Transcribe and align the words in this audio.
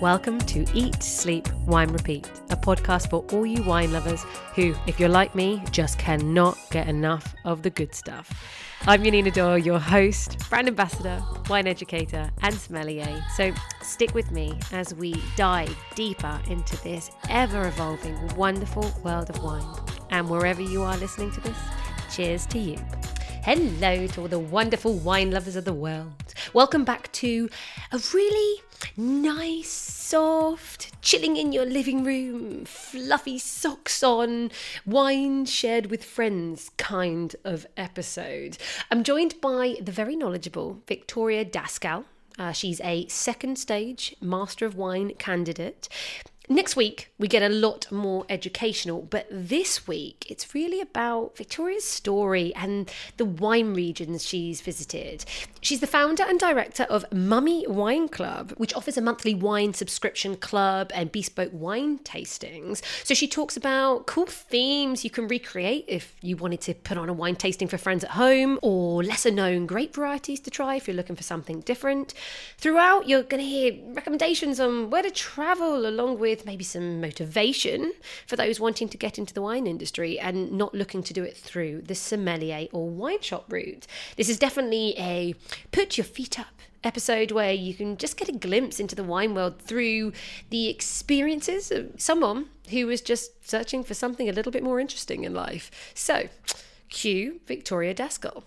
Welcome 0.00 0.38
to 0.38 0.64
Eat, 0.72 1.02
Sleep, 1.02 1.46
Wine, 1.66 1.90
Repeat, 1.90 2.26
a 2.48 2.56
podcast 2.56 3.10
for 3.10 3.22
all 3.32 3.44
you 3.44 3.62
wine 3.62 3.92
lovers 3.92 4.22
who, 4.54 4.74
if 4.86 4.98
you're 4.98 5.10
like 5.10 5.34
me, 5.34 5.62
just 5.72 5.98
cannot 5.98 6.56
get 6.70 6.88
enough 6.88 7.34
of 7.44 7.62
the 7.62 7.68
good 7.68 7.94
stuff. 7.94 8.32
I'm 8.86 9.02
Yanina 9.02 9.30
Dore, 9.30 9.58
your 9.58 9.78
host, 9.78 10.38
brand 10.48 10.68
ambassador, 10.68 11.22
wine 11.50 11.66
educator, 11.66 12.30
and 12.40 12.54
sommelier. 12.54 13.22
So 13.36 13.52
stick 13.82 14.14
with 14.14 14.30
me 14.30 14.58
as 14.72 14.94
we 14.94 15.22
dive 15.36 15.76
deeper 15.94 16.40
into 16.48 16.82
this 16.82 17.10
ever 17.28 17.68
evolving, 17.68 18.16
wonderful 18.36 18.90
world 19.04 19.28
of 19.28 19.42
wine. 19.42 19.66
And 20.08 20.30
wherever 20.30 20.62
you 20.62 20.80
are 20.80 20.96
listening 20.96 21.30
to 21.32 21.42
this, 21.42 21.58
cheers 22.10 22.46
to 22.46 22.58
you. 22.58 22.78
Hello 23.42 24.06
to 24.06 24.20
all 24.22 24.28
the 24.28 24.38
wonderful 24.38 24.94
wine 24.94 25.30
lovers 25.30 25.56
of 25.56 25.66
the 25.66 25.74
world. 25.74 26.32
Welcome 26.54 26.84
back 26.84 27.12
to 27.12 27.50
a 27.92 28.00
really 28.14 28.62
nice, 28.96 29.70
soft, 29.70 30.92
chilling 31.02 31.36
in 31.36 31.52
your 31.52 31.66
living 31.66 32.04
room, 32.04 32.64
fluffy 32.64 33.38
socks 33.38 34.02
on, 34.02 34.50
wine 34.86 35.44
shared 35.46 35.86
with 35.86 36.04
friends 36.04 36.70
kind 36.76 37.36
of 37.44 37.66
episode. 37.76 38.58
I'm 38.90 39.04
joined 39.04 39.40
by 39.40 39.76
the 39.80 39.92
very 39.92 40.16
knowledgeable 40.16 40.80
Victoria 40.86 41.44
Daskal. 41.44 42.04
Uh, 42.38 42.52
she's 42.52 42.80
a 42.80 43.06
second 43.08 43.58
stage 43.58 44.14
Master 44.20 44.64
of 44.66 44.74
Wine 44.76 45.12
candidate. 45.18 45.88
Next 46.52 46.74
week, 46.74 47.12
we 47.16 47.28
get 47.28 47.44
a 47.44 47.48
lot 47.48 47.86
more 47.92 48.26
educational, 48.28 49.02
but 49.02 49.28
this 49.30 49.86
week, 49.86 50.26
it's 50.28 50.52
really 50.52 50.80
about 50.80 51.36
Victoria's 51.36 51.84
story 51.84 52.52
and 52.56 52.90
the 53.18 53.24
wine 53.24 53.72
regions 53.72 54.26
she's 54.26 54.60
visited. 54.60 55.24
She's 55.60 55.78
the 55.78 55.86
founder 55.86 56.24
and 56.24 56.40
director 56.40 56.82
of 56.90 57.04
Mummy 57.12 57.68
Wine 57.68 58.08
Club, 58.08 58.52
which 58.56 58.74
offers 58.74 58.96
a 58.96 59.00
monthly 59.00 59.32
wine 59.32 59.74
subscription 59.74 60.34
club 60.34 60.90
and 60.92 61.12
bespoke 61.12 61.52
wine 61.52 62.00
tastings. 62.00 62.82
So 63.04 63.14
she 63.14 63.28
talks 63.28 63.56
about 63.56 64.08
cool 64.08 64.26
themes 64.26 65.04
you 65.04 65.10
can 65.10 65.28
recreate 65.28 65.84
if 65.86 66.16
you 66.20 66.36
wanted 66.36 66.62
to 66.62 66.74
put 66.74 66.98
on 66.98 67.08
a 67.08 67.12
wine 67.12 67.36
tasting 67.36 67.68
for 67.68 67.78
friends 67.78 68.02
at 68.02 68.10
home, 68.10 68.58
or 68.60 69.04
lesser 69.04 69.30
known 69.30 69.66
grape 69.66 69.94
varieties 69.94 70.40
to 70.40 70.50
try 70.50 70.74
if 70.74 70.88
you're 70.88 70.96
looking 70.96 71.14
for 71.14 71.22
something 71.22 71.60
different. 71.60 72.12
Throughout, 72.58 73.08
you're 73.08 73.22
going 73.22 73.40
to 73.40 73.48
hear 73.48 73.78
recommendations 73.94 74.58
on 74.58 74.90
where 74.90 75.04
to 75.04 75.12
travel 75.12 75.86
along 75.86 76.18
with 76.18 76.39
with 76.40 76.46
maybe 76.46 76.64
some 76.64 77.00
motivation 77.00 77.92
for 78.26 78.36
those 78.36 78.58
wanting 78.58 78.88
to 78.88 78.96
get 78.96 79.18
into 79.18 79.34
the 79.34 79.42
wine 79.42 79.66
industry 79.66 80.18
and 80.18 80.50
not 80.52 80.74
looking 80.74 81.02
to 81.02 81.12
do 81.12 81.22
it 81.22 81.36
through 81.36 81.82
the 81.82 81.94
sommelier 81.94 82.66
or 82.72 82.88
wine 82.88 83.20
shop 83.20 83.44
route. 83.52 83.86
This 84.16 84.28
is 84.28 84.38
definitely 84.38 84.94
a 84.98 85.34
put 85.70 85.98
your 85.98 86.04
feet 86.04 86.38
up 86.38 86.46
episode 86.82 87.30
where 87.30 87.52
you 87.52 87.74
can 87.74 87.98
just 87.98 88.16
get 88.16 88.28
a 88.30 88.32
glimpse 88.32 88.80
into 88.80 88.94
the 88.94 89.04
wine 89.04 89.34
world 89.34 89.60
through 89.60 90.12
the 90.48 90.68
experiences 90.68 91.70
of 91.70 91.92
someone 91.98 92.46
who 92.70 92.86
was 92.86 93.02
just 93.02 93.46
searching 93.46 93.84
for 93.84 93.92
something 93.92 94.30
a 94.30 94.32
little 94.32 94.52
bit 94.52 94.62
more 94.62 94.80
interesting 94.80 95.24
in 95.24 95.34
life. 95.34 95.92
So, 95.94 96.28
cue 96.88 97.40
Victoria 97.46 97.94
Daskal. 97.94 98.44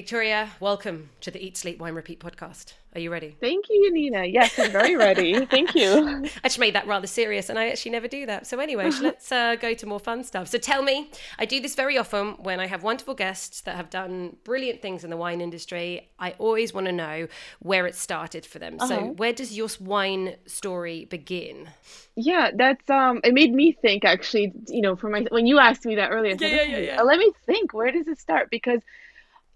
Victoria, 0.00 0.48
welcome 0.60 1.10
to 1.20 1.30
the 1.30 1.44
Eat, 1.44 1.58
Sleep, 1.58 1.78
Wine, 1.78 1.92
Repeat 1.94 2.20
podcast. 2.20 2.72
Are 2.94 3.00
you 3.00 3.12
ready? 3.12 3.36
Thank 3.38 3.66
you, 3.68 3.92
Nina. 3.92 4.24
Yes, 4.24 4.58
I'm 4.58 4.72
very 4.72 4.96
ready. 4.96 5.44
Thank 5.44 5.74
you. 5.74 6.24
I 6.42 6.48
just 6.48 6.58
made 6.58 6.74
that 6.74 6.86
rather 6.86 7.06
serious, 7.06 7.50
and 7.50 7.58
I 7.58 7.68
actually 7.68 7.92
never 7.92 8.08
do 8.08 8.24
that. 8.24 8.46
So, 8.46 8.58
anyway, 8.60 8.90
let's 9.02 9.30
uh, 9.30 9.56
go 9.56 9.74
to 9.74 9.86
more 9.86 10.00
fun 10.00 10.24
stuff. 10.24 10.48
So, 10.48 10.56
tell 10.56 10.82
me, 10.82 11.10
I 11.38 11.44
do 11.44 11.60
this 11.60 11.74
very 11.74 11.98
often 11.98 12.28
when 12.42 12.60
I 12.60 12.66
have 12.66 12.82
wonderful 12.82 13.12
guests 13.12 13.60
that 13.60 13.76
have 13.76 13.90
done 13.90 14.36
brilliant 14.42 14.80
things 14.80 15.04
in 15.04 15.10
the 15.10 15.18
wine 15.18 15.42
industry. 15.42 16.08
I 16.18 16.30
always 16.38 16.72
want 16.72 16.86
to 16.86 16.92
know 16.92 17.28
where 17.58 17.86
it 17.86 17.94
started 17.94 18.46
for 18.46 18.58
them. 18.58 18.76
Uh-huh. 18.80 18.88
So, 18.88 19.06
where 19.18 19.34
does 19.34 19.54
your 19.54 19.68
wine 19.80 20.36
story 20.46 21.04
begin? 21.04 21.68
Yeah, 22.16 22.52
that's 22.56 22.88
um. 22.88 23.20
It 23.22 23.34
made 23.34 23.52
me 23.52 23.72
think 23.72 24.06
actually. 24.06 24.54
You 24.66 24.80
know, 24.80 24.96
for 24.96 25.10
my 25.10 25.26
when 25.30 25.46
you 25.46 25.58
asked 25.58 25.84
me 25.84 25.96
that 25.96 26.10
earlier, 26.10 26.36
yeah, 26.40 26.48
yeah, 26.48 26.62
yeah, 26.62 26.78
yeah. 26.78 27.02
let 27.02 27.18
me 27.18 27.30
think. 27.44 27.74
Where 27.74 27.92
does 27.92 28.08
it 28.08 28.18
start? 28.18 28.48
Because 28.50 28.80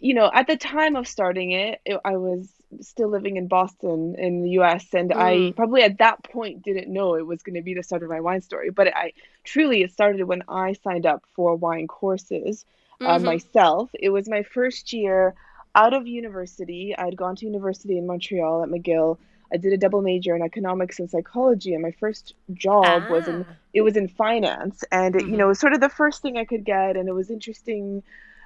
you 0.04 0.12
know, 0.12 0.30
at 0.34 0.46
the 0.46 0.56
time 0.58 0.96
of 0.96 1.08
starting 1.08 1.52
it, 1.52 1.80
it 1.86 1.98
I 2.04 2.18
was 2.18 2.52
still 2.82 3.08
living 3.08 3.38
in 3.38 3.48
Boston 3.48 4.16
in 4.18 4.42
the 4.42 4.50
US 4.60 4.92
and 4.92 5.10
mm. 5.10 5.16
I 5.16 5.52
probably 5.52 5.82
at 5.82 5.96
that 5.98 6.22
point 6.24 6.62
didn't 6.62 6.92
know 6.92 7.14
it 7.14 7.26
was 7.26 7.42
going 7.42 7.54
to 7.54 7.62
be 7.62 7.72
the 7.72 7.82
start 7.82 8.02
of 8.02 8.10
my 8.10 8.20
wine 8.20 8.42
story 8.42 8.70
but 8.70 8.88
I 8.94 9.12
truly 9.44 9.82
it 9.82 9.92
started 9.92 10.24
when 10.24 10.42
I 10.48 10.74
signed 10.74 11.06
up 11.06 11.22
for 11.34 11.56
wine 11.56 11.86
courses 11.86 12.66
uh, 13.00 13.16
mm-hmm. 13.16 13.24
myself 13.24 13.90
it 13.94 14.10
was 14.10 14.28
my 14.28 14.42
first 14.42 14.92
year 14.92 15.34
out 15.74 15.94
of 15.94 16.06
university 16.06 16.94
I'd 16.98 17.16
gone 17.16 17.36
to 17.36 17.46
university 17.46 17.96
in 17.96 18.06
Montreal 18.06 18.64
at 18.64 18.68
McGill 18.68 19.18
I 19.52 19.56
did 19.56 19.72
a 19.72 19.78
double 19.78 20.02
major 20.02 20.34
in 20.34 20.42
economics 20.42 20.98
and 20.98 21.08
psychology 21.08 21.74
and 21.74 21.82
my 21.82 21.92
first 21.92 22.34
job 22.52 23.04
ah. 23.06 23.10
was 23.10 23.28
in 23.28 23.46
ah. 23.48 23.52
it 23.72 23.82
was 23.82 23.96
in 23.96 24.08
finance 24.08 24.84
and 24.90 25.14
mm-hmm. 25.14 25.28
it, 25.28 25.30
you 25.30 25.36
know 25.36 25.46
it 25.46 25.54
was 25.54 25.60
sort 25.60 25.74
of 25.74 25.80
the 25.80 25.88
first 25.88 26.20
thing 26.22 26.36
I 26.36 26.44
could 26.44 26.64
get 26.64 26.96
and 26.96 27.08
it 27.08 27.14
was 27.14 27.30
interesting 27.30 28.02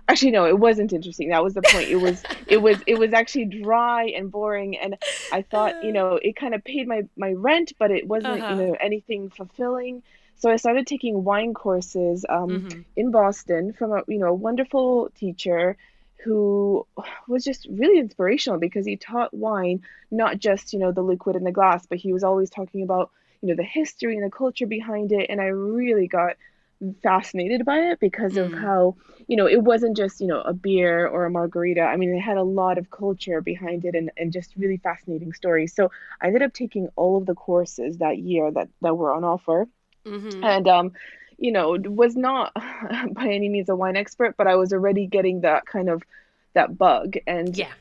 actually 0.09 0.31
no 0.31 0.47
it 0.47 0.59
wasn't 0.59 0.93
interesting 0.93 1.29
that 1.29 1.45
was 1.45 1.55
the 1.55 1.63
point 1.63 1.89
it 1.89 1.97
was 1.97 2.23
it 2.47 2.57
was 2.61 2.79
it 2.87 2.99
was 2.99 3.13
actually 3.13 3.45
dry 3.45 4.05
and 4.17 4.33
boring 4.33 4.77
and 4.77 4.97
i 5.33 5.43
thought 5.43 5.85
you 5.85 5.93
know 5.93 6.19
it 6.23 6.35
kind 6.35 6.55
of 6.55 6.65
paid 6.65 6.89
my 6.89 7.03
my 7.17 7.33
rent 7.33 7.73
but 7.79 7.91
it 7.91 8.07
wasn't 8.07 8.41
uh-huh. 8.41 8.55
you 8.55 8.67
know 8.67 8.77
anything 8.81 9.31
fulfilling 9.31 10.03
so 10.37 10.51
i 10.51 10.57
started 10.57 10.87
taking 10.87 11.25
wine 11.25 11.55
courses 11.55 12.25
um, 12.29 12.49
mm-hmm. 12.49 12.81
in 12.97 13.11
boston 13.11 13.73
from 13.73 13.93
a 13.93 14.03
you 14.09 14.19
know 14.19 14.29
a 14.29 14.35
wonderful 14.35 15.11
teacher 15.15 15.77
who 16.25 16.85
was 17.29 17.45
just 17.45 17.67
really 17.71 18.01
inspirational 18.01 18.59
because 18.59 18.85
he 18.85 18.97
taught 18.97 19.33
wine 19.33 19.83
not 20.11 20.39
just 20.39 20.73
you 20.73 20.79
know 20.79 20.91
the 20.91 21.03
liquid 21.03 21.37
in 21.37 21.45
the 21.45 21.53
glass 21.53 21.87
but 21.87 21.99
he 21.99 22.13
was 22.13 22.25
always 22.25 22.51
talking 22.51 22.83
about 22.83 23.11
you 23.41 23.49
know 23.49 23.55
the 23.55 23.63
history 23.63 24.17
and 24.17 24.25
the 24.25 24.31
culture 24.31 24.67
behind 24.67 25.13
it 25.13 25.27
and 25.29 25.41
i 25.41 25.47
really 25.47 26.09
got 26.09 26.37
fascinated 27.03 27.65
by 27.65 27.79
it 27.79 28.01
because 28.01 28.35
mm. 28.35 28.47
of 28.47 28.53
how 28.53 28.95
you 29.27 29.37
know 29.37 29.47
it 29.47 29.63
wasn't 29.63 29.97
just 29.97 30.21
you 30.21 30.27
know 30.27 30.41
a 30.43 30.53
beer 30.53 31.07
or 31.09 31.25
a 31.25 31.31
margarita 31.31 31.81
i 31.81 31.97
mean 31.97 32.15
it 32.15 32.21
had 32.21 32.37
a 32.37 32.43
lot 32.43 32.79
of 32.79 32.89
culture 32.91 33.41
behind 33.41 33.85
it 33.85 33.95
and, 33.95 34.11
and 34.17 34.33
just 34.33 34.55
really 34.57 34.77
fascinating 34.77 35.33
stories 35.33 35.75
so 35.75 35.91
i 36.23 36.27
ended 36.29 36.43
up 36.43 36.53
taking 36.53 36.89
all 36.95 37.17
of 37.17 37.27
the 37.27 37.35
courses 37.35 37.99
that 37.99 38.19
year 38.19 38.51
that 38.53 38.69
that 38.81 38.97
were 38.97 39.13
on 39.13 39.25
offer 39.25 39.67
mm-hmm. 40.07 40.45
and 40.45 40.69
um 40.69 40.93
you 41.37 41.51
know 41.51 41.77
was 41.85 42.15
not 42.15 42.53
by 43.13 43.29
any 43.29 43.49
means 43.49 43.69
a 43.69 43.75
wine 43.75 43.97
expert 43.97 44.37
but 44.37 44.47
i 44.47 44.55
was 44.55 44.73
already 44.73 45.07
getting 45.07 45.41
that 45.41 45.67
kind 45.67 45.89
of 45.89 46.03
that 46.55 46.79
bug 46.79 47.17
and 47.27 47.57
yeah 47.57 47.73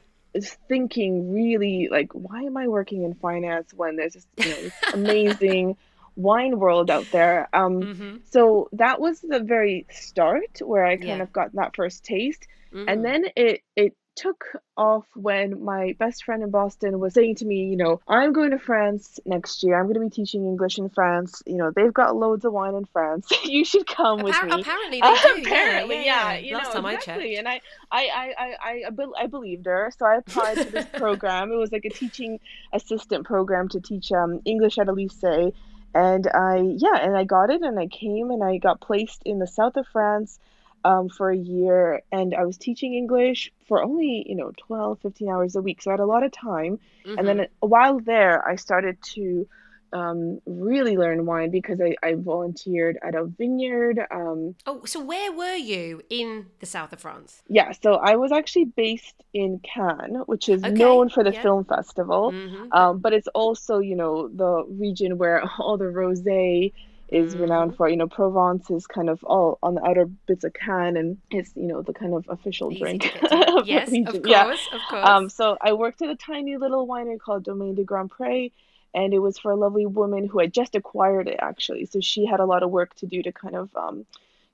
thinking 0.67 1.33
really 1.33 1.87
like 1.89 2.11
why 2.13 2.43
am 2.43 2.57
i 2.57 2.67
working 2.67 3.03
in 3.03 3.13
finance 3.15 3.73
when 3.73 3.95
there's 3.95 4.13
this 4.13 4.27
you 4.37 4.49
know 4.49 4.69
amazing 4.93 5.75
wine 6.17 6.59
world 6.59 6.89
out 6.89 7.05
there. 7.11 7.47
Um, 7.53 7.81
mm-hmm. 7.81 8.15
So 8.25 8.69
that 8.73 8.99
was 8.99 9.21
the 9.21 9.39
very 9.39 9.85
start 9.91 10.59
where 10.61 10.85
I 10.85 10.97
kind 10.97 11.07
yeah. 11.07 11.23
of 11.23 11.31
got 11.31 11.53
that 11.53 11.75
first 11.75 12.03
taste, 12.03 12.45
mm-hmm. 12.73 12.89
and 12.89 13.05
then 13.05 13.25
it 13.35 13.61
it 13.75 13.95
took 14.17 14.45
off 14.75 15.05
when 15.15 15.63
my 15.63 15.95
best 15.99 16.23
friend 16.23 16.41
in 16.41 16.49
Boston 16.49 16.99
was 16.99 17.13
saying 17.13 17.35
to 17.35 17.45
me, 17.45 17.65
you 17.65 17.77
know, 17.77 18.01
I'm 18.07 18.33
going 18.33 18.49
to 18.49 18.57
France 18.57 19.19
next 19.25 19.63
year. 19.63 19.79
I'm 19.79 19.85
going 19.85 19.93
to 19.93 19.99
be 19.99 20.09
teaching 20.09 20.43
English 20.45 20.79
in 20.79 20.89
France. 20.89 21.43
You 21.45 21.57
know, 21.57 21.71
they've 21.73 21.93
got 21.93 22.15
loads 22.15 22.43
of 22.43 22.51
wine 22.51 22.73
in 22.73 22.85
France. 22.85 23.27
you 23.43 23.63
should 23.63 23.85
come 23.85 24.23
with 24.23 24.35
me. 24.43 24.59
Apparently, 24.59 25.01
they 25.01 25.13
do. 25.13 25.41
apparently, 25.43 26.05
yeah. 26.05 26.33
yeah, 26.33 26.37
yeah. 26.39 26.57
Last 26.57 26.73
know, 26.73 26.81
time 26.81 26.95
exactly. 26.95 27.35
I 27.35 27.39
And 27.39 27.47
I, 27.47 27.61
I, 27.91 28.07
I, 28.07 28.33
I, 28.39 28.83
I, 28.89 29.23
I 29.23 29.27
believed 29.27 29.67
her, 29.67 29.91
so 29.97 30.05
I 30.05 30.15
applied 30.15 30.57
to 30.57 30.71
this 30.71 30.85
program. 30.93 31.51
It 31.51 31.57
was 31.57 31.71
like 31.71 31.85
a 31.85 31.89
teaching 31.89 32.39
assistant 32.73 33.25
program 33.25 33.69
to 33.69 33.79
teach 33.79 34.11
um, 34.11 34.41
English 34.45 34.79
at 34.79 34.87
lycée 34.87 35.53
and 35.93 36.27
I 36.27 36.57
yeah, 36.77 36.97
and 37.01 37.15
I 37.15 37.23
got 37.23 37.49
it, 37.49 37.61
and 37.61 37.79
I 37.79 37.87
came, 37.87 38.31
and 38.31 38.43
I 38.43 38.57
got 38.57 38.81
placed 38.81 39.21
in 39.25 39.39
the 39.39 39.47
south 39.47 39.77
of 39.77 39.87
France 39.87 40.39
um, 40.85 41.09
for 41.09 41.29
a 41.29 41.37
year, 41.37 42.01
and 42.11 42.33
I 42.35 42.45
was 42.45 42.57
teaching 42.57 42.93
English 42.93 43.51
for 43.67 43.83
only 43.83 44.25
you 44.27 44.35
know 44.35 44.51
12, 44.57 44.99
15 45.01 45.29
hours 45.29 45.55
a 45.55 45.61
week, 45.61 45.81
so 45.81 45.91
I 45.91 45.93
had 45.93 45.99
a 45.99 46.05
lot 46.05 46.23
of 46.23 46.31
time. 46.31 46.79
Mm-hmm. 47.05 47.17
And 47.17 47.27
then 47.27 47.37
mm-hmm. 47.37 47.67
while 47.67 47.99
there, 47.99 48.47
I 48.47 48.55
started 48.55 49.01
to 49.13 49.47
um, 49.93 50.39
really 50.45 50.97
learn 50.97 51.25
wine 51.25 51.49
because 51.49 51.79
I, 51.81 51.95
I 52.05 52.15
volunteered 52.15 52.97
at 53.03 53.15
a 53.15 53.25
vineyard. 53.25 53.99
Um, 54.11 54.55
oh, 54.65 54.83
so 54.85 55.03
where 55.03 55.31
were 55.31 55.55
you 55.55 56.01
in 56.09 56.47
the 56.59 56.65
south 56.65 56.93
of 56.93 56.99
France? 56.99 57.41
Yeah, 57.47 57.71
so 57.71 57.93
I 57.93 58.15
was 58.15 58.31
actually 58.31 58.65
based 58.65 59.15
in 59.33 59.59
Cannes, 59.59 60.23
which 60.25 60.49
is 60.49 60.63
okay. 60.63 60.73
known 60.73 61.09
for 61.09 61.23
the 61.23 61.33
yeah. 61.33 61.41
film 61.41 61.65
festival, 61.65 62.31
mm-hmm. 62.31 62.71
um, 62.71 62.99
but 62.99 63.13
it's 63.13 63.27
also 63.29 63.79
you 63.79 63.95
know 63.95 64.27
the 64.27 64.65
region 64.69 65.17
where 65.17 65.43
all 65.59 65.77
the 65.77 65.85
rosé 65.85 66.73
is 67.09 67.35
mm. 67.35 67.41
renowned 67.41 67.75
for. 67.77 67.87
You 67.87 67.97
know, 67.97 68.07
Provence 68.07 68.69
is 68.69 68.85
kind 68.85 69.09
of 69.09 69.23
all 69.23 69.59
on 69.63 69.75
the 69.75 69.85
outer 69.85 70.05
bits 70.05 70.43
of 70.43 70.53
Cannes, 70.53 70.97
and 70.97 71.17
it's 71.31 71.51
you 71.55 71.67
know 71.67 71.81
the 71.81 71.93
kind 71.93 72.13
of 72.13 72.25
official 72.29 72.71
Easy 72.71 72.81
drink. 72.81 73.17
yes, 73.65 73.91
of 73.91 74.21
course, 74.21 74.25
yeah. 74.25 74.51
of 74.51 74.81
course. 74.89 75.07
Um, 75.07 75.29
so 75.29 75.57
I 75.61 75.73
worked 75.73 76.01
at 76.01 76.09
a 76.09 76.15
tiny 76.15 76.57
little 76.57 76.87
winery 76.87 77.19
called 77.19 77.43
Domaine 77.43 77.75
de 77.75 77.83
Grand 77.83 78.11
Pré 78.11 78.51
and 78.97 79.13
it 79.13 79.19
was 79.19 79.37
for 79.37 79.51
a 79.51 79.55
lovely 79.55 79.85
woman 79.85 80.27
who 80.27 80.39
had 80.39 80.51
just 80.51 80.75
acquired 80.75 81.27
it 81.27 81.39
actually. 81.39 81.85
So 81.85 81.99
she 82.01 82.25
had 82.25 82.39
a 82.39 82.45
lot 82.45 82.63
of 82.63 82.71
work 82.71 82.95
to 82.95 83.05
do 83.05 83.21
to 83.21 83.31
kind 83.31 83.55
of, 83.55 83.69
um, 83.75 84.05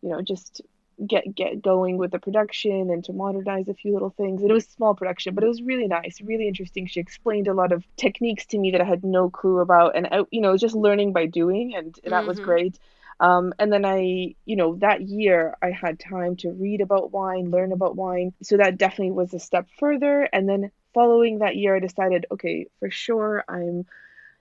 you 0.02 0.10
know, 0.10 0.22
just 0.22 0.62
get 1.08 1.34
get 1.34 1.62
going 1.62 1.98
with 1.98 2.12
the 2.12 2.20
production 2.20 2.90
and 2.92 3.04
to 3.06 3.14
modernize 3.14 3.70
a 3.70 3.74
few 3.74 3.94
little 3.94 4.10
things. 4.10 4.42
And 4.42 4.52
it 4.52 4.54
was 4.54 4.66
small 4.66 4.94
production, 4.96 5.34
but 5.34 5.44
it 5.46 5.48
was 5.48 5.62
really 5.62 5.88
nice, 5.88 6.22
really 6.22 6.48
interesting. 6.48 6.88
She 6.88 7.00
explained 7.00 7.48
a 7.48 7.54
lot 7.54 7.72
of 7.72 7.86
techniques 7.96 8.46
to 8.48 8.58
me 8.60 8.72
that 8.72 8.82
I 8.82 8.86
had 8.86 9.04
no 9.04 9.30
clue 9.30 9.60
about, 9.60 9.96
and 9.96 10.08
I, 10.08 10.20
you 10.30 10.42
know, 10.42 10.58
just 10.58 10.76
learning 10.76 11.14
by 11.14 11.26
doing, 11.26 11.74
and 11.76 11.96
that 12.04 12.12
mm-hmm. 12.12 12.28
was 12.28 12.40
great. 12.40 12.78
Um, 13.20 13.54
and 13.60 13.72
then 13.72 13.86
I, 13.86 14.36
you 14.46 14.56
know, 14.58 14.76
that 14.88 15.02
year 15.02 15.56
I 15.62 15.72
had 15.72 16.00
time 16.00 16.36
to 16.38 16.52
read 16.52 16.82
about 16.82 17.12
wine, 17.12 17.52
learn 17.52 17.72
about 17.72 17.96
wine. 17.96 18.34
So 18.42 18.58
that 18.58 18.78
definitely 18.78 19.12
was 19.12 19.34
a 19.34 19.40
step 19.40 19.68
further. 19.80 20.28
And 20.34 20.50
then 20.50 20.72
following 20.94 21.40
that 21.40 21.56
year, 21.56 21.76
I 21.76 21.80
decided, 21.80 22.26
okay, 22.32 22.68
for 22.80 22.90
sure, 22.90 23.46
I'm, 23.48 23.86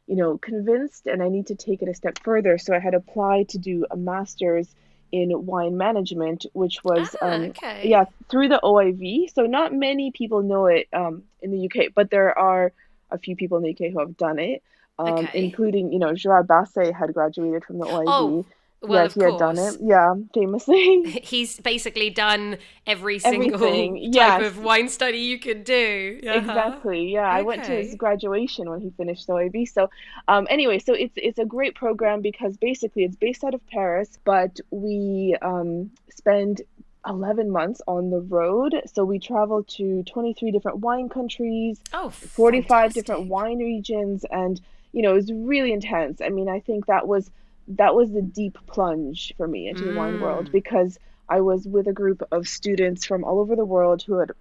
you 0.07 0.17
know, 0.17 0.39
convinced 0.39 1.07
and 1.07 1.23
I 1.23 1.29
need 1.29 1.47
to 1.49 1.55
take 1.55 1.83
it 1.83 1.89
a 1.89 1.95
step 1.95 2.19
further. 2.23 2.59
So 2.59 2.75
I 2.75 2.79
had 2.79 2.95
applied 2.95 3.51
to 3.51 3.59
do 3.59 3.87
a 3.91 3.97
master's 3.97 4.75
in 5.13 5.47
wine 5.47 5.77
management, 5.77 6.47
which 6.55 6.83
was 6.83 7.15
ah, 7.21 7.27
um, 7.27 7.43
okay. 7.43 7.83
yeah 7.85 8.07
through 8.29 8.49
the 8.49 8.61
OIV. 8.65 9.33
So 9.33 9.43
not 9.43 9.73
many 9.73 10.11
people 10.11 10.43
know 10.43 10.67
it 10.67 10.89
um, 10.93 11.25
in 11.41 11.51
the 11.51 11.67
UK, 11.67 11.93
but 11.95 12.11
there 12.11 12.37
are 12.37 12.73
a 13.11 13.19
few 13.19 13.37
people 13.37 13.59
in 13.59 13.65
the 13.65 13.71
UK 13.71 13.93
who 13.93 14.01
have 14.01 14.17
done 14.17 14.39
it, 14.39 14.63
um, 14.99 15.27
okay. 15.27 15.45
including 15.45 15.93
you 15.93 15.99
know 15.99 16.15
Gerard 16.15 16.49
Basset 16.49 16.95
had 16.95 17.13
graduated 17.13 17.65
from 17.65 17.79
the 17.79 17.85
OIV. 17.85 18.05
Oh, 18.07 18.47
well, 18.83 19.05
yes, 19.05 19.15
he 19.15 19.23
had 19.23 19.39
done 19.39 19.59
it. 19.59 19.77
Yeah, 19.81 20.15
famously. 20.35 21.03
He's 21.23 21.61
basically 21.61 22.11
done 22.11 22.59
every 22.87 23.19
single 23.19 23.55
Everything. 23.55 23.95
type 24.13 24.15
yes. 24.15 24.47
of 24.47 24.59
wine 24.63 24.89
study 24.89 25.19
you 25.19 25.39
could 25.39 25.65
do. 25.65 26.21
Uh-huh. 26.23 26.39
Exactly. 26.39 27.13
Yeah, 27.13 27.29
okay. 27.29 27.39
I 27.39 27.43
went 27.43 27.65
to 27.65 27.73
his 27.73 27.95
graduation 27.95 28.69
when 28.69 28.81
he 28.81 28.91
finished 28.91 29.27
the 29.27 29.35
OIV. 29.35 29.69
So, 29.69 29.89
um, 30.27 30.47
anyway, 30.51 30.79
so 30.79 30.95
it's 30.95 31.15
it's 31.17 31.39
a 31.39 31.45
great 31.45 31.75
program 31.75 32.21
because 32.23 32.57
basically 32.57 33.05
it's 33.05 33.17
based 33.17 33.45
out 33.45 33.55
of 33.55 33.65
Paris, 33.69 34.19
but 34.25 34.59
we 34.71 35.37
um, 35.43 35.91
spend 36.11 36.63
11 37.07 37.51
months 37.51 37.81
on 37.87 38.11
the 38.11 38.21
road. 38.21 38.81
So 38.93 39.05
we 39.05 39.19
travel 39.19 39.63
to 39.65 40.03
23 40.05 40.51
different 40.51 40.79
wine 40.79 41.09
countries, 41.09 41.81
oh, 41.93 42.11
45 42.11 42.69
fantastic. 42.69 42.95
different 43.07 43.29
wine 43.29 43.59
regions, 43.59 44.25
and 44.31 44.61
you 44.93 45.03
know, 45.03 45.13
it 45.13 45.17
was 45.17 45.33
really 45.33 45.73
intense. 45.73 46.21
I 46.21 46.29
mean, 46.29 46.49
I 46.49 46.61
think 46.61 46.87
that 46.87 47.07
was 47.07 47.31
that 47.79 47.95
was 47.95 48.11
the 48.13 48.23
deep 48.23 48.59
plunge 48.67 49.35
for 49.37 49.47
me 49.47 49.69
into 49.69 49.83
mm. 49.83 49.93
the 49.93 49.99
wine 49.99 50.21
world 50.21 50.49
mm. 50.49 50.53
because 50.53 50.99
I 51.29 51.41
was 51.41 51.67
with 51.67 51.87
a 51.87 51.93
group 51.93 52.23
of 52.31 52.49
students 52.49 53.05
from 53.05 53.25
all 53.25 53.41
over 53.41 53.57
the 53.57 53.65
world 53.65 54.03
who 54.03 54.19
had 54.19 54.33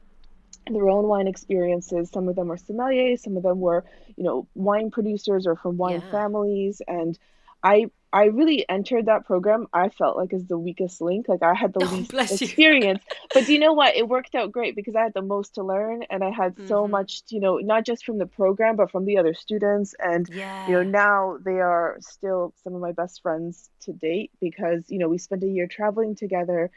their 0.70 0.90
own 0.90 1.08
wine 1.08 1.28
experiences. 1.28 2.10
Some 2.10 2.28
of 2.28 2.36
them 2.36 2.48
were 2.48 2.58
sommeliers, 2.58 3.20
some 3.20 3.38
of 3.38 3.44
them 3.44 3.60
were, 3.60 3.86
you 4.16 4.24
know, 4.24 4.48
wine 4.56 4.92
producers 4.92 5.48
or 5.48 5.56
from 5.56 5.78
wine 5.78 6.02
yeah. 6.02 6.12
families. 6.12 6.82
And 6.88 7.18
I 7.64 7.90
I 8.14 8.26
really 8.26 8.68
entered 8.68 9.06
that 9.06 9.26
program. 9.26 9.68
I 9.72 9.90
felt 9.90 10.18
like 10.18 10.34
as 10.34 10.46
the 10.46 10.58
weakest 10.58 11.02
link. 11.02 11.28
Like 11.30 11.44
I 11.44 11.54
had 11.54 11.74
the 11.74 11.86
oh, 11.86 11.96
least 11.96 12.42
experience. 12.42 13.04
but 13.34 13.46
do 13.46 13.54
you 13.54 13.60
know 13.60 13.74
what? 13.74 13.96
It 13.96 14.08
worked 14.08 14.36
out 14.36 14.52
great 14.52 14.76
because 14.76 14.96
I 14.96 15.04
had 15.04 15.14
the 15.14 15.22
most 15.22 15.56
to 15.56 15.64
learn 15.64 16.04
and 16.10 16.24
I 16.24 16.30
had 16.30 16.56
mm-hmm. 16.56 16.68
so 16.68 16.88
much, 16.88 17.22
you 17.30 17.40
know, 17.40 17.58
not 17.58 17.86
just 17.86 18.06
from 18.06 18.18
the 18.18 18.26
program 18.26 18.76
but 18.76 18.92
from 18.92 19.06
the 19.06 19.18
other 19.18 19.34
students. 19.34 19.96
And 20.00 20.28
yeah. 20.32 20.68
you 20.68 20.74
know, 20.74 20.84
now 20.84 21.38
they 21.44 21.60
are 21.60 21.98
still 22.02 22.54
some 22.64 22.76
of 22.76 22.82
my 22.82 22.92
best 22.92 23.22
friends 23.22 23.70
to 23.82 23.94
date 23.94 24.32
because, 24.42 24.84
you 24.90 25.00
know, 25.00 25.08
we 25.08 25.18
spent 25.18 25.44
a 25.44 25.48
year 25.48 25.68
traveling 25.68 26.16
together 26.16 26.70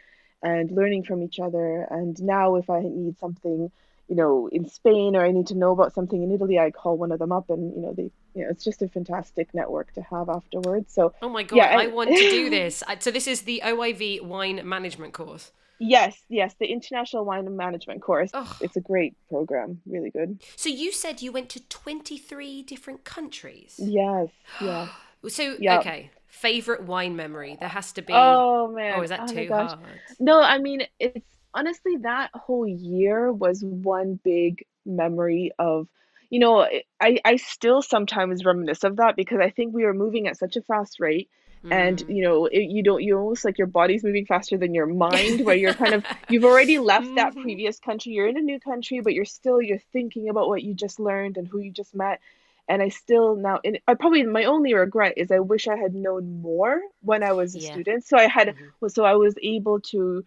and 0.43 0.71
learning 0.71 1.05
from 1.05 1.23
each 1.23 1.41
other. 1.41 1.87
And 1.91 2.21
now 2.23 2.57
if 2.57 2.71
I 2.71 2.81
need 2.81 3.19
something 3.19 3.73
you 4.09 4.17
know, 4.17 4.49
in 4.53 4.69
Spain 4.69 5.17
or 5.17 5.25
I 5.25 5.31
need 5.31 5.47
to 5.49 5.55
know 5.55 5.73
about 5.73 5.93
something 5.95 6.23
in 6.23 6.31
Italy, 6.31 6.59
I 6.59 6.71
call 6.71 6.97
one 6.97 7.13
of 7.13 7.19
them 7.19 7.33
up 7.33 7.51
and, 7.51 7.75
you 7.75 7.81
know, 7.81 7.93
they, 7.93 8.11
you 8.35 8.45
know, 8.45 8.49
it's 8.51 8.65
just 8.65 8.83
a 8.83 8.89
fantastic 8.89 9.55
network 9.55 9.93
to 9.95 10.03
have 10.03 10.29
afterwards. 10.29 10.93
So, 10.93 11.15
oh 11.23 11.29
my 11.29 11.43
God, 11.43 11.57
yeah, 11.57 11.77
I, 11.77 11.85
I 11.85 11.87
want 11.89 12.11
to 12.11 12.17
do 12.17 12.51
this. 12.59 12.83
So, 13.01 13.11
this 13.11 13.27
is 13.27 13.43
the 13.43 13.63
OIV 13.65 14.23
wine 14.23 14.61
management 14.69 15.15
course. 15.15 15.53
Yes, 15.81 16.17
yes, 16.29 16.55
the 16.61 16.67
International 16.67 17.25
Wine 17.25 17.57
Management 17.57 18.01
course. 18.01 18.31
Oh. 18.33 18.57
It's 18.61 18.77
a 18.77 18.81
great 18.81 19.17
program, 19.29 19.81
really 19.87 20.11
good. 20.11 20.43
So, 20.57 20.69
you 20.69 20.93
said 20.93 21.21
you 21.21 21.33
went 21.33 21.49
to 21.51 21.61
23 21.61 22.63
different 22.63 23.05
countries? 23.05 23.75
Yes, 23.79 24.29
yeah. 24.61 24.89
so, 25.29 25.57
yep. 25.59 25.81
okay 25.81 26.11
favorite 26.35 26.83
wine 26.83 27.15
memory 27.15 27.57
there 27.61 27.69
has 27.69 27.93
to 27.93 28.03
be 28.03 28.13
oh 28.13 28.67
man 28.73 28.95
oh 28.99 29.03
is 29.03 29.11
that 29.11 29.21
oh, 29.23 29.27
too 29.27 29.49
hard 29.49 29.79
no 30.19 30.43
i 30.43 30.59
mean 30.59 30.83
it's 30.99 31.34
honestly, 31.55 31.97
that 32.03 32.31
whole 32.35 32.67
year 32.67 33.33
was 33.33 33.63
one 33.65 34.19
big 34.23 34.65
memory 34.85 35.53
of, 35.59 35.89
you 36.31 36.41
know, 36.41 36.67
I, 37.01 37.19
I 37.25 37.37
still 37.37 37.83
sometimes 37.83 38.45
reminisce 38.45 38.85
of 38.85 38.97
that 38.97 39.17
because 39.17 39.39
I 39.41 39.51
think 39.51 39.75
we 39.75 39.85
were 39.85 39.95
moving 39.95 40.27
at 40.27 40.39
such 40.39 40.57
a 40.57 40.63
fast 40.63 41.01
rate. 41.01 41.29
Mm. 41.65 41.73
And 41.73 42.05
you 42.09 42.23
know, 42.23 42.45
it, 42.45 42.65
you 42.65 42.83
don't. 42.83 43.03
You 43.03 43.17
almost 43.17 43.43
like 43.43 43.57
your 43.57 43.67
body's 43.67 44.05
moving 44.05 44.27
faster 44.27 44.59
than 44.59 44.75
your 44.75 44.85
mind, 44.85 45.47
where 45.47 45.57
you're 45.57 45.73
kind 45.73 45.95
of 45.95 46.05
you've 46.29 46.45
already 46.45 46.79
left 46.79 47.15
that 47.15 47.33
mm-hmm. 47.33 47.41
previous 47.41 47.79
country. 47.79 48.13
You're 48.13 48.29
in 48.29 48.37
a 48.37 48.43
new 48.43 48.61
country, 48.61 49.01
but 49.01 49.15
you're 49.15 49.25
still 49.25 49.63
you're 49.63 49.79
thinking 49.91 50.29
about 50.29 50.47
what 50.47 50.63
you 50.63 50.75
just 50.75 51.01
learned 51.01 51.39
and 51.39 51.49
who 51.49 51.61
you 51.61 51.71
just 51.71 51.95
met 51.95 52.21
and 52.69 52.83
I 52.83 52.89
still 52.89 53.37
now 53.37 53.61
and 53.65 53.79
I 53.87 53.95
probably 53.95 54.23
my 54.25 54.45
only 54.45 54.75
regret 54.75 55.15
is 55.17 55.31
I 55.31 55.41
wish 55.41 55.69
I 55.69 55.77
had 55.77 55.95
known 55.95 56.41
more 56.41 56.81
when 57.01 57.23
I 57.23 57.33
was 57.33 57.55
a 57.55 57.61
yeah. 57.61 57.73
student. 57.73 58.07
So 58.07 58.17
I 58.17 58.27
had 58.27 58.49
mm-hmm. 58.49 58.89
so 58.89 59.05
I 59.05 59.15
was 59.15 59.35
able 59.43 59.81
to 59.93 60.25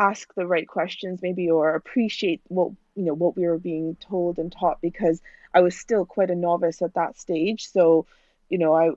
ask 0.00 0.34
the 0.34 0.46
right 0.46 0.66
questions 0.66 1.20
maybe 1.22 1.50
or 1.50 1.74
appreciate 1.74 2.40
what 2.48 2.72
you 2.96 3.04
know 3.04 3.14
what 3.14 3.36
we 3.36 3.46
were 3.46 3.58
being 3.58 3.96
told 4.00 4.38
and 4.38 4.50
taught 4.50 4.80
because 4.80 5.20
I 5.54 5.60
was 5.60 5.76
still 5.76 6.06
quite 6.06 6.30
a 6.30 6.34
novice 6.34 6.80
at 6.80 6.94
that 6.94 7.20
stage 7.20 7.68
so 7.68 8.06
you 8.48 8.58
know 8.58 8.74
I 8.74 8.90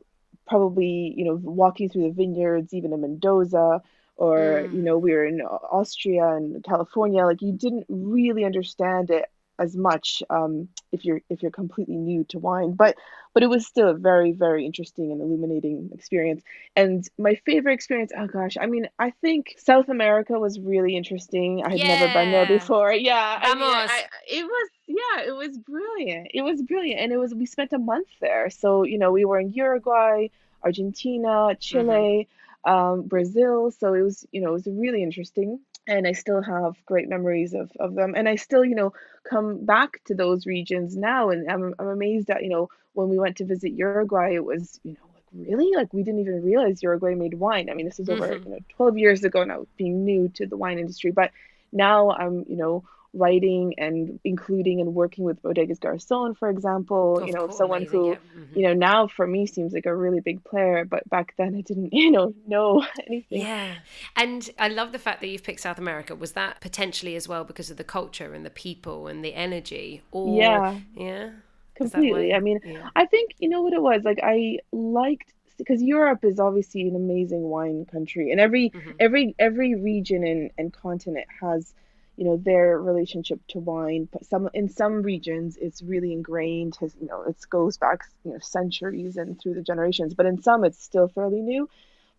probably 0.48 1.14
you 1.16 1.26
know 1.26 1.36
walking 1.36 1.90
through 1.90 2.04
the 2.04 2.12
vineyards 2.12 2.74
even 2.74 2.94
in 2.94 3.02
Mendoza 3.02 3.82
or 4.16 4.38
mm. 4.38 4.74
you 4.74 4.82
know 4.82 4.98
we 4.98 5.12
were 5.12 5.26
in 5.26 5.42
Austria 5.42 6.26
and 6.30 6.64
California 6.64 7.26
like 7.26 7.42
you 7.42 7.52
didn't 7.52 7.86
really 7.90 8.46
understand 8.46 9.12
it 9.12 9.26
as 9.64 9.76
much 9.78 10.22
um, 10.30 10.68
if 10.92 11.06
you're 11.06 11.22
if 11.30 11.42
you're 11.42 11.52
completely 11.52 11.96
new 11.96 12.26
to 12.26 12.38
wine 12.38 12.74
but 12.74 12.96
but 13.34 13.42
it 13.42 13.48
was 13.48 13.66
still 13.66 13.88
a 13.90 13.94
very 13.94 14.34
very 14.34 14.66
interesting 14.66 15.12
and 15.12 15.22
illuminating 15.22 15.90
experience. 15.94 16.44
And 16.76 17.08
my 17.18 17.36
favorite 17.46 17.74
experience 17.74 18.12
oh 18.18 18.28
gosh 18.28 18.58
i 18.60 18.66
mean 18.66 18.88
i 19.00 19.10
think 19.22 19.56
south 19.58 19.90
america 19.90 20.34
was 20.40 20.60
really 20.60 20.96
interesting. 20.96 21.64
I 21.66 21.70
had 21.72 21.80
yeah. 21.80 21.88
never 21.88 22.14
been 22.14 22.32
there 22.32 22.46
before. 22.46 22.94
Yeah 22.94 23.40
I 23.42 23.56
mean, 23.56 23.64
I, 23.64 24.04
it 24.28 24.44
was 24.44 24.70
yeah 24.88 25.28
it 25.30 25.36
was 25.36 25.58
brilliant. 25.58 26.28
It 26.34 26.42
was 26.42 26.62
brilliant. 26.62 27.00
And 27.00 27.12
it 27.12 27.18
was 27.18 27.34
we 27.34 27.46
spent 27.46 27.72
a 27.74 27.80
month 27.80 28.10
there. 28.20 28.50
So 28.50 28.84
you 28.84 28.98
know 28.98 29.12
we 29.12 29.26
were 29.26 29.40
in 29.40 29.54
uruguay 29.54 30.28
argentina 30.64 31.56
chile 31.60 32.28
mm-hmm. 32.68 32.72
um, 32.72 33.02
brazil. 33.04 33.72
So 33.72 33.94
it 33.94 34.02
was 34.02 34.26
you 34.34 34.42
know 34.42 34.50
it 34.50 34.60
was 34.60 34.68
really 34.68 35.04
interesting 35.04 35.60
and 35.88 36.08
I 36.08 36.14
still 36.14 36.42
have 36.42 36.76
great 36.86 37.10
memories 37.10 37.54
of, 37.54 37.72
of 37.80 37.96
them. 37.96 38.14
And 38.16 38.30
I 38.30 38.36
still, 38.36 38.64
you 38.64 38.76
know, 38.76 38.94
come 39.30 39.66
back 39.66 40.04
to 40.06 40.16
those 40.16 40.46
regions 40.46 40.96
now. 40.96 41.30
And 41.30 41.50
I'm, 41.50 41.76
I'm 41.80 41.88
amazed 41.88 42.28
that, 42.28 42.44
you 42.44 42.50
know, 42.50 42.70
when 42.94 43.10
we 43.10 43.20
went 43.20 43.38
to 43.38 43.46
visit 43.46 43.74
Uruguay, 43.74 44.36
it 44.36 44.46
was, 44.46 44.80
you 44.84 44.94
know, 44.94 45.10
like 45.14 45.24
really, 45.34 45.76
like 45.76 45.94
we 45.94 46.04
didn't 46.04 46.22
even 46.22 46.44
realize 46.44 46.82
Uruguay 46.84 47.16
made 47.16 47.34
wine. 47.34 47.70
I 47.70 47.74
mean, 47.74 47.86
this 47.86 48.00
is 48.00 48.10
over, 48.10 48.28
mm-hmm. 48.28 48.44
you 48.44 48.56
know, 48.56 48.60
12 48.78 48.98
years 48.98 49.24
ago 49.24 49.44
now, 49.44 49.66
being 49.78 50.06
new 50.06 50.30
to 50.36 50.46
the 50.46 50.58
wine 50.58 50.80
industry. 50.80 51.12
But 51.12 51.32
now 51.72 52.12
I'm, 52.12 52.46
you 52.48 52.56
know, 52.56 52.84
writing 53.14 53.76
and 53.78 54.20
including 54.24 54.82
and 54.82 54.96
working 54.96 55.24
with 55.24 55.42
Bodegas 55.42 55.80
Garzon, 55.80 56.36
for 56.38 56.50
example, 56.50 57.20
of 57.20 57.28
you 57.28 57.34
know, 57.34 57.46
course, 57.46 57.58
someone 57.58 57.84
amazing, 57.84 58.00
who, 58.00 58.10
yeah. 58.10 58.16
mm-hmm. 58.16 58.60
you 58.60 58.68
know, 58.68 58.74
now 58.74 59.08
for 59.08 59.28
me 59.28 59.46
seems 59.46 59.74
like 59.74 59.86
a 59.86 59.96
really 59.96 60.20
big 60.20 60.44
player, 60.44 60.84
but 60.84 61.08
back 61.10 61.36
then 61.38 61.56
I 61.56 61.62
didn't, 61.62 61.94
you 61.94 62.12
know, 62.12 62.34
know 62.48 62.86
anything. 63.08 63.42
Yeah. 63.42 63.76
And 64.16 64.50
I 64.58 64.68
love 64.68 64.92
the 64.92 65.00
fact 65.00 65.22
that 65.22 65.28
you've 65.28 65.44
picked 65.44 65.62
South 65.62 65.78
America. 65.78 66.16
Was 66.16 66.34
that 66.34 66.60
potentially 66.62 67.16
as 67.16 67.28
well 67.28 67.44
because 67.44 67.70
of 67.70 67.78
the 67.78 67.84
culture 67.84 68.34
and 68.34 68.46
the 68.46 68.50
people 68.50 69.08
and 69.08 69.24
the 69.24 69.34
energy? 69.34 70.02
Or, 70.12 70.36
yeah. 70.36 70.80
Yeah. 70.96 71.30
Completely. 71.76 72.34
I 72.34 72.40
mean, 72.40 72.60
yeah. 72.64 72.90
I 72.96 73.06
think, 73.06 73.32
you 73.40 73.50
know 73.50 73.62
what 73.62 73.74
it 73.74 73.82
was? 73.82 74.04
Like, 74.04 74.20
I 74.22 74.60
liked 74.72 75.34
because 75.58 75.82
Europe 75.82 76.24
is 76.24 76.40
obviously 76.40 76.82
an 76.88 76.96
amazing 76.96 77.44
wine 77.44 77.86
country, 77.86 78.32
and 78.32 78.40
every 78.40 78.70
mm-hmm. 78.72 78.92
every 79.00 79.36
every 79.40 79.76
region 79.76 80.26
and, 80.26 80.52
and 80.58 80.74
continent 80.74 81.28
has 81.42 81.74
you 82.16 82.26
know 82.26 82.38
their 82.38 82.80
relationship 82.80 83.40
to 83.48 83.60
wine 83.60 84.08
but 84.12 84.26
some 84.26 84.50
in 84.54 84.70
some 84.70 85.02
regions 85.02 85.58
it's 85.60 85.82
really 85.82 86.14
ingrained 86.14 86.76
has 86.80 86.96
you 87.00 87.08
know 87.08 87.24
it 87.24 87.38
goes 87.50 87.78
back 87.78 88.02
you 88.24 88.32
know 88.32 88.40
centuries 88.40 89.18
and 89.18 89.40
through 89.40 89.54
the 89.54 89.62
generations 89.62 90.14
but 90.14 90.26
in 90.26 90.42
some 90.42 90.64
it's 90.64 90.84
still 90.84 91.08
fairly 91.08 91.42
new. 91.42 91.70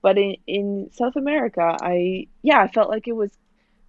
But 0.03 0.19
in, 0.19 0.37
in 0.47 0.91
south 0.93 1.17
america 1.17 1.77
i 1.81 2.27
yeah 2.43 2.61
i 2.61 2.69
felt 2.69 2.91
like 2.91 3.09
it 3.09 3.17
was 3.17 3.31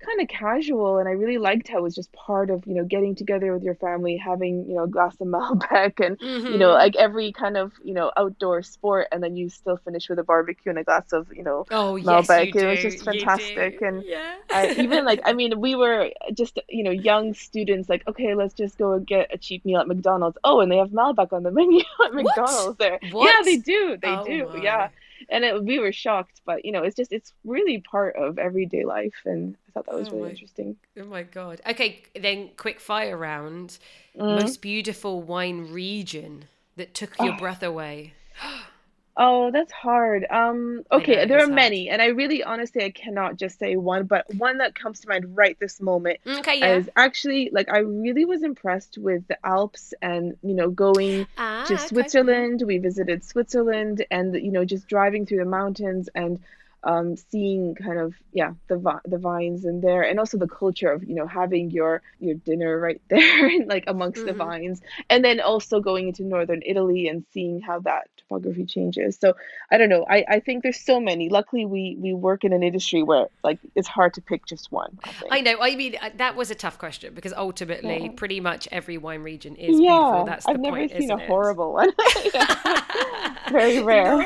kind 0.05 0.21
of 0.21 0.27
casual 0.27 0.97
and 0.97 1.07
I 1.07 1.13
really 1.13 1.37
liked 1.37 1.67
how 1.67 1.79
it 1.79 1.83
was 1.83 1.95
just 1.95 2.11
part 2.13 2.49
of, 2.49 2.65
you 2.65 2.73
know, 2.73 2.83
getting 2.83 3.15
together 3.15 3.53
with 3.53 3.63
your 3.63 3.75
family, 3.75 4.17
having, 4.17 4.65
you 4.67 4.75
know, 4.75 4.83
a 4.83 4.87
glass 4.87 5.15
of 5.19 5.27
Malbec 5.35 6.05
and, 6.05 6.19
mm-hmm. 6.19 6.47
you 6.47 6.57
know, 6.57 6.69
mm-hmm. 6.69 6.79
like 6.79 6.95
every 6.95 7.31
kind 7.31 7.57
of, 7.57 7.73
you 7.83 7.93
know, 7.93 8.11
outdoor 8.17 8.61
sport 8.61 9.07
and 9.11 9.23
then 9.23 9.35
you 9.35 9.49
still 9.49 9.77
finish 9.77 10.09
with 10.09 10.19
a 10.19 10.23
barbecue 10.23 10.69
and 10.69 10.79
a 10.79 10.83
glass 10.83 11.11
of, 11.13 11.27
you 11.33 11.43
know, 11.43 11.65
oh, 11.71 11.97
Malbec. 12.01 12.53
Yes, 12.53 12.63
it 12.63 12.65
was 12.65 12.79
just 12.81 13.05
fantastic. 13.05 13.81
And 13.81 14.03
yeah. 14.05 14.35
I, 14.51 14.71
even 14.71 15.05
like, 15.05 15.21
I 15.25 15.33
mean, 15.39 15.59
we 15.59 15.75
were 15.75 16.11
just, 16.33 16.59
you 16.69 16.83
know, 16.83 16.91
young 16.91 17.33
students 17.33 17.89
like, 17.89 18.07
okay, 18.07 18.35
let's 18.35 18.53
just 18.53 18.77
go 18.77 18.93
and 18.93 19.05
get 19.05 19.33
a 19.33 19.37
cheap 19.37 19.65
meal 19.65 19.79
at 19.79 19.87
McDonald's. 19.87 20.37
Oh, 20.43 20.59
and 20.59 20.71
they 20.71 20.77
have 20.77 20.89
Malbec 20.89 21.33
on 21.33 21.43
the 21.43 21.51
menu 21.55 21.81
at 22.03 22.13
McDonald's 22.13 22.67
what? 22.67 22.77
there. 22.79 22.99
What? 23.11 23.33
Yeah, 23.33 23.41
they 23.43 23.57
do. 23.57 23.97
They 24.01 24.09
oh, 24.09 24.25
do. 24.25 24.47
My. 24.49 24.63
Yeah 24.63 24.89
and 25.29 25.43
it, 25.43 25.63
we 25.63 25.79
were 25.79 25.91
shocked, 25.91 26.41
but 26.45 26.65
you 26.65 26.71
know, 26.71 26.83
it's 26.83 26.95
just 26.95 27.11
it's 27.11 27.33
really 27.43 27.79
part 27.79 28.15
of 28.15 28.37
everyday 28.39 28.85
life, 28.85 29.13
and 29.25 29.55
I 29.67 29.71
thought 29.71 29.85
that 29.87 29.95
was 29.95 30.07
Oh 30.09 30.11
really 30.11 30.23
my- 30.23 30.29
interesting. 30.31 30.75
Oh 30.99 31.05
my 31.05 31.23
god. 31.23 31.61
Okay, 31.67 32.03
then 32.19 32.49
quick 32.57 32.79
fire 32.79 33.17
round. 33.17 33.77
Mm. 34.17 34.41
Most 34.41 34.61
beautiful 34.61 35.21
wine 35.21 35.71
region 35.71 36.45
that 36.77 36.93
took 36.93 37.17
your 37.19 37.33
Oh. 37.33 37.37
breath 37.37 37.63
away. 37.63 38.13
Oh, 39.17 39.49
that's 39.51 39.71
hard. 39.71 40.25
Um, 40.29 40.83
okay, 40.91 41.15
know, 41.15 41.25
there 41.25 41.37
are 41.37 41.41
hard. 41.41 41.53
many, 41.55 41.89
and 41.89 42.01
I 42.01 42.07
really 42.07 42.43
honestly 42.43 42.83
I 42.83 42.89
cannot 42.89 43.37
just 43.37 43.57
say 43.59 43.77
one, 43.77 44.05
but 44.07 44.25
one 44.35 44.57
that 44.57 44.75
comes 44.75 44.99
to 45.01 45.07
mind 45.07 45.37
right 45.37 45.57
this 45.59 45.79
moment 45.79 46.19
Okay, 46.27 46.59
yeah. 46.59 46.75
is 46.77 46.89
actually 46.97 47.49
like 47.53 47.69
I 47.69 47.79
really 47.79 48.25
was 48.25 48.43
impressed 48.43 48.97
with 48.97 49.25
the 49.27 49.37
Alps 49.45 49.93
and 50.01 50.35
you 50.43 50.53
know 50.53 50.69
going 50.69 51.27
Ah, 51.37 51.63
to 51.67 51.75
okay. 51.75 51.87
Switzerland. 51.87 52.63
We 52.65 52.77
visited 52.77 53.23
Switzerland 53.23 54.05
and 54.11 54.35
you 54.35 54.51
know 54.51 54.65
just 54.65 54.87
driving 54.87 55.25
through 55.25 55.39
the 55.39 55.45
mountains 55.45 56.09
and 56.13 56.39
um, 56.83 57.15
seeing 57.17 57.73
kind 57.75 57.99
of 57.99 58.13
yeah 58.31 58.51
the 58.67 58.77
vi- 58.77 58.99
the 59.05 59.17
vines 59.17 59.65
in 59.65 59.81
there 59.81 60.03
and 60.03 60.19
also 60.19 60.37
the 60.37 60.47
culture 60.47 60.91
of 60.91 61.03
you 61.03 61.15
know 61.15 61.25
having 61.27 61.71
your 61.71 62.01
your 62.19 62.35
dinner 62.35 62.79
right 62.79 63.01
there 63.09 63.47
and 63.47 63.67
like 63.67 63.85
amongst 63.87 64.23
the 64.25 64.33
Mhm. 64.33 64.37
vines 64.37 64.81
and 65.09 65.23
then 65.25 65.39
also 65.39 65.79
going 65.79 66.07
into 66.09 66.23
northern 66.23 66.61
Italy 66.65 67.07
and 67.07 67.25
seeing 67.33 67.59
how 67.61 67.79
that 67.79 68.07
topography 68.17 68.65
changes. 68.65 69.17
So 69.19 69.35
I 69.71 69.77
don't 69.77 69.89
know. 69.89 70.05
I, 70.09 70.25
I 70.27 70.39
think 70.39 70.63
there's 70.63 70.79
so 70.79 70.99
many. 70.99 71.29
Luckily 71.29 71.65
we 71.65 71.97
we 71.99 72.13
work 72.13 72.43
in 72.43 72.53
an 72.53 72.61
industry 72.63 73.01
where 73.03 73.27
like 73.43 73.59
it's 73.75 73.87
hard 73.87 74.13
to 74.15 74.21
pick 74.21 74.45
just 74.45 74.71
one. 74.71 74.97
I. 75.03 75.37
I 75.37 75.41
know. 75.41 75.57
I 75.61 75.75
mean, 75.75 75.95
uh, 76.01 76.09
that 76.17 76.35
was 76.35 76.49
a 76.51 76.55
tough 76.55 76.77
question 76.79 77.13
because 77.13 77.33
ultimately, 77.33 78.03
Yeah. 78.05 78.11
pretty 78.15 78.39
much 78.39 78.67
every 78.71 78.97
wine 78.97 79.21
region 79.23 79.55
is 79.55 79.79
yeah, 79.79 79.89
beautiful. 79.91 80.25
That's 80.25 80.45
the 80.45 80.51
I've 80.51 80.59
never 80.59 80.77
point, 80.77 80.91
seen 80.91 81.11
a 81.11 81.17
it? 81.17 81.27
horrible 81.27 81.73
one. 81.73 81.91
Very 83.51 83.81
rare. 83.83 84.17
Nor, 84.17 84.25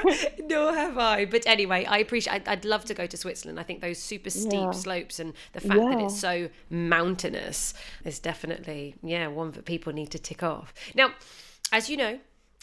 nor 0.50 0.74
have 0.74 0.98
I. 0.98 1.25
But 1.25 1.44
anyway, 1.46 1.86
I 1.86 1.98
appreciate. 2.00 2.48
I'd, 2.51 2.65
love 2.65 2.84
to 2.86 2.94
go 2.94 3.06
to 3.08 3.18
Switzerland. 3.18 3.60
I 3.60 3.63
think 3.63 3.79
those 3.82 4.00
super 4.00 4.29
steep 4.29 4.53
Yeah. 4.53 4.72
slopes 4.72 5.20
and 5.20 5.34
the 5.53 5.62
fact 5.62 5.79
that 5.89 6.00
it's 6.01 6.20
so 6.20 6.50
mountainous 6.70 7.74
is 8.03 8.20
definitely 8.20 8.96
yeah 9.03 9.27
one 9.27 9.51
that 9.51 9.65
people 9.65 9.94
need 9.94 10.12
to 10.12 10.20
tick 10.20 10.44
off. 10.44 10.74
Now, 10.96 11.13
as 11.72 11.89
you 11.89 11.98
know. 11.98 12.20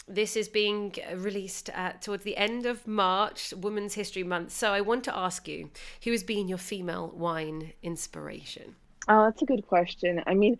This 0.09 0.37
is 0.37 0.47
being 0.47 0.95
released 1.17 1.69
uh, 1.75 1.91
towards 1.99 2.23
the 2.23 2.37
end 2.37 2.65
of 2.65 2.87
March, 2.87 3.53
Women's 3.57 3.95
History 3.95 4.23
Month. 4.23 4.51
So 4.53 4.71
I 4.71 4.79
want 4.79 5.03
to 5.03 5.13
ask 5.25 5.49
you, 5.49 5.69
who 6.05 6.11
has 6.11 6.23
been 6.23 6.47
your 6.47 6.57
female 6.57 7.11
wine 7.13 7.73
inspiration? 7.83 8.75
Oh, 9.09 9.25
that's 9.25 9.41
a 9.41 9.45
good 9.45 9.67
question. 9.67 10.23
I 10.25 10.33
mean, 10.33 10.59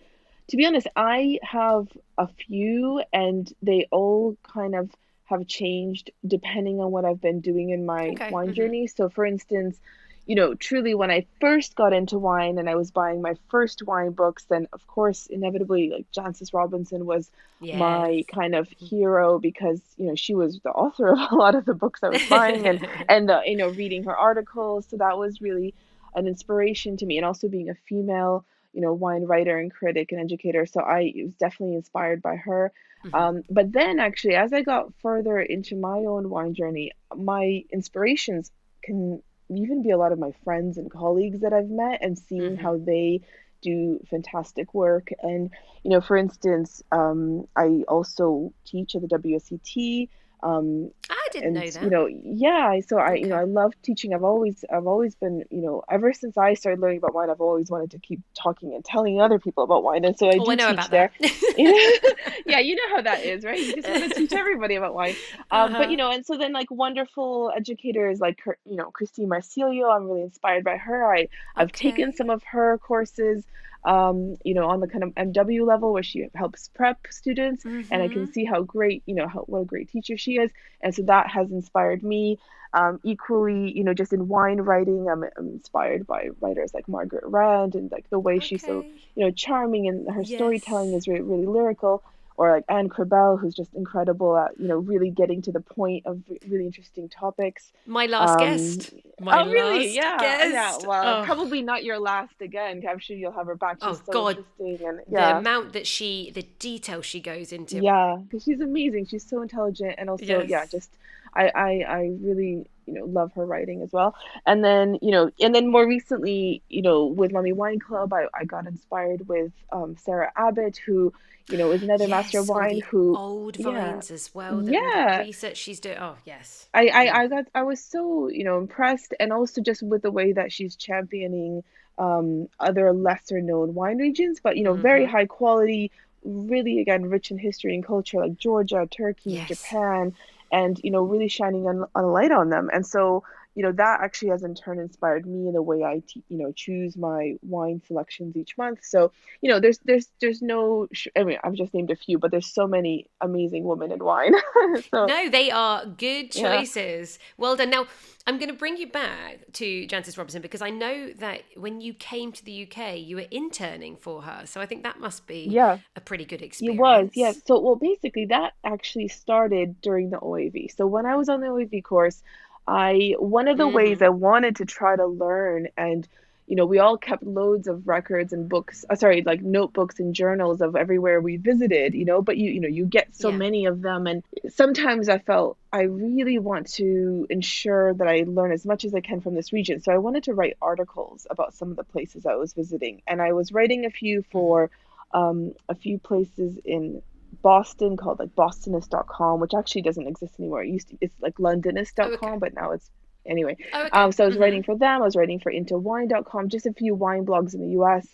to 0.49 0.57
be 0.57 0.65
honest, 0.65 0.87
I 0.97 1.39
have 1.43 1.87
a 2.17 2.27
few, 2.27 3.01
and 3.13 3.51
they 3.61 3.87
all 3.89 4.35
kind 4.43 4.75
of 4.75 4.89
have 5.27 5.47
changed 5.47 6.11
depending 6.25 6.79
on 6.79 6.91
what 6.91 7.05
I've 7.05 7.21
been 7.21 7.41
doing 7.41 7.69
in 7.71 7.85
my 7.85 8.09
Okay, 8.11 8.29
wine 8.29 8.53
mhm. 8.53 8.55
journey. 8.55 8.87
So, 8.87 9.09
for 9.09 9.25
instance, 9.25 9.79
you 10.25 10.35
know, 10.35 10.55
truly 10.55 10.93
when 10.95 11.11
I 11.11 11.27
first 11.39 11.75
got 11.75 11.93
into 11.93 12.19
wine 12.19 12.57
and 12.57 12.69
I 12.69 12.75
was 12.75 12.91
buying 12.91 13.21
my 13.21 13.35
first 13.49 13.83
wine 13.83 14.11
books, 14.11 14.45
then 14.49 14.67
of 14.73 14.85
course, 14.87 15.27
inevitably, 15.27 15.89
like 15.91 16.07
Jancis 16.11 16.53
Robinson 16.53 17.05
was 17.05 17.31
my 17.71 18.23
kind 18.33 18.55
of 18.55 18.69
hero 18.77 19.39
because, 19.39 19.81
you 19.97 20.07
know, 20.07 20.15
she 20.15 20.35
was 20.35 20.59
the 20.63 20.71
author 20.71 21.09
of 21.09 21.19
a 21.31 21.35
lot 21.35 21.55
of 21.55 21.65
the 21.65 21.73
books 21.73 22.03
I 22.03 22.09
was 22.09 22.25
buying 22.25 22.67
and 22.67 22.85
and 23.09 23.29
uh, 23.29 23.41
you 23.45 23.57
know 23.57 23.69
reading 23.69 24.03
her 24.05 24.15
articles 24.17 24.87
so 24.89 24.97
that 24.97 25.17
was 25.17 25.41
really 25.41 25.73
an 26.15 26.27
inspiration 26.27 26.97
to 26.97 27.05
me 27.05 27.17
and 27.17 27.25
also 27.25 27.47
being 27.47 27.69
a 27.69 27.75
female 27.87 28.45
you 28.73 28.81
know 28.81 28.93
wine 28.93 29.23
writer 29.23 29.57
and 29.57 29.73
critic 29.73 30.11
and 30.11 30.21
educator 30.21 30.65
so 30.65 30.81
i 30.81 31.11
was 31.23 31.33
definitely 31.35 31.75
inspired 31.75 32.21
by 32.21 32.35
her 32.35 32.71
Mhm. 33.05 33.13
um, 33.13 33.41
but 33.49 33.71
then 33.71 33.99
actually 33.99 34.35
as 34.35 34.53
i 34.53 34.61
got 34.61 34.93
further 35.01 35.39
into 35.39 35.75
my 35.75 35.99
own 35.99 36.29
wine 36.29 36.53
journey 36.53 36.91
my 37.15 37.63
inspirations 37.71 38.51
can 38.83 39.21
even 39.49 39.81
be 39.81 39.91
a 39.91 39.97
lot 39.97 40.11
of 40.11 40.19
my 40.19 40.31
friends 40.43 40.77
and 40.77 40.91
colleagues 40.91 41.41
that 41.41 41.53
i've 41.53 41.69
met 41.69 41.99
and 42.01 42.17
seeing 42.17 42.55
Mhm. 42.55 42.61
how 42.61 42.77
they 42.77 43.21
do 43.61 43.99
fantastic 44.09 44.73
work 44.73 45.07
and 45.21 45.49
you 45.83 45.89
know 45.89 46.01
for 46.01 46.15
instance 46.17 46.81
um, 46.91 47.45
i 47.55 47.83
also 47.87 48.53
teach 48.65 48.95
at 48.95 49.01
the 49.01 49.07
WSET 49.07 50.09
um, 50.43 50.91
I 51.09 51.27
didn't 51.31 51.45
and 51.45 51.55
know 51.55 51.71
that. 51.71 51.83
you 51.83 51.89
know 51.89 52.05
yeah 52.07 52.79
so 52.87 52.97
i 52.99 53.15
you 53.15 53.25
know 53.27 53.35
i 53.37 53.43
love 53.43 53.73
teaching. 53.81 54.13
I've 54.13 54.23
always 54.23 54.63
i've 54.71 54.85
always 54.85 55.15
been 55.15 55.43
you 55.49 55.61
know 55.61 55.83
ever 55.89 56.13
since 56.13 56.37
i 56.37 56.53
started 56.53 56.79
learning 56.79 56.99
about 56.99 57.15
wine 57.15 57.29
i've 57.29 57.41
always 57.41 57.69
wanted 57.71 57.91
to 57.91 57.99
keep 57.99 58.19
talking 58.35 58.73
and 58.73 58.85
telling 58.85 59.19
other 59.19 59.39
people 59.39 59.63
about 59.63 59.83
wine 59.83 60.05
and 60.05 60.17
so 60.17 60.27
i 60.27 60.37
oh, 60.39 60.45
do 60.45 60.51
I 60.51 60.55
know 60.55 60.67
teach 60.67 60.73
about 60.75 60.91
there. 60.91 61.11
That. 61.19 62.33
yeah 62.45 62.59
you 62.59 62.75
know 62.75 62.95
how 62.95 63.01
that 63.01 63.23
is 63.25 63.43
right? 63.43 63.59
You 63.59 63.75
just 63.75 63.89
want 63.89 64.03
to 64.13 64.19
teach 64.19 64.31
everybody 64.33 64.75
about 64.75 64.93
wine. 64.93 65.15
Um, 65.51 65.71
Uh-huh. 65.71 65.77
but 65.79 65.91
you 65.91 65.97
know 65.97 66.11
and 66.11 66.25
so 66.25 66.37
then 66.37 66.53
like 66.53 66.69
wonderful 66.69 67.51
educators 67.55 68.19
like 68.19 68.37
Chr- 68.37 68.59
you 68.65 68.75
know 68.75 68.91
christine 68.91 69.27
marsiglio 69.29 69.93
i'm 69.95 70.05
really 70.07 70.21
inspired 70.21 70.63
by 70.63 70.77
her. 70.77 71.13
I 71.15 71.29
i've 71.55 71.71
taken 71.71 72.13
some 72.15 72.29
of 72.29 72.43
her 72.43 72.77
courses 72.77 73.43
um, 73.87 74.35
you 74.45 74.53
know 74.53 74.67
on 74.69 74.81
the 74.81 74.87
kind 74.87 75.03
of 75.03 75.11
mw 75.15 75.65
level 75.65 75.93
where 75.93 76.03
she 76.03 76.27
helps 76.35 76.69
prep 76.75 76.99
students 77.09 77.65
and 77.91 78.03
I 78.03 78.09
can 78.09 78.27
Mhm. 78.27 78.33
see 78.33 78.45
how 78.45 78.63
great, 78.63 79.03
you 79.07 79.15
know, 79.15 79.27
how, 79.27 79.41
what 79.41 79.61
a 79.61 79.65
great 79.65 79.89
teacher 79.89 80.17
she 80.17 80.33
is. 80.33 80.51
And 80.81 80.93
so 80.95 81.03
that 81.03 81.29
has 81.31 81.51
inspired 81.51 82.03
me. 82.03 82.39
Um, 82.73 82.99
equally, 83.03 83.71
you 83.75 83.83
know, 83.83 83.93
just 83.93 84.13
in 84.13 84.27
wine 84.27 84.59
writing, 84.61 85.07
I'm, 85.09 85.23
I'm 85.37 85.47
inspired 85.49 86.05
by 86.05 86.29
writers 86.41 86.71
like 86.73 86.87
Margaret 86.87 87.23
Rand 87.25 87.75
and 87.75 87.91
like 87.91 88.05
the 88.11 88.19
way 88.19 88.39
she's 88.39 88.65
so, 88.65 88.85
you 89.15 89.25
know, 89.25 89.31
charming 89.31 89.87
and 89.87 90.11
her 90.13 90.23
storytelling 90.25 90.93
is 90.93 91.07
really, 91.07 91.21
really 91.21 91.47
lyrical. 91.47 92.03
Or 92.39 92.51
like 92.51 92.65
Anne 92.69 92.87
Krebiehl, 92.87 93.39
who's 93.39 93.55
just 93.55 93.73
incredible 93.73 94.37
at, 94.37 94.51
you 94.59 94.67
know, 94.67 94.77
really 94.77 95.09
getting 95.09 95.41
to 95.41 95.51
the 95.51 95.59
point 95.59 96.05
of 96.05 96.21
really 96.47 96.67
interesting 96.67 97.09
topics. 97.09 97.71
My 97.87 98.05
last 98.05 98.39
Um, 98.39 98.47
guest. 98.47 98.93
My 99.19 99.41
oh, 99.41 99.49
really? 99.51 99.85
last 99.87 99.95
Yeah. 99.95 100.17
Yeah. 100.21 100.51
guest. 100.51 100.85
Well, 100.87 101.21
Oh. 101.21 101.25
probably 101.25 101.63
not 101.63 101.83
your 101.83 101.97
last 101.97 102.39
again. 102.39 102.83
I'm 102.87 102.99
sure 102.99 103.15
you'll 103.17 103.31
have 103.31 103.47
her 103.47 103.55
back. 103.55 103.77
She's 103.81 103.87
Oh, 103.89 103.93
so 104.05 104.11
God. 104.13 104.37
interesting. 104.59 104.87
And 104.87 104.99
the 105.09 105.37
amount 105.39 105.73
that 105.73 105.87
she, 105.87 106.29
the 106.29 106.43
detail 106.59 107.01
she 107.01 107.19
goes 107.19 107.51
into. 107.51 107.79
Yeah, 107.81 108.17
because 108.21 108.43
she's 108.43 108.61
amazing. 108.61 109.07
She's 109.07 109.27
so 109.27 109.41
intelligent, 109.41 109.95
and 109.97 110.07
also, 110.07 110.43
yeah, 110.43 110.65
just 110.67 110.91
I, 111.37 111.45
I, 111.67 111.69
I 111.97 112.01
really, 112.21 112.53
you 112.87 112.93
know, 112.95 113.05
love 113.05 113.31
her 113.33 113.45
writing 113.45 113.81
as 113.83 113.91
well. 113.91 114.15
And 114.45 114.63
then, 114.63 114.97
you 115.01 115.11
know, 115.11 115.29
and 115.39 115.53
then 115.55 115.67
more 115.75 115.85
recently, 115.87 116.61
you 116.69 116.81
know, 116.81 117.05
with 117.05 117.31
mummy 117.31 117.53
Wine 117.53 117.79
Club, 117.79 118.11
I, 118.13 118.27
I 118.33 118.43
got 118.45 118.65
inspired 118.65 119.27
with 119.27 119.51
um, 119.71 119.95
Sarah 120.03 120.31
Abbott, 120.35 120.77
who, 120.85 121.13
you 121.49 121.57
know, 121.57 121.71
is 121.71 121.83
another 121.83 122.07
master 122.07 122.39
of 122.39 122.49
wine. 122.49 122.81
Who 122.89 123.15
old 123.15 123.57
yeah. 123.57 123.93
vines 123.93 124.11
as 124.11 124.33
well. 124.33 124.63
Yeah. 124.67 125.21
research 125.21 125.57
she's 125.57 125.79
doing. 125.79 125.97
Oh 125.99 126.15
yes. 126.25 126.67
I, 126.73 126.87
I, 126.87 127.21
I 127.21 127.27
got, 127.27 127.45
I 127.55 127.63
was 127.63 127.79
so, 127.81 128.29
you 128.29 128.43
know, 128.43 128.57
impressed, 128.57 129.13
and 129.19 129.31
also 129.31 129.61
just 129.61 129.81
with 129.83 130.01
the 130.01 130.11
way 130.11 130.33
that 130.33 130.51
she's 130.51 130.75
championing 130.75 131.63
um, 131.97 132.47
other 132.59 132.93
lesser 132.93 133.41
known 133.41 133.73
wine 133.73 133.97
regions, 133.97 134.39
but 134.43 134.57
you 134.57 134.63
know, 134.63 134.73
very 134.73 135.05
Mhm. 135.05 135.09
high 135.15 135.25
quality, 135.25 135.91
really 136.23 136.79
again 136.79 137.03
rich 137.09 137.31
in 137.31 137.37
history 137.37 137.73
and 137.73 137.85
culture, 137.85 138.19
like 138.19 138.37
Georgia, 138.37 138.87
Turkey, 138.91 139.31
Yes. 139.31 139.47
Japan, 139.47 140.13
and 140.51 140.79
you 140.83 140.91
know, 140.91 141.01
really 141.03 141.27
shining 141.29 141.67
on 141.67 141.85
a 141.95 142.01
light 142.01 142.31
on 142.31 142.49
them. 142.49 142.69
And 142.73 142.85
so, 142.85 143.23
you 143.57 143.63
know, 143.63 143.71
that 143.71 144.01
actually 144.01 144.29
has 144.29 144.43
in 144.43 144.53
turn 144.53 144.77
inspired 144.77 145.25
me 145.25 145.47
in 145.47 145.53
the 145.53 145.63
way 145.63 145.83
I, 145.83 146.03
t- 146.07 146.23
you 146.29 146.37
know, 146.37 146.51
choose 146.51 146.95
my 146.95 147.37
wine 147.41 147.81
selections 147.87 148.37
each 148.37 148.55
month. 148.55 148.81
So, 148.83 149.11
you 149.41 149.49
know, 149.49 149.59
there's, 149.59 149.79
there's, 149.79 150.09
there's 150.21 150.43
no, 150.43 150.87
sh- 150.93 151.07
I 151.15 151.23
mean, 151.23 151.39
I've 151.43 151.55
just 151.55 151.73
named 151.73 151.89
a 151.89 151.95
few, 151.95 152.19
but 152.19 152.29
there's 152.29 152.45
so 152.53 152.67
many 152.67 153.09
amazing 153.19 153.63
women 153.63 153.91
in 153.91 153.97
wine. 153.97 154.35
so, 154.91 155.07
No, 155.07 155.27
they 155.27 155.49
are 155.49 155.87
good 155.87 156.35
Yeah. 156.35 156.57
choices. 156.57 157.17
Well 157.39 157.55
done. 157.55 157.71
Now, 157.71 157.87
I'm 158.27 158.37
going 158.37 158.49
to 158.49 158.55
bring 158.55 158.77
you 158.77 158.87
back 158.87 159.39
to 159.53 159.87
Jancis 159.87 160.19
Robinson 160.19 160.43
because 160.43 160.61
I 160.61 160.69
know 160.69 161.11
that 161.13 161.41
when 161.55 161.81
you 161.81 161.95
came 161.95 162.31
to 162.33 162.45
the 162.45 162.69
UK, 162.69 162.99
you 162.99 163.15
were 163.15 163.25
interning 163.31 163.95
for 163.95 164.21
her. 164.21 164.45
So 164.45 164.61
I 164.61 164.67
think 164.67 164.83
that 164.83 164.99
must 164.99 165.25
be 165.25 165.47
yeah. 165.49 165.79
a 165.95 166.01
pretty 166.01 166.25
good 166.25 166.43
experience. 166.43 166.77
It 166.77 166.79
was, 166.79 167.09
yes. 167.15 167.41
So, 167.47 167.59
well, 167.59 167.77
basically, 167.77 168.25
that 168.25 168.53
actually 168.63 169.07
started 169.07 169.81
during 169.81 170.11
the 170.11 170.17
OIV. 170.17 170.75
So, 170.75 170.85
when 170.85 171.07
I 171.07 171.15
was 171.15 171.27
on 171.29 171.39
the 171.39 171.47
OIV 171.47 171.83
course, 171.83 172.21
I 172.67 173.15
one 173.19 173.47
of 173.47 173.57
the 173.57 173.67
ways 173.67 173.99
Mhm. 173.99 174.05
I 174.05 174.09
wanted 174.09 174.57
to 174.57 174.65
try 174.65 174.95
to 174.95 175.05
learn, 175.07 175.67
and 175.77 176.07
you 176.47 176.55
know, 176.55 176.65
we 176.65 176.79
all 176.79 176.97
kept 176.97 177.23
loads 177.23 177.67
of 177.67 177.87
records 177.87 178.31
and 178.31 178.47
books, 178.47 178.85
uh, 178.89 178.95
sorry, 178.95 179.21
like 179.25 179.41
notebooks 179.41 179.99
and 179.99 180.15
journals 180.15 180.61
of 180.61 180.77
everywhere 180.77 181.19
we 181.19 181.35
visited, 181.37 181.93
you 181.93 182.05
know, 182.05 182.21
but 182.21 182.37
you, 182.37 182.49
you 182.51 182.61
know, 182.61 182.69
you 182.69 182.85
get 182.85 183.13
so 183.13 183.31
Yeah. 183.31 183.37
many 183.37 183.65
of 183.65 183.81
them, 183.81 184.07
and 184.07 184.23
sometimes 184.49 185.09
I 185.09 185.17
felt 185.19 185.57
I 185.73 185.81
really 185.83 186.39
want 186.39 186.67
to 186.75 187.27
ensure 187.29 187.93
that 187.95 188.07
I 188.07 188.23
learn 188.27 188.51
as 188.53 188.65
much 188.65 188.85
as 188.85 188.93
I 188.95 189.01
can 189.01 189.19
from 189.21 189.35
this 189.35 189.51
region. 189.51 189.81
So, 189.81 189.91
I 189.91 189.97
wanted 189.97 190.23
to 190.23 190.33
write 190.33 190.57
articles 190.61 191.27
about 191.29 191.53
some 191.53 191.69
of 191.71 191.77
the 191.77 191.83
places 191.83 192.25
I 192.25 192.35
was 192.35 192.53
visiting, 192.53 193.01
and 193.07 193.21
I 193.21 193.33
was 193.33 193.51
writing 193.51 193.85
a 193.85 193.89
few 193.89 194.23
for 194.31 194.69
um, 195.13 195.53
a 195.69 195.75
few 195.75 195.99
places 195.99 196.57
in 196.65 197.01
Boston 197.41 197.97
called 197.97 198.19
like 198.19 198.35
bostonist.com, 198.35 199.39
which 199.39 199.53
actually 199.53 199.81
doesn't 199.83 200.07
exist 200.07 200.33
anymore. 200.39 200.63
It 200.63 200.69
used 200.69 200.89
to, 200.89 200.97
it's 201.01 201.15
like 201.21 201.35
londonist.com, 201.35 202.11
Oh, 202.21 202.27
okay. 202.27 202.37
but 202.39 202.53
now 202.53 202.71
it's 202.71 202.89
anyway. 203.25 203.57
Oh, 203.73 203.81
okay. 203.85 203.89
Um, 203.91 204.11
so 204.11 204.23
I 204.23 204.27
was 204.27 204.37
Mhm. 204.37 204.41
writing 204.41 204.63
for 204.63 204.75
them. 204.75 205.01
I 205.01 205.05
was 205.05 205.15
writing 205.15 205.39
for 205.39 205.51
intowine.com, 205.51 206.49
just 206.49 206.65
a 206.65 206.73
few 206.73 206.95
wine 206.95 207.25
blogs 207.25 207.53
in 207.53 207.61
the 207.61 207.69
US, 207.79 208.07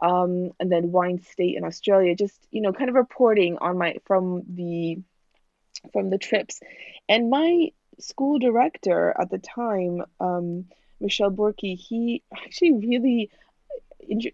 um, 0.00 0.52
and 0.60 0.70
then 0.70 0.92
Wine 0.92 1.20
State 1.20 1.56
in 1.56 1.64
Australia, 1.64 2.14
just 2.14 2.46
you 2.50 2.60
know, 2.60 2.72
kind 2.72 2.88
of 2.88 2.94
reporting 2.96 3.58
on 3.58 3.78
my 3.78 3.96
from 4.04 4.42
the 4.54 4.98
from 5.92 6.10
the 6.10 6.18
trips. 6.18 6.60
And 7.08 7.30
my 7.30 7.72
school 7.98 8.38
director 8.38 9.14
at 9.18 9.30
the 9.30 9.38
time, 9.38 10.02
um, 10.20 10.66
Michel 11.00 11.30
Borky, 11.30 11.76
he 11.76 12.22
actually 12.34 12.72
really 12.72 13.30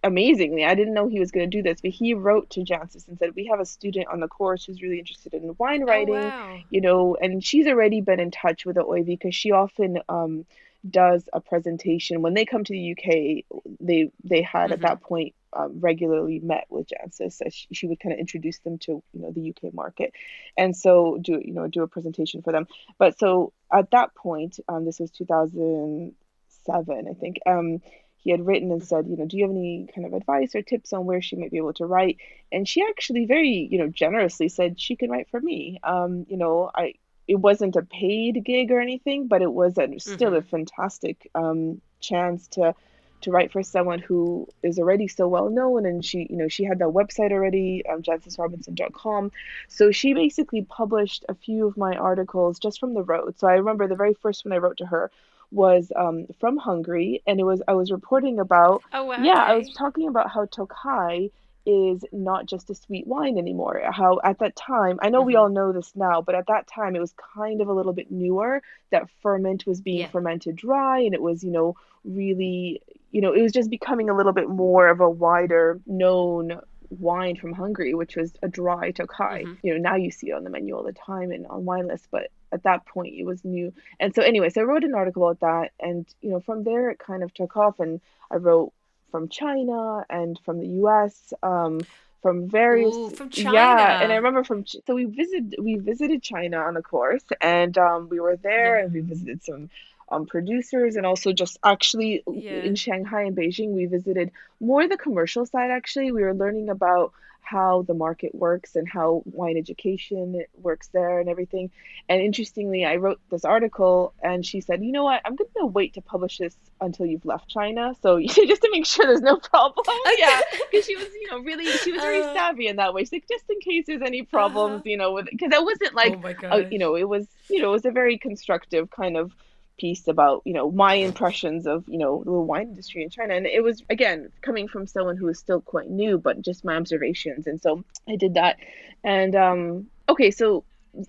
amazingly, 0.02 0.64
I 0.64 0.74
didn't 0.74 0.94
know 0.94 1.08
he 1.08 1.20
was 1.20 1.30
going 1.30 1.48
to 1.48 1.56
do 1.56 1.62
this, 1.62 1.80
but 1.80 1.90
he 1.90 2.14
wrote 2.14 2.50
to 2.50 2.60
Jancis 2.60 3.08
and 3.08 3.18
said, 3.18 3.34
"We 3.34 3.46
have 3.46 3.60
a 3.60 3.64
student 3.64 4.08
on 4.08 4.20
the 4.20 4.28
course 4.28 4.64
who's 4.64 4.82
really 4.82 4.98
interested 4.98 5.34
in 5.34 5.54
wine 5.58 5.82
oh, 5.82 5.86
writing, 5.86 6.14
oh, 6.14 6.28
wow. 6.28 6.58
you 6.70 6.80
know, 6.80 7.16
and 7.20 7.44
she's 7.44 7.66
already 7.66 8.00
been 8.00 8.20
in 8.20 8.30
touch 8.30 8.64
with 8.64 8.76
the 8.76 8.84
OIV 8.84 9.06
because 9.06 9.34
she 9.34 9.52
often 9.52 9.98
um, 10.08 10.44
does 10.88 11.28
a 11.32 11.40
presentation 11.40 12.22
when 12.22 12.34
they 12.34 12.44
come 12.44 12.64
to 12.64 12.72
the 12.72 12.92
UK. 12.92 13.44
They 13.80 14.10
they 14.22 14.42
had 14.42 14.64
mm-hmm. 14.64 14.72
at 14.74 14.80
that 14.80 15.00
point 15.00 15.34
um, 15.52 15.80
regularly 15.80 16.40
met 16.40 16.66
with 16.68 16.88
Jancis. 16.88 17.34
So 17.34 17.44
she, 17.50 17.66
she 17.72 17.86
would 17.86 18.00
kind 18.00 18.12
of 18.12 18.18
introduce 18.18 18.58
them 18.60 18.78
to 18.78 19.02
you 19.12 19.20
know 19.20 19.32
the 19.32 19.50
UK 19.50 19.72
market, 19.72 20.12
and 20.56 20.76
so 20.76 21.18
do 21.20 21.40
you 21.42 21.52
know 21.52 21.66
do 21.66 21.82
a 21.82 21.88
presentation 21.88 22.42
for 22.42 22.52
them. 22.52 22.66
But 22.98 23.18
so 23.18 23.52
at 23.72 23.90
that 23.92 24.14
point, 24.14 24.60
um, 24.68 24.84
this 24.84 25.00
was 25.00 25.10
2007, 25.10 27.08
I 27.08 27.14
think. 27.14 27.38
Um, 27.46 27.80
he 28.24 28.30
had 28.30 28.44
written 28.44 28.72
and 28.72 28.82
said, 28.82 29.06
you 29.06 29.16
know, 29.16 29.26
do 29.26 29.36
you 29.36 29.44
have 29.44 29.50
any 29.50 29.86
kind 29.94 30.06
of 30.06 30.14
advice 30.14 30.54
or 30.54 30.62
tips 30.62 30.94
on 30.94 31.04
where 31.04 31.20
she 31.20 31.36
might 31.36 31.50
be 31.50 31.58
able 31.58 31.74
to 31.74 31.84
write? 31.84 32.16
And 32.50 32.66
she 32.66 32.82
actually 32.82 33.26
very, 33.26 33.68
you 33.70 33.78
know, 33.78 33.88
generously 33.88 34.48
said 34.48 34.80
she 34.80 34.96
can 34.96 35.10
write 35.10 35.28
for 35.30 35.40
me. 35.40 35.78
Um, 35.84 36.24
you 36.28 36.38
know, 36.38 36.70
I 36.74 36.94
it 37.28 37.36
wasn't 37.36 37.76
a 37.76 37.82
paid 37.82 38.42
gig 38.44 38.70
or 38.70 38.80
anything, 38.80 39.28
but 39.28 39.42
it 39.42 39.52
was 39.52 39.78
a, 39.78 39.98
still 39.98 40.30
mm-hmm. 40.30 40.36
a 40.36 40.42
fantastic 40.42 41.30
um, 41.34 41.80
chance 42.00 42.48
to 42.48 42.74
to 43.20 43.30
write 43.30 43.52
for 43.52 43.62
someone 43.62 43.98
who 43.98 44.46
is 44.62 44.78
already 44.78 45.08
so 45.08 45.26
well 45.26 45.48
known 45.48 45.86
and 45.86 46.04
she 46.04 46.26
you 46.28 46.36
know 46.36 46.46
she 46.48 46.62
had 46.62 46.78
that 46.78 46.88
website 46.88 47.32
already 47.32 47.82
um, 47.86 48.02
jancisrobinson.com 48.02 49.32
so 49.66 49.90
she 49.90 50.12
basically 50.12 50.60
published 50.60 51.24
a 51.30 51.34
few 51.34 51.66
of 51.66 51.74
my 51.78 51.96
articles 51.96 52.58
just 52.58 52.78
from 52.78 52.92
the 52.92 53.02
road 53.02 53.34
so 53.38 53.48
i 53.48 53.54
remember 53.54 53.88
the 53.88 53.96
very 53.96 54.12
first 54.12 54.44
one 54.44 54.52
i 54.52 54.58
wrote 54.58 54.76
to 54.76 54.84
her 54.84 55.10
was 55.54 55.90
um, 55.96 56.26
from 56.40 56.56
hungary 56.56 57.22
and 57.26 57.40
it 57.40 57.44
was 57.44 57.62
i 57.68 57.72
was 57.72 57.90
reporting 57.92 58.38
about 58.38 58.82
oh 58.92 59.04
wow, 59.04 59.22
yeah 59.22 59.44
i 59.44 59.54
was 59.54 59.72
talking 59.72 60.08
about 60.08 60.30
how 60.30 60.44
tokai 60.46 61.30
is 61.66 62.04
not 62.12 62.46
just 62.46 62.68
a 62.70 62.74
sweet 62.74 63.06
wine 63.06 63.38
anymore. 63.38 63.80
How 63.90 64.20
at 64.22 64.38
that 64.40 64.54
time, 64.54 64.98
I 65.00 65.08
know 65.08 65.20
mm-hmm. 65.20 65.26
we 65.28 65.36
all 65.36 65.48
know 65.48 65.72
this 65.72 65.92
now, 65.94 66.20
but 66.20 66.34
at 66.34 66.46
that 66.48 66.66
time 66.66 66.94
it 66.94 67.00
was 67.00 67.14
kind 67.34 67.60
of 67.60 67.68
a 67.68 67.72
little 67.72 67.92
bit 67.92 68.10
newer 68.10 68.62
that 68.90 69.08
Furmint 69.22 69.66
was 69.66 69.80
being 69.80 70.00
yeah. 70.00 70.08
fermented 70.08 70.56
dry 70.56 71.00
and 71.00 71.14
it 71.14 71.22
was, 71.22 71.42
you 71.42 71.50
know, 71.50 71.76
really, 72.04 72.82
you 73.12 73.20
know, 73.20 73.32
it 73.32 73.40
was 73.40 73.52
just 73.52 73.70
becoming 73.70 74.10
a 74.10 74.16
little 74.16 74.32
bit 74.32 74.48
more 74.48 74.88
of 74.88 75.00
a 75.00 75.08
wider 75.08 75.80
known 75.86 76.60
wine 76.90 77.36
from 77.36 77.52
Hungary, 77.52 77.94
which 77.94 78.16
was 78.16 78.32
a 78.42 78.48
dry 78.48 78.90
Tokai. 78.90 79.44
Mm-hmm. 79.44 79.66
You 79.66 79.74
know, 79.74 79.90
now 79.90 79.96
you 79.96 80.10
see 80.10 80.30
it 80.30 80.34
on 80.34 80.44
the 80.44 80.50
menu 80.50 80.76
all 80.76 80.82
the 80.82 80.92
time 80.92 81.30
and 81.30 81.46
on 81.46 81.64
wine 81.64 81.88
lists, 81.88 82.08
but 82.10 82.30
at 82.52 82.62
that 82.62 82.86
point 82.86 83.14
it 83.14 83.24
was 83.24 83.44
new. 83.44 83.72
And 84.00 84.14
so 84.14 84.22
anyway, 84.22 84.50
so 84.50 84.60
I 84.60 84.64
wrote 84.64 84.84
an 84.84 84.94
article 84.94 85.28
about 85.28 85.40
that 85.40 85.72
and 85.80 86.06
you 86.20 86.30
know, 86.30 86.40
from 86.40 86.64
there 86.64 86.90
it 86.90 86.98
kind 86.98 87.22
of 87.22 87.32
took 87.34 87.56
off 87.56 87.80
and 87.80 88.00
I 88.30 88.36
wrote 88.36 88.72
from 89.10 89.28
China 89.28 90.04
and 90.10 90.38
from 90.44 90.58
the 90.58 90.66
U.S. 90.66 91.32
Um, 91.42 91.80
from 92.20 92.48
various 92.48 92.94
Ooh, 92.94 93.10
from 93.10 93.28
China. 93.28 93.52
Yeah, 93.52 94.02
and 94.02 94.10
I 94.10 94.16
remember 94.16 94.42
from 94.44 94.64
so 94.66 94.94
we 94.94 95.04
visited 95.04 95.56
we 95.60 95.76
visited 95.76 96.22
China 96.22 96.56
on 96.56 96.72
the 96.72 96.82
course, 96.82 97.22
and 97.40 97.76
um, 97.76 98.08
we 98.08 98.18
were 98.18 98.36
there 98.36 98.78
yeah. 98.78 98.84
and 98.84 98.92
we 98.94 99.00
visited 99.00 99.44
some 99.44 99.68
um, 100.08 100.26
producers 100.26 100.96
and 100.96 101.06
also 101.06 101.32
just 101.32 101.58
actually 101.64 102.22
yeah. 102.26 102.52
in 102.52 102.74
Shanghai 102.74 103.22
and 103.22 103.36
Beijing 103.36 103.70
we 103.70 103.86
visited 103.86 104.30
more 104.60 104.86
the 104.88 104.96
commercial 104.96 105.46
side. 105.46 105.70
Actually, 105.70 106.12
we 106.12 106.22
were 106.22 106.34
learning 106.34 106.68
about 106.68 107.12
how 107.44 107.82
the 107.82 107.94
market 107.94 108.34
works 108.34 108.74
and 108.74 108.88
how 108.88 109.22
wine 109.26 109.56
education 109.56 110.42
works 110.60 110.88
there 110.88 111.20
and 111.20 111.28
everything. 111.28 111.70
And 112.08 112.20
interestingly, 112.22 112.84
I 112.84 112.96
wrote 112.96 113.20
this 113.30 113.44
article 113.44 114.14
and 114.22 114.44
she 114.44 114.62
said, 114.62 114.82
you 114.82 114.92
know 114.92 115.04
what, 115.04 115.20
I'm 115.24 115.36
going 115.36 115.50
to 115.58 115.66
wait 115.66 115.94
to 115.94 116.00
publish 116.00 116.38
this 116.38 116.56
until 116.80 117.04
you've 117.04 117.26
left 117.26 117.48
China. 117.48 117.94
So 118.02 118.18
just 118.20 118.62
to 118.62 118.68
make 118.72 118.86
sure 118.86 119.06
there's 119.06 119.20
no 119.20 119.36
problem. 119.36 119.84
yeah. 120.18 120.40
Because 120.70 120.86
she 120.86 120.96
was, 120.96 121.06
you 121.20 121.30
know, 121.30 121.40
really, 121.40 121.66
she 121.66 121.92
was 121.92 122.00
very 122.00 122.22
uh, 122.22 122.32
savvy 122.32 122.66
in 122.66 122.76
that 122.76 122.94
way. 122.94 123.02
She's 123.02 123.12
like, 123.12 123.28
just 123.28 123.44
in 123.50 123.60
case 123.60 123.86
there's 123.86 124.02
any 124.02 124.22
problems, 124.22 124.80
uh, 124.80 124.88
you 124.88 124.96
know, 124.96 125.12
with, 125.12 125.26
because 125.30 125.52
I 125.54 125.60
wasn't 125.60 125.94
like, 125.94 126.42
oh 126.44 126.56
you 126.56 126.78
know, 126.78 126.96
it 126.96 127.08
was, 127.08 127.26
you 127.50 127.60
know, 127.60 127.68
it 127.68 127.72
was 127.72 127.84
a 127.84 127.90
very 127.90 128.16
constructive 128.16 128.90
kind 128.90 129.18
of 129.18 129.32
piece 129.76 130.06
about 130.08 130.42
you 130.44 130.52
know 130.52 130.70
my 130.70 130.94
impressions 130.94 131.66
of 131.66 131.84
you 131.88 131.98
know 131.98 132.22
the 132.24 132.32
wine 132.32 132.68
industry 132.68 133.02
in 133.02 133.10
China. 133.10 133.34
And 133.34 133.46
it 133.46 133.62
was 133.62 133.82
again 133.90 134.30
coming 134.40 134.68
from 134.68 134.86
someone 134.86 135.16
who 135.16 135.26
was 135.26 135.38
still 135.38 135.60
quite 135.60 135.90
new 135.90 136.18
but 136.18 136.42
just 136.42 136.64
my 136.64 136.76
observations. 136.76 137.46
And 137.46 137.60
so 137.60 137.84
I 138.08 138.16
did 138.16 138.34
that. 138.34 138.58
And 139.02 139.34
um 139.34 139.86
okay 140.08 140.30
so 140.30 140.64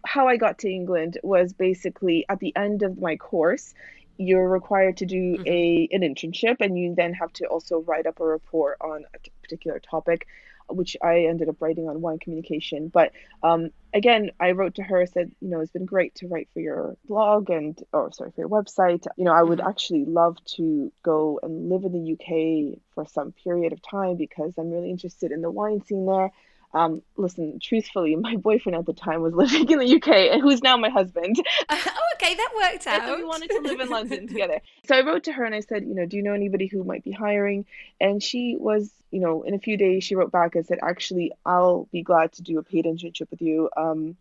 how 0.05 0.27
I 0.27 0.37
got 0.37 0.59
to 0.59 0.69
England 0.69 1.19
was 1.23 1.53
basically 1.53 2.25
at 2.27 2.39
the 2.39 2.55
end 2.55 2.83
of 2.83 2.99
my 2.99 3.17
course 3.17 3.73
you're 4.17 4.47
required 4.47 4.97
to 4.97 5.05
do 5.05 5.37
mm-hmm. 5.37 5.47
a 5.47 5.89
an 5.91 6.01
internship 6.01 6.57
and 6.59 6.77
you 6.77 6.95
then 6.95 7.13
have 7.13 7.31
to 7.33 7.45
also 7.45 7.79
write 7.81 8.07
up 8.07 8.19
a 8.19 8.25
report 8.25 8.77
on 8.81 9.03
a 9.13 9.29
particular 9.41 9.79
topic 9.79 10.27
which 10.69 10.97
I 11.01 11.25
ended 11.25 11.49
up 11.49 11.61
writing 11.61 11.87
on 11.87 12.01
wine 12.01 12.19
communication. 12.19 12.89
But 12.89 13.11
um, 13.43 13.69
again, 13.93 14.31
I 14.39 14.51
wrote 14.51 14.75
to 14.75 14.83
her, 14.83 15.05
said, 15.05 15.31
you 15.39 15.49
know, 15.49 15.61
it's 15.61 15.71
been 15.71 15.85
great 15.85 16.15
to 16.15 16.27
write 16.27 16.49
for 16.53 16.59
your 16.59 16.97
blog 17.07 17.49
and, 17.49 17.81
or 17.93 18.11
sorry, 18.11 18.31
for 18.31 18.41
your 18.41 18.49
website. 18.49 19.05
You 19.17 19.25
know, 19.25 19.33
I 19.33 19.43
would 19.43 19.59
mm-hmm. 19.59 19.69
actually 19.69 20.05
love 20.05 20.37
to 20.55 20.91
go 21.03 21.39
and 21.41 21.69
live 21.69 21.83
in 21.83 21.93
the 21.93 22.13
UK 22.13 22.79
for 22.93 23.05
some 23.07 23.31
period 23.31 23.73
of 23.73 23.81
time 23.81 24.17
because 24.17 24.53
I'm 24.57 24.71
really 24.71 24.91
interested 24.91 25.31
in 25.31 25.41
the 25.41 25.51
wine 25.51 25.83
scene 25.83 26.05
there. 26.05 26.31
Um, 26.75 27.01
listen, 27.15 27.59
truthfully, 27.61 28.15
my 28.17 28.35
boyfriend 28.47 28.77
at 28.77 28.85
the 28.85 28.93
time 28.93 29.21
was 29.21 29.33
living 29.33 29.69
in 29.69 29.79
the 29.79 29.95
UK, 29.95 30.33
and 30.33 30.41
who's 30.41 30.61
now 30.61 30.75
my 30.75 30.89
husband. 30.89 31.37
oh, 31.69 31.91
okay, 32.15 32.35
that 32.35 32.49
worked 32.55 32.85
out. 32.85 33.09
And 33.09 33.17
we 33.17 33.23
wanted 33.23 33.49
to 33.49 33.61
live 33.61 33.79
in 33.79 33.89
London 33.89 34.27
together. 34.35 34.59
So 34.85 34.95
I 34.95 35.05
wrote 35.05 35.23
to 35.23 35.33
her 35.33 35.45
and 35.45 35.55
I 35.55 35.61
said, 35.61 35.85
you 35.85 35.95
know, 35.95 36.05
do 36.05 36.17
you 36.17 36.23
know 36.23 36.33
anybody 36.33 36.67
who 36.67 36.83
might 36.83 37.03
be 37.03 37.11
hiring? 37.11 37.65
And 38.01 38.21
she 38.21 38.57
was, 38.59 38.91
you 39.09 39.21
know, 39.21 39.43
in 39.43 39.53
a 39.53 39.59
few 39.59 39.77
days 39.77 40.03
she 40.03 40.15
wrote 40.15 40.31
back 40.31 40.55
and 40.55 40.65
said, 40.65 40.79
actually, 40.83 41.31
I'll 41.45 41.87
be 41.91 42.03
glad 42.03 42.33
to 42.33 42.41
do 42.41 42.59
a 42.59 42.63
paid 42.63 42.85
internship 42.85 43.31
with 43.31 43.41
you. 43.41 43.69
Um, 43.77 44.17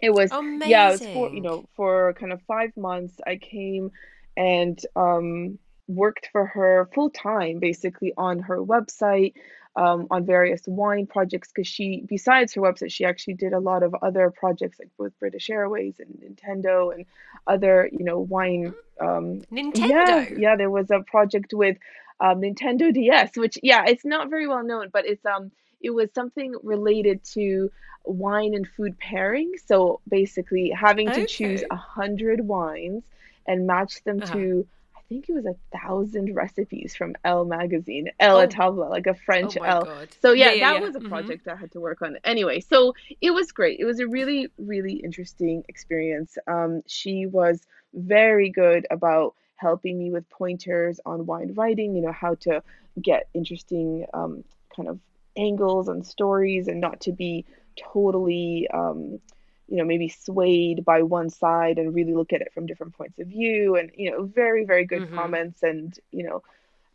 it 0.00 0.10
was 0.10 0.32
Amazing. 0.32 0.70
yeah, 0.70 0.88
it 0.88 0.92
was 0.92 1.00
for 1.00 1.30
you 1.30 1.40
know 1.40 1.64
for 1.76 2.12
kind 2.14 2.32
of 2.32 2.42
five 2.42 2.76
months. 2.76 3.14
I 3.26 3.36
came 3.36 3.92
and 4.36 4.78
um 4.96 5.58
worked 5.86 6.28
for 6.32 6.46
her 6.46 6.88
full 6.94 7.10
time 7.10 7.58
basically 7.58 8.12
on 8.16 8.40
her 8.40 8.58
website 8.58 9.34
um, 9.76 10.06
on 10.10 10.24
various 10.24 10.62
wine 10.66 11.06
projects 11.06 11.50
because 11.52 11.66
she, 11.66 12.04
besides 12.08 12.54
her 12.54 12.60
website, 12.60 12.92
she 12.92 13.04
actually 13.04 13.34
did 13.34 13.52
a 13.52 13.58
lot 13.58 13.82
of 13.82 13.94
other 14.02 14.30
projects 14.30 14.78
like 14.78 14.90
with 14.98 15.18
British 15.18 15.50
Airways 15.50 15.96
and 15.98 16.10
Nintendo 16.22 16.94
and 16.94 17.06
other, 17.46 17.88
you 17.92 18.04
know, 18.04 18.20
wine. 18.20 18.74
Um, 19.00 19.42
Nintendo. 19.52 19.88
Yeah, 19.88 20.28
yeah. 20.36 20.56
There 20.56 20.70
was 20.70 20.90
a 20.90 21.00
project 21.00 21.52
with 21.52 21.76
um, 22.20 22.40
Nintendo 22.40 22.92
DS, 22.94 23.36
which 23.36 23.58
yeah, 23.62 23.84
it's 23.86 24.04
not 24.04 24.30
very 24.30 24.46
well 24.46 24.62
known, 24.62 24.90
but 24.92 25.06
it's 25.06 25.24
um, 25.26 25.50
it 25.80 25.90
was 25.90 26.08
something 26.14 26.54
related 26.62 27.24
to 27.34 27.70
wine 28.04 28.54
and 28.54 28.68
food 28.68 28.98
pairing. 28.98 29.52
So 29.66 30.00
basically, 30.08 30.70
having 30.70 31.08
to 31.08 31.22
okay. 31.22 31.26
choose 31.26 31.64
a 31.70 31.76
hundred 31.76 32.46
wines 32.46 33.02
and 33.46 33.66
match 33.66 34.04
them 34.04 34.22
uh-huh. 34.22 34.32
to 34.34 34.66
think 35.08 35.28
it 35.28 35.32
was 35.32 35.46
a 35.46 35.54
thousand 35.76 36.34
recipes 36.34 36.94
from 36.96 37.14
Elle 37.24 37.44
magazine, 37.44 38.10
Elle 38.20 38.38
oh. 38.38 38.46
Table, 38.46 38.88
like 38.88 39.06
a 39.06 39.14
French 39.14 39.56
oh 39.60 39.64
Elle. 39.64 39.84
God. 39.84 40.08
So 40.20 40.32
yeah, 40.32 40.46
yeah, 40.46 40.52
yeah 40.52 40.72
that 40.72 40.80
yeah. 40.80 40.86
was 40.86 40.96
a 40.96 40.98
mm-hmm. 40.98 41.08
project 41.08 41.46
mm-hmm. 41.46 41.56
I 41.56 41.60
had 41.60 41.72
to 41.72 41.80
work 41.80 42.02
on. 42.02 42.18
Anyway, 42.24 42.60
so 42.60 42.94
it 43.20 43.30
was 43.30 43.52
great. 43.52 43.78
It 43.80 43.84
was 43.84 44.00
a 44.00 44.06
really, 44.06 44.48
really 44.58 44.94
interesting 44.94 45.64
experience. 45.68 46.36
Um, 46.46 46.82
she 46.86 47.26
was 47.26 47.60
very 47.92 48.50
good 48.50 48.86
about 48.90 49.34
helping 49.56 49.98
me 49.98 50.10
with 50.10 50.28
pointers 50.30 51.00
on 51.06 51.26
wine 51.26 51.54
writing. 51.54 51.94
You 51.94 52.02
know 52.02 52.12
how 52.12 52.34
to 52.40 52.62
get 53.00 53.28
interesting 53.34 54.06
um, 54.14 54.44
kind 54.74 54.88
of 54.88 54.98
angles 55.36 55.88
and 55.88 56.06
stories, 56.06 56.68
and 56.68 56.80
not 56.80 57.00
to 57.00 57.12
be 57.12 57.44
totally 57.76 58.68
um, 58.72 59.20
you 59.68 59.76
know 59.76 59.84
maybe 59.84 60.08
swayed 60.08 60.84
by 60.84 61.02
one 61.02 61.30
side 61.30 61.78
and 61.78 61.94
really 61.94 62.14
look 62.14 62.32
at 62.32 62.40
it 62.40 62.52
from 62.52 62.66
different 62.66 62.94
points 62.94 63.18
of 63.18 63.26
view 63.28 63.76
and 63.76 63.90
you 63.96 64.10
know 64.10 64.24
very 64.24 64.64
very 64.64 64.84
good 64.84 65.02
mm-hmm. 65.02 65.14
comments 65.14 65.62
and 65.62 65.98
you 66.10 66.24
know 66.24 66.42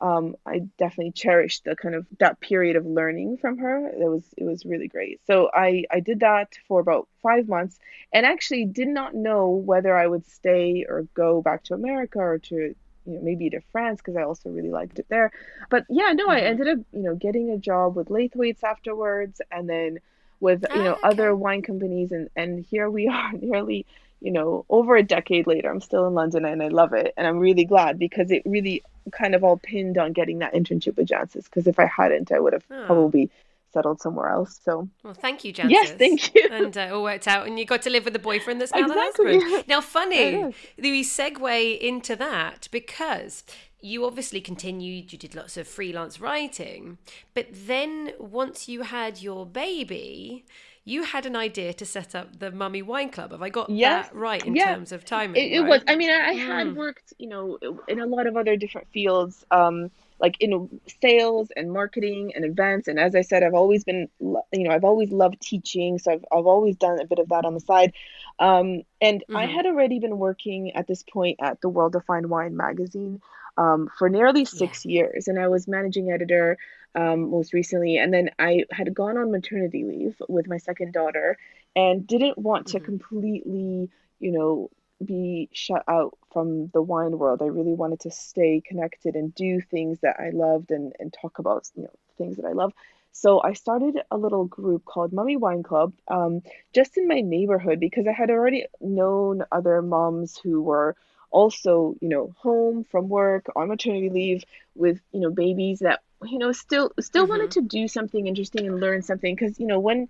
um, 0.02 0.36
I 0.46 0.60
definitely 0.78 1.12
cherished 1.12 1.66
the 1.66 1.76
kind 1.76 1.94
of 1.94 2.06
that 2.20 2.40
period 2.40 2.78
of 2.78 2.86
learning 2.86 3.38
from 3.38 3.58
her. 3.58 3.88
It 3.88 4.10
was 4.10 4.24
it 4.38 4.46
was 4.46 4.66
really 4.66 4.88
great. 4.88 5.20
So 5.28 5.50
I 5.54 5.84
I 5.92 6.00
did 6.00 6.22
that 6.22 6.58
for 6.68 6.80
about 6.80 7.08
five 7.22 7.50
months, 7.50 7.78
and 8.14 8.26
actually 8.26 8.66
did 8.66 8.88
not 8.88 9.14
know 9.14 9.50
whether 9.50 9.96
I 9.96 10.08
would 10.08 10.26
stay 10.26 10.86
or 10.88 11.08
go 11.14 11.42
back 11.42 11.64
to 11.66 11.74
America 11.74 12.20
or 12.20 12.38
to 12.38 12.56
you 12.56 12.76
know 13.06 13.20
maybe 13.22 13.50
to 13.50 13.60
France 13.72 14.00
because 14.00 14.16
I 14.16 14.24
also 14.24 14.50
really 14.50 14.70
liked 14.70 15.00
it 15.00 15.08
there. 15.10 15.32
But 15.70 15.86
yeah, 15.90 16.14
no, 16.14 16.28
mm-hmm. 16.28 16.32
I 16.32 16.42
ended 16.42 16.68
up 16.70 16.78
you 16.94 17.04
know 17.04 17.16
getting 17.16 17.50
a 17.50 17.58
job 17.58 17.98
with 17.98 18.08
Laithwaites 18.08 18.64
afterwards, 18.64 19.42
and 19.52 19.70
then 19.70 20.00
with 20.40 20.64
you 20.74 20.84
know 20.84 20.94
oh, 20.94 21.08
okay. 21.08 21.08
other 21.08 21.36
wine 21.36 21.62
companies 21.62 22.12
and 22.12 22.30
and 22.36 22.66
here 22.66 22.90
we 22.90 23.08
are 23.14 23.32
nearly 23.34 23.86
you 24.22 24.32
know 24.32 24.66
over 24.70 24.96
a 24.96 25.04
decade 25.04 25.48
later 25.48 25.70
i'm 25.70 25.82
still 25.82 26.08
in 26.08 26.14
london 26.14 26.46
and 26.46 26.62
i 26.62 26.68
love 26.68 26.94
it 26.94 27.14
and 27.18 27.28
i'm 27.28 27.40
really 27.40 27.66
glad 27.66 27.98
because 27.98 28.32
it 28.32 28.42
really 28.46 28.84
kind 29.12 29.34
of 29.34 29.44
all 29.44 29.58
pinned 29.58 29.98
on 29.98 30.14
getting 30.14 30.40
that 30.40 30.54
internship 30.54 30.98
with 30.98 31.08
jancis 31.08 31.46
because 31.46 31.68
if 31.68 31.80
i 31.80 31.86
hadn't 31.86 32.32
i 32.32 32.40
would 32.40 32.54
have 32.54 32.66
oh. 32.72 32.86
probably 32.86 33.30
settled 33.72 34.02
somewhere 34.02 34.30
else. 34.30 34.60
So, 34.64 34.90
well, 35.04 35.14
thank 35.14 35.44
you, 35.44 35.54
Jancis. 35.54 35.70
Yes, 35.70 35.92
thank 35.92 36.34
you. 36.36 36.48
And 36.52 36.78
uh, 36.78 36.90
all 36.94 37.04
worked 37.04 37.28
out, 37.28 37.48
and 37.48 37.60
you 37.60 37.66
got 37.66 37.82
to 37.84 37.90
live 37.90 38.06
with 38.06 38.16
a 38.16 38.20
boyfriend 38.20 38.60
that's 38.60 38.74
now 38.74 38.86
exactly. 38.86 39.40
husband. 39.40 39.68
Now, 39.68 39.82
funny, 39.82 40.54
we 40.78 41.04
segue 41.04 41.80
into 41.80 42.16
that 42.16 42.68
because 42.72 43.44
you 43.82 44.06
obviously 44.06 44.42
continued, 44.42 45.12
you 45.12 45.18
did 45.18 45.36
lots 45.36 45.58
of 45.58 45.68
freelance 45.68 46.20
writing, 46.20 46.98
but 47.34 47.48
then 47.52 48.14
once 48.20 48.68
you 48.68 48.84
had 48.84 49.22
your 49.22 49.46
baby, 49.46 50.46
you 50.86 51.04
had 51.04 51.26
an 51.26 51.36
idea 51.36 51.74
to 51.74 51.86
set 51.86 52.16
up 52.16 52.40
the 52.40 52.52
Mummy 52.52 52.82
Wine 52.82 53.10
Club. 53.10 53.32
Have 53.32 53.42
I 53.42 53.50
got 53.50 53.70
that 53.70 54.14
right 54.14 54.44
in 54.46 54.56
yeah. 54.56 54.74
terms 54.74 54.92
of 54.92 55.06
timing? 55.06 55.42
It, 55.42 55.54
it 55.54 55.62
right? 55.62 55.70
was. 55.70 55.82
I 55.88 55.96
mean, 55.96 56.10
I, 56.10 56.30
I 56.30 56.34
had 56.34 56.68
mm. 56.68 56.76
worked, 56.76 57.14
you 57.18 57.28
know, 57.28 57.60
in 57.88 58.00
a 58.00 58.06
lot 58.06 58.28
of 58.28 58.36
other 58.36 58.56
different 58.56 58.88
fields. 58.92 59.46
Um, 59.52 59.92
like 60.20 60.36
in 60.40 60.82
sales 61.02 61.50
and 61.56 61.72
marketing 61.72 62.34
and 62.36 62.44
events. 62.44 62.88
And 62.88 63.00
as 63.00 63.16
I 63.16 63.22
said, 63.22 63.44
I've 63.44 63.54
always 63.54 63.84
been, 63.84 64.10
you 64.20 64.44
know, 64.52 64.72
I've 64.72 64.84
always 64.84 65.12
loved 65.12 65.40
teaching. 65.42 65.98
So 65.98 66.12
I've, 66.12 66.26
I've 66.32 66.46
always 66.46 66.76
done 66.76 67.00
a 67.00 67.06
bit 67.06 67.20
of 67.20 67.30
that 67.30 67.46
on 67.46 67.54
the 67.54 67.60
side. 67.62 67.94
Um, 68.38 68.84
and 69.02 69.22
mm-hmm. 69.22 69.38
I 69.38 69.46
had 69.46 69.66
already 69.66 70.00
been 70.00 70.18
working 70.18 70.76
at 70.76 70.88
this 70.88 71.04
point 71.04 71.40
at 71.42 71.62
the 71.62 71.70
World 71.70 71.96
of 71.96 72.04
Fine 72.06 72.28
Wine 72.30 72.58
magazine 72.58 73.22
um, 73.58 73.90
for 73.98 74.10
nearly 74.10 74.46
six 74.46 74.86
yeah. 74.86 75.02
years. 75.02 75.28
And 75.28 75.40
I 75.40 75.48
was 75.48 75.68
managing 75.68 76.12
editor 76.12 76.58
um, 76.96 77.30
most 77.30 77.54
recently. 77.54 77.98
And 77.98 78.14
then 78.14 78.32
I 78.40 78.66
had 78.72 78.94
gone 78.94 79.18
on 79.18 79.32
maternity 79.32 79.84
leave 79.84 80.16
with 80.28 80.48
my 80.48 80.58
second 80.58 80.94
daughter 80.94 81.38
and 81.76 82.06
didn't 82.06 82.38
want 82.38 82.68
mm-hmm. 82.68 82.78
to 82.78 82.84
completely, 82.84 83.90
you 84.20 84.32
know, 84.32 84.70
be 85.04 85.50
shut 85.54 85.84
out 85.88 86.18
from 86.34 86.68
the 86.68 86.82
wine 86.82 87.18
world. 87.18 87.42
I 87.42 87.46
really 87.46 87.74
wanted 87.74 88.02
to 88.02 88.12
stay 88.12 88.62
connected 88.66 89.16
and 89.16 89.34
do 89.34 89.62
things 89.62 90.00
that 90.02 90.18
I 90.20 90.32
loved 90.32 90.72
and, 90.72 90.94
and 91.00 91.14
talk 91.14 91.40
about 91.40 91.70
you 91.76 91.84
know 91.84 91.94
things 92.18 92.38
that 92.38 92.46
I 92.46 92.52
love. 92.52 92.74
So 93.12 93.42
I 93.42 93.54
started 93.54 94.00
a 94.12 94.18
little 94.18 94.46
group 94.46 94.86
called 94.86 95.14
Mummy 95.14 95.36
Wine 95.36 95.64
Club, 95.64 95.94
um, 96.08 96.42
just 96.74 96.98
in 96.98 97.08
my 97.08 97.22
neighborhood 97.22 97.80
because 97.80 98.08
I 98.08 98.12
had 98.12 98.30
already 98.30 98.66
known 98.80 99.44
other 99.52 99.82
moms 99.82 100.38
who 100.38 100.62
were 100.62 100.96
also, 101.32 101.96
you 102.02 102.10
know, 102.10 102.34
home 102.38 102.84
from 102.84 103.10
work 103.10 103.48
on 103.56 103.68
maternity 103.68 104.10
leave 104.10 104.44
with, 104.76 105.00
you 105.12 105.20
know, 105.20 105.30
babies 105.30 105.80
that, 105.80 106.02
you 106.24 106.38
know, 106.38 106.52
still 106.52 106.92
still 107.00 107.24
mm-hmm. 107.24 107.32
wanted 107.32 107.52
to 107.52 107.62
do 107.62 107.88
something 107.88 108.28
interesting 108.28 108.68
and 108.68 108.80
learn 108.80 109.02
something 109.02 109.36
because, 109.36 109.60
you 109.60 109.68
know, 109.68 109.80
when 109.80 110.10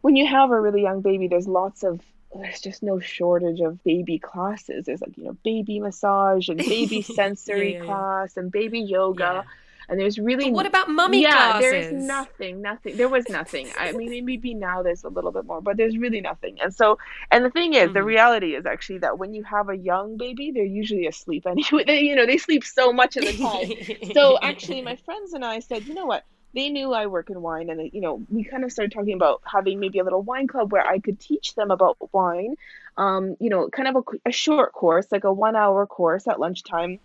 when 0.00 0.16
you 0.16 0.26
have 0.26 0.50
a 0.50 0.60
really 0.60 0.82
young 0.82 1.02
baby, 1.02 1.28
there's 1.28 1.48
lots 1.48 1.82
of 1.82 2.00
there's 2.34 2.60
just 2.60 2.82
no 2.82 3.00
shortage 3.00 3.60
of 3.60 3.82
baby 3.82 4.18
classes. 4.18 4.86
There's 4.86 5.00
like, 5.00 5.16
you 5.18 5.24
know, 5.24 5.36
baby 5.42 5.80
massage 5.80 6.48
and 6.48 6.58
baby 6.58 7.02
sensory 7.16 7.74
yeah, 7.74 7.78
yeah, 7.80 7.84
class 7.84 8.36
and 8.36 8.50
baby 8.50 8.80
yoga. 8.80 9.44
And 9.90 9.98
there's 9.98 10.20
really 10.20 10.44
but 10.44 10.52
what 10.52 10.66
about 10.66 10.88
mummy 10.88 11.22
yeah, 11.22 11.32
classes? 11.32 11.70
there's 11.70 11.92
nothing, 11.92 12.62
nothing. 12.62 12.96
There 12.96 13.08
was 13.08 13.28
nothing. 13.28 13.68
I 13.76 13.90
mean, 13.90 14.24
maybe 14.24 14.54
now 14.54 14.84
there's 14.84 15.02
a 15.02 15.08
little 15.08 15.32
bit 15.32 15.44
more, 15.44 15.60
but 15.60 15.76
there's 15.76 15.98
really 15.98 16.20
nothing. 16.20 16.60
And 16.60 16.72
so, 16.72 16.96
and 17.32 17.44
the 17.44 17.50
thing 17.50 17.74
is, 17.74 17.86
mm-hmm. 17.86 17.94
the 17.94 18.04
reality 18.04 18.54
is 18.54 18.66
actually 18.66 18.98
that 18.98 19.18
when 19.18 19.34
you 19.34 19.42
have 19.42 19.68
a 19.68 19.76
young 19.76 20.16
baby, 20.16 20.52
they're 20.52 20.64
usually 20.64 21.08
asleep 21.08 21.44
anyway. 21.46 21.82
They, 21.84 22.02
you 22.02 22.14
know, 22.14 22.24
they 22.24 22.38
sleep 22.38 22.64
so 22.64 22.92
much 22.92 23.16
of 23.16 23.24
the 23.24 23.36
time. 23.36 24.12
so 24.14 24.38
actually, 24.40 24.80
my 24.80 24.94
friends 25.04 25.32
and 25.32 25.44
I 25.44 25.58
said, 25.58 25.86
you 25.86 25.94
know 25.94 26.06
what? 26.06 26.24
they 26.52 26.68
knew 26.68 26.92
I 26.92 27.06
work 27.06 27.30
in 27.30 27.40
wine, 27.40 27.70
and 27.70 27.90
you 27.92 28.00
know, 28.00 28.22
we 28.28 28.42
kind 28.42 28.64
of 28.64 28.72
started 28.72 28.92
talking 28.92 29.14
about 29.14 29.40
having 29.44 29.78
maybe 29.78 30.00
a 30.00 30.04
little 30.04 30.22
wine 30.22 30.48
club 30.48 30.72
where 30.72 30.84
I 30.84 30.98
could 30.98 31.20
teach 31.20 31.54
them 31.54 31.70
about 31.70 31.96
wine. 32.12 32.56
Um, 32.96 33.36
you 33.38 33.50
know, 33.50 33.68
kind 33.68 33.88
of 33.88 33.96
a, 33.96 34.28
a 34.28 34.32
short 34.32 34.72
course, 34.72 35.06
like 35.12 35.24
a 35.24 35.32
one-hour 35.32 35.86
course 35.86 36.26
at 36.26 36.40
lunchtime. 36.40 36.98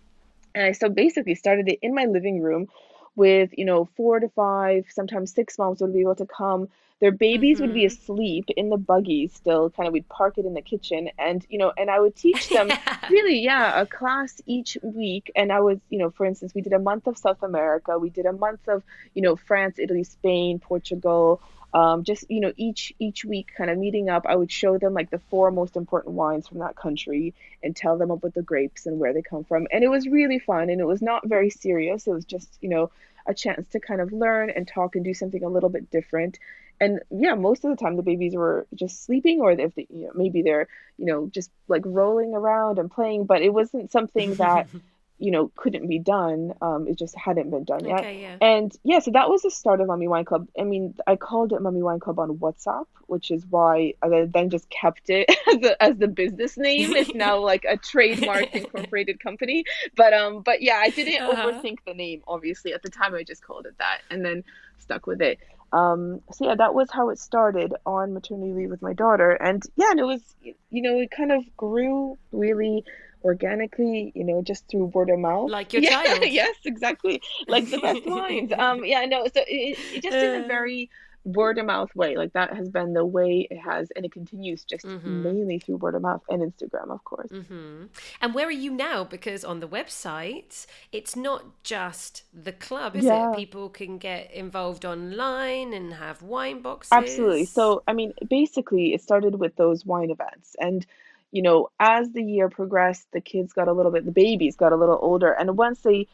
And 0.56 0.64
I 0.64 0.72
so 0.72 0.88
basically 0.88 1.34
started 1.34 1.68
it 1.68 1.78
in 1.82 1.94
my 1.94 2.06
living 2.06 2.40
room 2.40 2.68
with 3.14 3.50
you 3.56 3.64
know 3.64 3.88
four 3.96 4.20
to 4.20 4.28
five 4.30 4.86
sometimes 4.90 5.32
six 5.32 5.58
moms 5.58 5.80
would 5.80 5.92
be 5.92 6.00
able 6.00 6.14
to 6.14 6.26
come 6.26 6.68
their 7.00 7.10
babies 7.10 7.56
mm-hmm. 7.56 7.66
would 7.66 7.74
be 7.74 7.84
mm-hmm. 7.84 8.02
asleep 8.02 8.44
in 8.56 8.68
the 8.70 8.76
buggy 8.76 9.26
still 9.28 9.70
kind 9.70 9.86
of 9.86 9.92
we'd 9.92 10.08
park 10.08 10.38
it 10.38 10.44
in 10.44 10.54
the 10.54 10.62
kitchen 10.62 11.10
and 11.18 11.46
you 11.48 11.58
know 11.58 11.72
and 11.76 11.90
i 11.90 11.98
would 11.98 12.14
teach 12.24 12.48
them 12.50 12.70
really 13.10 13.40
yeah 13.40 13.80
a 13.80 13.86
class 13.86 14.40
each 14.46 14.76
week 14.82 15.30
and 15.34 15.52
i 15.52 15.60
was 15.60 15.78
you 15.88 15.98
know 15.98 16.10
for 16.10 16.26
instance 16.26 16.54
we 16.54 16.60
did 16.60 16.72
a 16.72 16.78
month 16.78 17.06
of 17.06 17.18
south 17.18 17.42
america 17.42 17.98
we 17.98 18.10
did 18.10 18.26
a 18.26 18.32
month 18.32 18.68
of 18.68 18.82
you 19.14 19.22
know 19.22 19.34
france 19.34 19.78
italy 19.78 20.04
spain 20.04 20.58
portugal 20.58 21.40
um, 21.74 22.04
just 22.04 22.24
you 22.30 22.40
know 22.40 22.52
each 22.56 22.92
each 22.98 23.24
week 23.24 23.52
kind 23.56 23.70
of 23.70 23.76
meeting 23.76 24.08
up 24.08 24.24
i 24.26 24.34
would 24.34 24.50
show 24.50 24.78
them 24.78 24.94
like 24.94 25.10
the 25.10 25.20
four 25.30 25.50
most 25.50 25.76
important 25.76 26.14
wines 26.14 26.48
from 26.48 26.58
that 26.58 26.76
country 26.76 27.34
and 27.62 27.74
tell 27.74 27.98
them 27.98 28.10
about 28.10 28.34
the 28.34 28.42
grapes 28.42 28.86
and 28.86 28.98
where 28.98 29.12
they 29.12 29.22
come 29.22 29.44
from. 29.44 29.66
And 29.70 29.84
it 29.84 29.88
was 29.88 30.06
really 30.06 30.38
fun 30.38 30.70
and 30.70 30.80
it 30.80 30.86
was 30.86 31.02
not 31.02 31.26
very 31.26 31.50
serious. 31.50 32.06
It 32.06 32.12
was 32.12 32.24
just 32.24 32.58
you 32.60 32.68
know 32.68 32.90
a 33.26 33.34
chance 33.34 33.68
to 33.72 33.80
kind 33.80 34.00
of 34.00 34.12
learn 34.12 34.50
and 34.50 34.66
talk 34.66 34.94
and 34.94 35.04
do 35.04 35.12
something 35.12 35.42
a 35.42 35.48
little 35.48 35.68
bit 35.68 35.90
different. 35.90 36.38
And 36.80 37.00
yeah 37.10 37.34
most 37.34 37.64
of 37.64 37.70
the 37.70 37.82
time 37.82 37.96
the 37.96 38.02
babies 38.02 38.34
were 38.34 38.66
just 38.74 39.04
sleeping 39.04 39.40
or 39.40 39.52
if 39.52 39.74
they, 39.74 39.86
you 39.90 40.06
know 40.06 40.12
maybe 40.14 40.42
they're 40.42 40.68
you 40.98 41.06
know 41.06 41.28
just 41.32 41.50
like 41.68 41.82
rolling 41.84 42.34
around 42.34 42.78
and 42.78 42.90
playing 42.90 43.24
but 43.24 43.40
it 43.40 43.52
wasn't 43.52 43.90
something 43.90 44.34
that 44.34 44.68
you 45.18 45.30
know 45.30 45.50
couldn't 45.56 45.86
be 45.88 45.98
done 45.98 46.52
um 46.60 46.86
it 46.86 46.98
just 46.98 47.16
hadn't 47.16 47.50
been 47.50 47.64
done 47.64 47.84
yet. 47.84 48.02
Yeah. 48.16 48.36
and 48.40 48.76
yeah 48.84 48.98
so 48.98 49.10
that 49.12 49.30
was 49.30 49.42
the 49.42 49.50
start 49.50 49.80
of 49.80 49.86
mummy 49.86 50.08
wine 50.08 50.24
club. 50.24 50.46
I 50.58 50.64
mean 50.64 50.94
i 51.06 51.16
called 51.16 51.52
it 51.52 51.62
mummy 51.62 51.82
wine 51.82 52.00
club 52.00 52.18
on 52.18 52.36
whatsapp 52.38 52.86
which 53.06 53.30
is 53.30 53.44
why 53.48 53.94
i 54.02 54.28
then 54.32 54.50
just 54.50 54.68
kept 54.68 55.08
it 55.08 55.28
as, 55.48 55.62
a, 55.62 55.82
as 55.82 55.96
the 55.96 56.08
business 56.08 56.56
name. 56.56 56.94
It's 56.94 57.14
now 57.14 57.38
like 57.38 57.64
a 57.68 57.76
trademark 57.76 58.54
incorporated 58.54 59.20
company. 59.20 59.64
But 59.96 60.12
um 60.12 60.42
but 60.42 60.62
yeah 60.62 60.76
i 60.76 60.90
didn't 60.90 61.22
uh-huh. 61.22 61.50
overthink 61.50 61.78
the 61.86 61.94
name 61.94 62.22
obviously 62.26 62.74
at 62.74 62.82
the 62.82 62.90
time 62.90 63.14
i 63.14 63.22
just 63.22 63.44
called 63.44 63.66
it 63.66 63.78
that 63.78 64.00
and 64.10 64.24
then 64.24 64.44
stuck 64.78 65.06
with 65.06 65.22
it. 65.22 65.38
Um 65.72 66.20
so 66.32 66.46
yeah 66.48 66.54
that 66.56 66.74
was 66.74 66.90
how 66.90 67.08
it 67.08 67.18
started 67.18 67.72
on 67.86 68.12
maternity 68.12 68.52
leave 68.52 68.70
with 68.70 68.82
my 68.82 68.92
daughter. 68.92 69.30
And 69.32 69.62
yeah 69.76 69.90
and 69.90 70.00
it 70.00 70.04
was 70.04 70.20
you 70.42 70.82
know 70.82 70.98
it 70.98 71.10
kind 71.10 71.32
of 71.32 71.44
grew 71.56 72.18
really 72.32 72.84
organically, 73.26 74.12
you 74.14 74.24
know, 74.24 74.40
just 74.40 74.68
through 74.68 74.86
word 74.86 75.10
of 75.10 75.18
mouth. 75.18 75.50
Like 75.50 75.72
your 75.72 75.82
yeah, 75.82 76.02
child. 76.02 76.24
yes, 76.26 76.56
exactly. 76.64 77.20
Like 77.48 77.68
the 77.70 77.78
best 77.78 78.06
wines. 78.06 78.52
Um, 78.56 78.84
yeah, 78.84 79.04
no. 79.04 79.24
So 79.24 79.42
it, 79.46 79.78
it 79.94 80.02
just 80.02 80.16
in 80.16 80.42
a 80.42 80.44
uh. 80.44 80.48
very 80.48 80.88
word 81.24 81.58
of 81.58 81.66
mouth 81.66 81.94
way. 81.94 82.16
Like 82.16 82.32
that 82.34 82.54
has 82.54 82.68
been 82.70 82.92
the 82.94 83.04
way 83.04 83.46
it 83.50 83.58
has, 83.58 83.90
and 83.94 84.04
it 84.04 84.12
continues 84.12 84.64
just 84.64 84.84
mm-hmm. 84.84 85.22
mainly 85.22 85.58
through 85.58 85.76
word 85.76 85.94
of 85.96 86.02
mouth 86.02 86.22
and 86.30 86.40
Instagram, 86.40 86.90
of 86.90 87.04
course. 87.04 87.30
Mm-hmm. 87.30 87.86
And 88.22 88.34
where 88.34 88.46
are 88.46 88.52
you 88.52 88.70
now? 88.70 89.04
Because 89.04 89.44
on 89.44 89.60
the 89.60 89.68
website, 89.68 90.66
it's 90.92 91.16
not 91.16 91.62
just 91.64 92.22
the 92.32 92.52
club, 92.52 92.96
is 92.96 93.04
yeah. 93.04 93.32
it? 93.32 93.36
People 93.36 93.68
can 93.68 93.98
get 93.98 94.30
involved 94.30 94.84
online 94.84 95.74
and 95.74 95.94
have 95.94 96.22
wine 96.22 96.62
boxes. 96.62 96.92
Absolutely. 96.92 97.44
So, 97.44 97.82
I 97.88 97.92
mean, 97.92 98.12
basically, 98.28 98.94
it 98.94 99.02
started 99.02 99.34
with 99.34 99.56
those 99.56 99.84
wine 99.84 100.10
events, 100.10 100.54
and 100.60 100.86
you 101.32 101.42
know, 101.42 101.68
as 101.78 102.10
the 102.12 102.22
year 102.22 102.48
progressed, 102.48 103.06
the 103.12 103.20
kids 103.20 103.52
got 103.52 103.68
a 103.68 103.72
little 103.72 103.92
bit, 103.92 104.04
the 104.04 104.12
babies 104.12 104.56
got 104.56 104.72
a 104.72 104.76
little 104.76 104.98
older, 105.00 105.32
and 105.32 105.56
once 105.56 105.80
they 105.80 106.08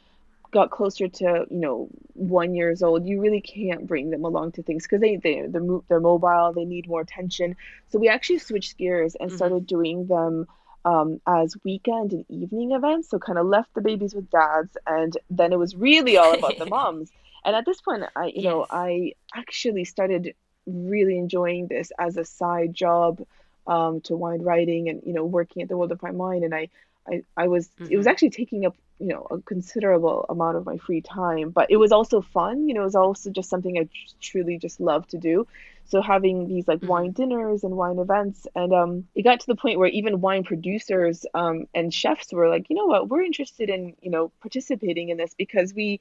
got 0.52 0.70
closer 0.70 1.08
to 1.08 1.46
you 1.50 1.58
know 1.58 1.88
one 2.12 2.54
years 2.54 2.82
old 2.82 3.06
you 3.06 3.20
really 3.20 3.40
can't 3.40 3.86
bring 3.86 4.10
them 4.10 4.22
along 4.22 4.52
to 4.52 4.62
things 4.62 4.84
because 4.84 5.00
they, 5.00 5.16
they 5.16 5.46
they're, 5.48 5.62
they're 5.88 6.00
mobile 6.00 6.52
they 6.54 6.64
need 6.64 6.86
more 6.86 7.00
attention. 7.00 7.56
So 7.88 7.98
we 7.98 8.08
actually 8.08 8.38
switched 8.38 8.76
gears 8.76 9.16
and 9.18 9.30
mm-hmm. 9.30 9.36
started 9.36 9.66
doing 9.66 10.06
them 10.06 10.46
um, 10.84 11.20
as 11.26 11.56
weekend 11.64 12.12
and 12.12 12.24
evening 12.28 12.72
events. 12.72 13.08
So 13.08 13.18
kind 13.18 13.38
of 13.38 13.46
left 13.46 13.72
the 13.74 13.80
babies 13.80 14.14
with 14.14 14.30
dads 14.30 14.76
and 14.86 15.16
then 15.30 15.52
it 15.52 15.58
was 15.58 15.74
really 15.74 16.18
all 16.18 16.34
about 16.34 16.58
the 16.58 16.66
moms. 16.76 17.10
And 17.44 17.56
at 17.56 17.64
this 17.64 17.80
point 17.80 18.04
i 18.14 18.26
you 18.26 18.32
yes. 18.36 18.44
know 18.44 18.66
i 18.70 19.14
actually 19.34 19.84
started 19.84 20.34
really 20.66 21.18
enjoying 21.18 21.66
this 21.66 21.90
as 21.98 22.16
a 22.16 22.24
side 22.24 22.72
job 22.72 23.20
um, 23.66 24.00
to 24.02 24.16
wine 24.16 24.42
writing 24.42 24.88
and 24.88 25.02
you 25.04 25.12
know 25.12 25.24
working 25.24 25.62
at 25.62 25.68
the 25.68 25.76
World 25.76 25.92
of 25.92 26.00
Fine 26.00 26.16
Wine, 26.18 26.44
and 26.44 26.54
I 26.54 26.68
I, 27.06 27.22
I 27.36 27.48
was 27.48 27.68
mm-hmm. 27.68 27.92
it 27.92 27.96
was 27.96 28.06
mm-hmm. 28.06 28.10
actually 28.10 28.30
taking 28.30 28.66
up 28.66 28.76
you 28.98 29.08
know 29.08 29.26
a 29.30 29.38
considerable 29.40 30.26
amount 30.28 30.56
of 30.56 30.66
my 30.66 30.78
free 30.78 31.00
time, 31.00 31.50
but 31.50 31.70
it 31.70 31.76
was 31.76 31.92
also 31.92 32.20
fun. 32.20 32.68
You 32.68 32.74
know, 32.74 32.82
it 32.82 32.84
was 32.84 32.94
also 32.94 33.30
just 33.30 33.50
something 33.50 33.78
I 33.78 33.88
truly 34.20 34.58
just 34.58 34.80
love 34.80 35.06
to 35.08 35.18
do. 35.18 35.46
So 35.86 36.00
having 36.00 36.48
these 36.48 36.68
like 36.68 36.78
mm-hmm. 36.78 36.88
wine 36.88 37.10
dinners 37.12 37.64
and 37.64 37.76
wine 37.76 37.98
events, 37.98 38.46
and 38.54 38.72
um, 38.72 39.08
it 39.14 39.22
got 39.22 39.40
to 39.40 39.46
the 39.46 39.56
point 39.56 39.78
where 39.78 39.88
even 39.88 40.20
wine 40.20 40.44
producers 40.44 41.26
um, 41.34 41.66
and 41.74 41.92
chefs 41.92 42.32
were 42.32 42.48
like, 42.48 42.66
you 42.70 42.76
know 42.76 42.86
what, 42.86 43.08
we're 43.08 43.22
interested 43.22 43.68
in 43.68 43.94
you 44.00 44.10
know 44.10 44.30
participating 44.40 45.08
in 45.08 45.16
this 45.16 45.34
because 45.36 45.74
we 45.74 46.00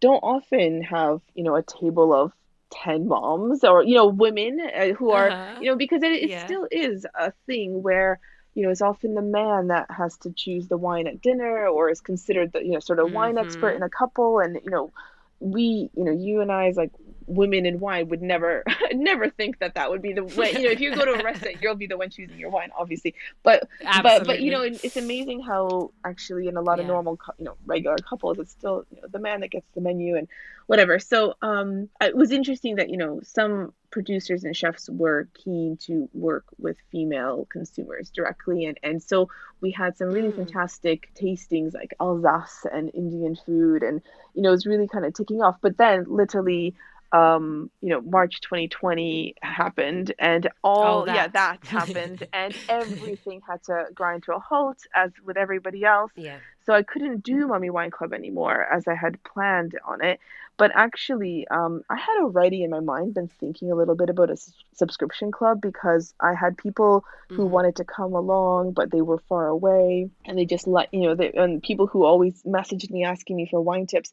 don't 0.00 0.22
often 0.22 0.82
have 0.82 1.20
you 1.34 1.44
know 1.44 1.56
a 1.56 1.62
table 1.62 2.14
of 2.14 2.32
10 2.70 3.08
moms 3.08 3.64
or 3.64 3.82
you 3.82 3.94
know 3.94 4.06
women 4.06 4.60
uh, 4.60 4.88
who 4.88 5.10
are 5.10 5.30
uh-huh. 5.30 5.58
you 5.60 5.70
know 5.70 5.76
because 5.76 6.02
it, 6.02 6.12
it 6.12 6.30
yeah. 6.30 6.44
still 6.44 6.66
is 6.70 7.06
a 7.14 7.32
thing 7.46 7.82
where 7.82 8.20
you 8.54 8.62
know 8.62 8.70
it's 8.70 8.82
often 8.82 9.14
the 9.14 9.22
man 9.22 9.68
that 9.68 9.90
has 9.90 10.16
to 10.18 10.30
choose 10.32 10.68
the 10.68 10.76
wine 10.76 11.06
at 11.06 11.20
dinner 11.20 11.66
or 11.66 11.90
is 11.90 12.00
considered 12.00 12.52
the 12.52 12.64
you 12.64 12.72
know 12.72 12.80
sort 12.80 12.98
of 12.98 13.06
mm-hmm. 13.06 13.16
wine 13.16 13.38
expert 13.38 13.70
in 13.70 13.82
a 13.82 13.88
couple 13.88 14.38
and 14.40 14.58
you 14.64 14.70
know 14.70 14.92
we 15.40 15.90
you 15.96 16.04
know 16.04 16.12
you 16.12 16.40
and 16.40 16.52
I 16.52 16.68
is 16.68 16.76
like 16.76 16.92
women 17.30 17.64
in 17.64 17.80
wine 17.80 18.08
would 18.08 18.22
never 18.22 18.64
never 18.92 19.28
think 19.28 19.58
that 19.60 19.74
that 19.74 19.90
would 19.90 20.02
be 20.02 20.12
the 20.12 20.24
way. 20.24 20.52
You 20.52 20.64
know 20.64 20.70
if 20.70 20.80
you 20.80 20.94
go 20.94 21.04
to 21.04 21.12
a 21.12 21.22
restaurant 21.24 21.56
you'll 21.62 21.74
be 21.74 21.86
the 21.86 21.96
one 21.96 22.10
choosing 22.10 22.38
your 22.38 22.50
wine 22.50 22.70
obviously. 22.76 23.14
But 23.42 23.68
Absolutely. 23.82 24.18
but 24.18 24.26
but 24.26 24.40
you 24.40 24.50
know 24.50 24.62
it's 24.62 24.96
amazing 24.96 25.40
how 25.40 25.92
actually 26.04 26.48
in 26.48 26.56
a 26.56 26.62
lot 26.62 26.80
of 26.80 26.86
normal 26.86 27.18
you 27.38 27.44
know 27.44 27.56
regular 27.66 27.96
couples 27.96 28.38
it's 28.38 28.52
still 28.52 28.84
you 28.90 29.00
know 29.00 29.08
the 29.08 29.18
man 29.18 29.40
that 29.40 29.50
gets 29.50 29.66
the 29.74 29.80
menu 29.80 30.16
and 30.16 30.28
whatever. 30.66 30.98
So 30.98 31.34
um 31.42 31.88
it 32.00 32.16
was 32.16 32.32
interesting 32.32 32.76
that 32.76 32.90
you 32.90 32.96
know 32.96 33.20
some 33.22 33.72
producers 33.90 34.44
and 34.44 34.56
chefs 34.56 34.88
were 34.88 35.28
keen 35.34 35.76
to 35.76 36.08
work 36.14 36.44
with 36.58 36.76
female 36.90 37.46
consumers 37.50 38.10
directly. 38.10 38.64
And 38.64 38.78
and 38.82 39.02
so 39.02 39.28
we 39.60 39.70
had 39.70 39.96
some 39.96 40.10
really 40.10 40.30
mm. 40.30 40.36
fantastic 40.36 41.10
tastings 41.14 41.74
like 41.74 41.94
Alsace 42.00 42.66
and 42.72 42.90
Indian 42.94 43.36
food. 43.36 43.82
And 43.82 44.00
you 44.34 44.42
know 44.42 44.50
it 44.50 44.52
was 44.52 44.66
really 44.66 44.88
kind 44.88 45.04
of 45.04 45.14
ticking 45.14 45.42
off. 45.42 45.56
But 45.60 45.76
then 45.76 46.04
literally 46.08 46.74
um, 47.12 47.70
you 47.80 47.88
know, 47.88 48.00
March 48.00 48.40
2020 48.40 49.34
happened 49.42 50.14
and 50.18 50.48
all, 50.62 51.02
oh, 51.02 51.06
that. 51.06 51.14
yeah, 51.14 51.28
that 51.28 51.64
happened 51.66 52.26
and 52.32 52.54
everything 52.68 53.40
had 53.46 53.62
to 53.64 53.86
grind 53.94 54.22
to 54.24 54.34
a 54.34 54.38
halt 54.38 54.78
as 54.94 55.10
with 55.24 55.36
everybody 55.36 55.84
else. 55.84 56.12
Yeah. 56.14 56.38
So 56.66 56.74
I 56.74 56.82
couldn't 56.82 57.24
do 57.24 57.48
Mummy 57.48 57.70
Wine 57.70 57.90
Club 57.90 58.12
anymore 58.12 58.64
as 58.72 58.86
I 58.86 58.94
had 58.94 59.22
planned 59.24 59.76
on 59.84 60.04
it. 60.04 60.20
But 60.56 60.72
actually, 60.74 61.48
um, 61.48 61.82
I 61.88 61.96
had 61.96 62.20
already 62.20 62.62
in 62.62 62.70
my 62.70 62.80
mind 62.80 63.14
been 63.14 63.28
thinking 63.28 63.72
a 63.72 63.74
little 63.74 63.94
bit 63.94 64.10
about 64.10 64.28
a 64.28 64.34
s- 64.34 64.52
subscription 64.74 65.32
club 65.32 65.62
because 65.62 66.12
I 66.20 66.34
had 66.34 66.58
people 66.58 67.06
who 67.30 67.44
mm-hmm. 67.44 67.50
wanted 67.50 67.76
to 67.76 67.84
come 67.84 68.12
along, 68.12 68.72
but 68.72 68.90
they 68.90 69.00
were 69.00 69.22
far 69.26 69.46
away 69.46 70.10
and 70.26 70.36
they 70.36 70.44
just 70.44 70.66
let, 70.66 70.92
you 70.92 71.00
know, 71.00 71.14
they, 71.14 71.32
and 71.32 71.62
people 71.62 71.86
who 71.86 72.04
always 72.04 72.42
messaged 72.42 72.90
me 72.90 73.04
asking 73.04 73.36
me 73.36 73.48
for 73.50 73.58
wine 73.58 73.86
tips 73.86 74.12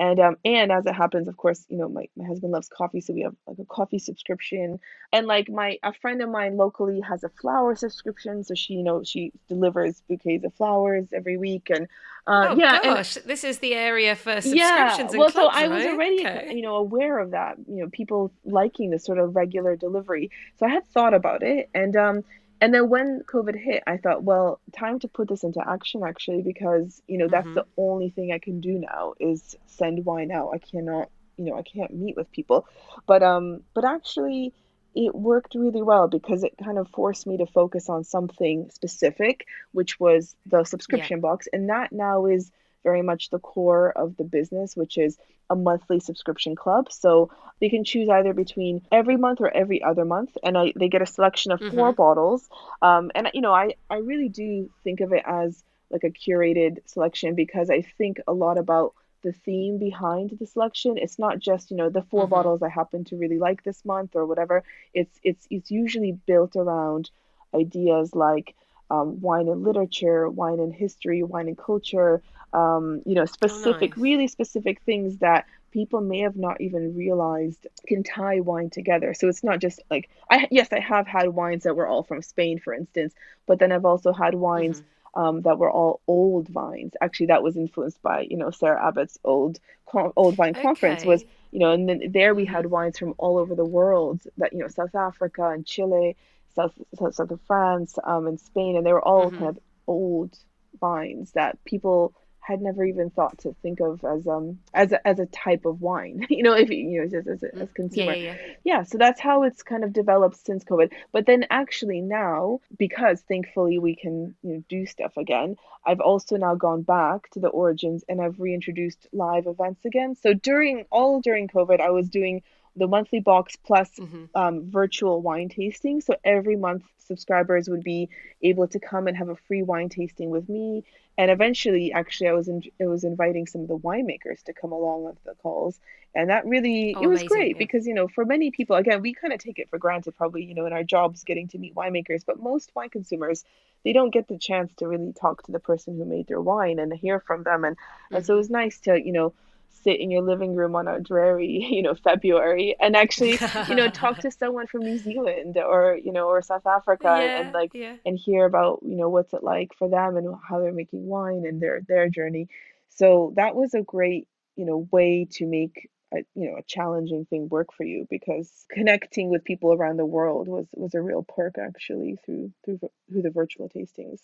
and 0.00 0.18
um 0.18 0.36
and 0.44 0.72
as 0.72 0.84
it 0.86 0.94
happens 0.94 1.28
of 1.28 1.36
course 1.36 1.66
you 1.68 1.76
know 1.76 1.88
my, 1.88 2.08
my 2.16 2.26
husband 2.26 2.52
loves 2.52 2.68
coffee 2.68 3.00
so 3.00 3.12
we 3.12 3.20
have 3.20 3.34
like 3.46 3.58
a 3.58 3.64
coffee 3.66 3.98
subscription. 3.98 4.80
And 5.12 5.26
like 5.26 5.48
my 5.48 5.78
a 5.82 5.92
friend 5.92 6.22
of 6.22 6.30
mine 6.30 6.56
locally 6.56 7.00
has 7.00 7.22
a 7.22 7.28
flower 7.28 7.76
subscription 7.76 8.42
so 8.42 8.54
she 8.54 8.74
you 8.74 8.82
know 8.82 9.02
she 9.04 9.32
delivers 9.48 10.02
bouquets 10.08 10.44
of 10.44 10.54
flowers 10.54 11.06
every 11.12 11.36
week 11.36 11.68
and 11.70 11.86
uh 12.26 12.48
oh, 12.50 12.56
yeah 12.56 12.80
gosh 12.82 13.16
and, 13.16 13.26
this 13.26 13.44
is 13.44 13.58
the 13.58 13.74
area 13.74 14.16
for 14.16 14.40
subscriptions 14.40 15.12
yeah 15.12 15.18
well 15.18 15.30
clubs, 15.30 15.34
so 15.34 15.48
i 15.48 15.68
was 15.68 15.84
already 15.84 16.20
okay. 16.20 16.52
you 16.54 16.62
know 16.62 16.76
aware 16.76 17.18
of 17.18 17.32
that 17.32 17.56
you 17.68 17.82
know 17.82 17.90
people 17.90 18.32
liking 18.44 18.90
this 18.90 19.04
sort 19.04 19.18
of 19.18 19.36
regular 19.36 19.76
delivery. 19.76 20.30
So 20.58 20.66
i 20.66 20.70
had 20.70 20.88
thought 20.90 21.12
about 21.12 21.42
it 21.42 21.68
and 21.74 21.96
um 21.96 22.24
and 22.60 22.74
then 22.74 22.88
when 22.88 23.22
covid 23.26 23.56
hit 23.56 23.82
i 23.86 23.96
thought 23.96 24.22
well 24.22 24.60
time 24.76 24.98
to 24.98 25.08
put 25.08 25.28
this 25.28 25.44
into 25.44 25.60
action 25.66 26.02
actually 26.04 26.42
because 26.42 27.02
you 27.06 27.18
know 27.18 27.28
that's 27.28 27.46
mm-hmm. 27.46 27.54
the 27.54 27.66
only 27.76 28.10
thing 28.10 28.32
i 28.32 28.38
can 28.38 28.60
do 28.60 28.78
now 28.78 29.14
is 29.18 29.56
send 29.66 30.04
wine 30.04 30.30
out 30.30 30.50
i 30.54 30.58
cannot 30.58 31.08
you 31.36 31.44
know 31.44 31.56
i 31.56 31.62
can't 31.62 31.94
meet 31.94 32.16
with 32.16 32.30
people 32.30 32.66
but 33.06 33.22
um 33.22 33.62
but 33.74 33.84
actually 33.84 34.52
it 34.94 35.14
worked 35.14 35.54
really 35.54 35.82
well 35.82 36.08
because 36.08 36.42
it 36.42 36.52
kind 36.62 36.76
of 36.76 36.88
forced 36.88 37.26
me 37.26 37.36
to 37.36 37.46
focus 37.46 37.88
on 37.88 38.04
something 38.04 38.68
specific 38.72 39.46
which 39.72 40.00
was 40.00 40.34
the 40.46 40.64
subscription 40.64 41.18
yeah. 41.18 41.22
box 41.22 41.48
and 41.52 41.68
that 41.68 41.92
now 41.92 42.26
is 42.26 42.50
very 42.82 43.02
much 43.02 43.30
the 43.30 43.38
core 43.38 43.90
of 43.90 44.16
the 44.16 44.24
business, 44.24 44.76
which 44.76 44.98
is 44.98 45.18
a 45.48 45.56
monthly 45.56 46.00
subscription 46.00 46.54
club. 46.54 46.90
So 46.92 47.30
they 47.60 47.68
can 47.68 47.84
choose 47.84 48.08
either 48.08 48.32
between 48.32 48.82
every 48.90 49.16
month 49.16 49.40
or 49.40 49.50
every 49.50 49.82
other 49.82 50.04
month, 50.04 50.36
and 50.42 50.56
I, 50.56 50.72
they 50.76 50.88
get 50.88 51.02
a 51.02 51.06
selection 51.06 51.52
of 51.52 51.60
mm-hmm. 51.60 51.76
four 51.76 51.92
bottles. 51.92 52.48
Um, 52.80 53.10
and 53.14 53.30
you 53.34 53.40
know, 53.40 53.54
I 53.54 53.74
I 53.90 53.96
really 53.96 54.28
do 54.28 54.70
think 54.82 55.00
of 55.00 55.12
it 55.12 55.22
as 55.26 55.62
like 55.90 56.04
a 56.04 56.10
curated 56.10 56.78
selection 56.86 57.34
because 57.34 57.68
I 57.68 57.82
think 57.82 58.20
a 58.26 58.32
lot 58.32 58.58
about 58.58 58.94
the 59.22 59.32
theme 59.32 59.78
behind 59.78 60.36
the 60.38 60.46
selection. 60.46 60.96
It's 60.96 61.18
not 61.18 61.38
just 61.38 61.70
you 61.70 61.76
know 61.76 61.90
the 61.90 62.02
4 62.02 62.22
mm-hmm. 62.22 62.30
bottles 62.30 62.62
I 62.62 62.68
happen 62.68 63.04
to 63.04 63.16
really 63.16 63.38
like 63.38 63.62
this 63.62 63.84
month 63.84 64.16
or 64.16 64.24
whatever. 64.24 64.62
It's 64.94 65.18
it's 65.22 65.46
it's 65.50 65.70
usually 65.70 66.12
built 66.12 66.56
around 66.56 67.10
ideas 67.54 68.14
like 68.14 68.54
um, 68.90 69.20
wine 69.20 69.48
and 69.48 69.62
literature, 69.62 70.28
wine 70.28 70.58
and 70.58 70.74
history, 70.74 71.22
wine 71.22 71.48
and 71.48 71.58
culture, 71.58 72.22
um, 72.52 73.02
you 73.06 73.14
know, 73.14 73.24
specific, 73.24 73.92
oh, 73.92 73.96
nice. 73.96 74.02
really 74.02 74.28
specific 74.28 74.82
things 74.82 75.18
that 75.18 75.46
people 75.70 76.00
may 76.00 76.20
have 76.20 76.36
not 76.36 76.60
even 76.60 76.96
realized 76.96 77.66
can 77.86 78.02
tie 78.02 78.40
wine 78.40 78.70
together. 78.70 79.14
So 79.14 79.28
it's 79.28 79.44
not 79.44 79.60
just 79.60 79.80
like 79.90 80.10
I 80.30 80.48
yes, 80.50 80.68
I 80.72 80.80
have 80.80 81.06
had 81.06 81.28
wines 81.28 81.64
that 81.64 81.76
were 81.76 81.86
all 81.86 82.02
from 82.02 82.22
Spain, 82.22 82.58
for 82.58 82.74
instance, 82.74 83.14
but 83.46 83.58
then 83.58 83.72
I've 83.72 83.84
also 83.84 84.12
had 84.12 84.34
wines. 84.34 84.80
Mm-hmm. 84.80 84.86
Um, 85.12 85.42
that 85.42 85.58
were 85.58 85.68
all 85.68 86.00
old 86.06 86.46
vines. 86.46 86.92
Actually, 87.00 87.26
that 87.26 87.42
was 87.42 87.56
influenced 87.56 88.00
by 88.00 88.20
you 88.30 88.36
know 88.36 88.52
Sarah 88.52 88.86
Abbott's 88.86 89.18
old 89.24 89.58
old 89.92 90.38
wine 90.38 90.52
okay. 90.52 90.62
conference 90.62 91.04
was 91.04 91.24
you 91.50 91.58
know, 91.58 91.72
and 91.72 91.88
then 91.88 92.00
there 92.12 92.32
we 92.32 92.44
had 92.44 92.64
mm-hmm. 92.64 92.74
wines 92.74 92.98
from 92.98 93.14
all 93.18 93.38
over 93.38 93.56
the 93.56 93.64
world 93.64 94.22
that 94.36 94.52
you 94.52 94.60
know 94.60 94.68
South 94.68 94.94
Africa 94.94 95.48
and 95.48 95.66
Chile, 95.66 96.16
South 96.54 96.72
South, 96.94 97.16
south 97.16 97.30
of 97.32 97.40
France, 97.48 97.98
um, 98.04 98.28
and 98.28 98.38
Spain, 98.38 98.76
and 98.76 98.86
they 98.86 98.92
were 98.92 99.04
all 99.04 99.26
mm-hmm. 99.26 99.38
kind 99.38 99.48
of 99.48 99.58
old 99.86 100.38
vines 100.80 101.32
that 101.32 101.62
people 101.64 102.14
had 102.50 102.60
never 102.60 102.84
even 102.84 103.10
thought 103.10 103.38
to 103.38 103.54
think 103.62 103.80
of 103.80 104.04
as 104.04 104.26
um 104.26 104.58
as 104.74 104.92
a, 104.92 105.06
as 105.06 105.18
a 105.18 105.26
type 105.26 105.64
of 105.64 105.80
wine 105.80 106.26
you 106.30 106.42
know 106.42 106.54
if 106.54 106.70
you 106.70 107.00
know 107.00 107.08
just 107.08 107.28
as 107.28 107.42
a, 107.42 107.54
as 107.56 107.72
consumer 107.72 108.14
yeah, 108.14 108.32
yeah, 108.32 108.36
yeah. 108.36 108.54
yeah 108.64 108.82
so 108.82 108.98
that's 108.98 109.20
how 109.20 109.44
it's 109.44 109.62
kind 109.62 109.84
of 109.84 109.92
developed 109.92 110.44
since 110.44 110.64
covid. 110.64 110.92
But 111.12 111.26
then 111.26 111.46
actually 111.50 112.00
now 112.00 112.60
because 112.78 113.20
thankfully 113.22 113.78
we 113.78 113.94
can 113.94 114.34
you 114.42 114.54
know 114.54 114.64
do 114.68 114.86
stuff 114.86 115.16
again 115.16 115.56
i've 115.86 116.00
also 116.00 116.36
now 116.36 116.54
gone 116.54 116.82
back 116.82 117.30
to 117.30 117.40
the 117.40 117.48
origins 117.48 118.04
and 118.08 118.20
i've 118.20 118.40
reintroduced 118.40 119.06
live 119.12 119.46
events 119.46 119.84
again. 119.84 120.14
So 120.16 120.34
during 120.34 120.84
all 120.90 121.20
during 121.20 121.48
covid 121.48 121.80
i 121.80 121.90
was 121.90 122.08
doing 122.08 122.42
the 122.80 122.88
monthly 122.88 123.20
box 123.20 123.54
plus, 123.56 123.90
mm-hmm. 123.98 124.24
um, 124.34 124.70
virtual 124.70 125.22
wine 125.22 125.48
tasting. 125.48 126.00
So 126.00 126.16
every 126.24 126.56
month, 126.56 126.82
subscribers 126.98 127.68
would 127.68 127.84
be 127.84 128.08
able 128.42 128.68
to 128.68 128.78
come 128.80 129.06
and 129.06 129.16
have 129.16 129.28
a 129.28 129.36
free 129.36 129.62
wine 129.62 129.88
tasting 129.88 130.30
with 130.30 130.48
me. 130.48 130.84
And 131.18 131.30
eventually, 131.30 131.92
actually, 131.92 132.28
I 132.28 132.32
was 132.32 132.48
in, 132.48 132.62
I 132.80 132.86
was 132.86 133.04
inviting 133.04 133.46
some 133.46 133.60
of 133.62 133.68
the 133.68 133.76
winemakers 133.76 134.42
to 134.44 134.54
come 134.54 134.72
along 134.72 135.04
with 135.04 135.22
the 135.24 135.34
calls, 135.42 135.78
and 136.14 136.30
that 136.30 136.46
really 136.46 136.94
oh, 136.96 137.02
it 137.02 137.06
was 137.08 137.20
amazing, 137.20 137.28
great 137.28 137.56
yeah. 137.56 137.58
because 137.58 137.86
you 137.86 137.92
know 137.92 138.08
for 138.08 138.24
many 138.24 138.50
people, 138.50 138.76
again, 138.76 139.02
we 139.02 139.12
kind 139.12 139.32
of 139.34 139.38
take 139.38 139.58
it 139.58 139.68
for 139.68 139.78
granted, 139.78 140.16
probably 140.16 140.44
you 140.44 140.54
know 140.54 140.64
in 140.64 140.72
our 140.72 140.84
jobs 140.84 141.24
getting 141.24 141.48
to 141.48 141.58
meet 141.58 141.74
winemakers, 141.74 142.24
but 142.26 142.40
most 142.40 142.70
wine 142.74 142.88
consumers 142.88 143.44
they 143.84 143.92
don't 143.92 144.10
get 144.10 144.28
the 144.28 144.38
chance 144.38 144.72
to 144.74 144.86
really 144.86 145.12
talk 145.12 145.42
to 145.42 145.52
the 145.52 145.58
person 145.58 145.96
who 145.96 146.04
made 146.04 146.26
their 146.26 146.40
wine 146.40 146.78
and 146.78 146.92
hear 146.92 147.20
from 147.20 147.42
them, 147.42 147.64
and 147.64 147.76
mm-hmm. 147.76 148.16
and 148.16 148.24
so 148.24 148.34
it 148.34 148.38
was 148.38 148.50
nice 148.50 148.80
to 148.80 148.98
you 148.98 149.12
know 149.12 149.34
sit 149.82 150.00
in 150.00 150.10
your 150.10 150.22
living 150.22 150.54
room 150.54 150.76
on 150.76 150.88
a 150.88 151.00
dreary, 151.00 151.66
you 151.70 151.82
know, 151.82 151.94
February 151.94 152.76
and 152.80 152.96
actually, 152.96 153.38
you 153.68 153.74
know, 153.74 153.88
talk 153.88 154.18
to 154.20 154.30
someone 154.30 154.66
from 154.66 154.82
New 154.82 154.98
Zealand 154.98 155.56
or, 155.56 155.98
you 156.02 156.12
know, 156.12 156.28
or 156.28 156.42
South 156.42 156.66
Africa 156.66 157.18
yeah, 157.20 157.40
and 157.40 157.52
like 157.52 157.72
yeah. 157.74 157.96
and 158.04 158.18
hear 158.18 158.44
about, 158.44 158.80
you 158.82 158.96
know, 158.96 159.08
what's 159.08 159.32
it 159.32 159.42
like 159.42 159.72
for 159.76 159.88
them 159.88 160.16
and 160.16 160.34
how 160.48 160.60
they're 160.60 160.72
making 160.72 161.06
wine 161.06 161.44
and 161.46 161.60
their 161.60 161.80
their 161.86 162.08
journey. 162.08 162.48
So 162.88 163.32
that 163.36 163.54
was 163.54 163.74
a 163.74 163.82
great, 163.82 164.28
you 164.56 164.66
know, 164.66 164.88
way 164.90 165.26
to 165.32 165.46
make 165.46 165.88
a, 166.12 166.18
you 166.34 166.50
know 166.50 166.56
a 166.56 166.62
challenging 166.62 167.24
thing 167.26 167.48
work 167.48 167.68
for 167.72 167.84
you 167.84 168.06
because 168.10 168.66
connecting 168.70 169.30
with 169.30 169.44
people 169.44 169.72
around 169.72 169.96
the 169.96 170.04
world 170.04 170.48
was 170.48 170.66
was 170.74 170.94
a 170.94 171.00
real 171.00 171.22
perk 171.22 171.56
actually 171.58 172.18
through 172.24 172.52
through 172.64 172.80
through 173.08 173.22
the 173.22 173.30
virtual 173.30 173.68
tastings. 173.68 174.20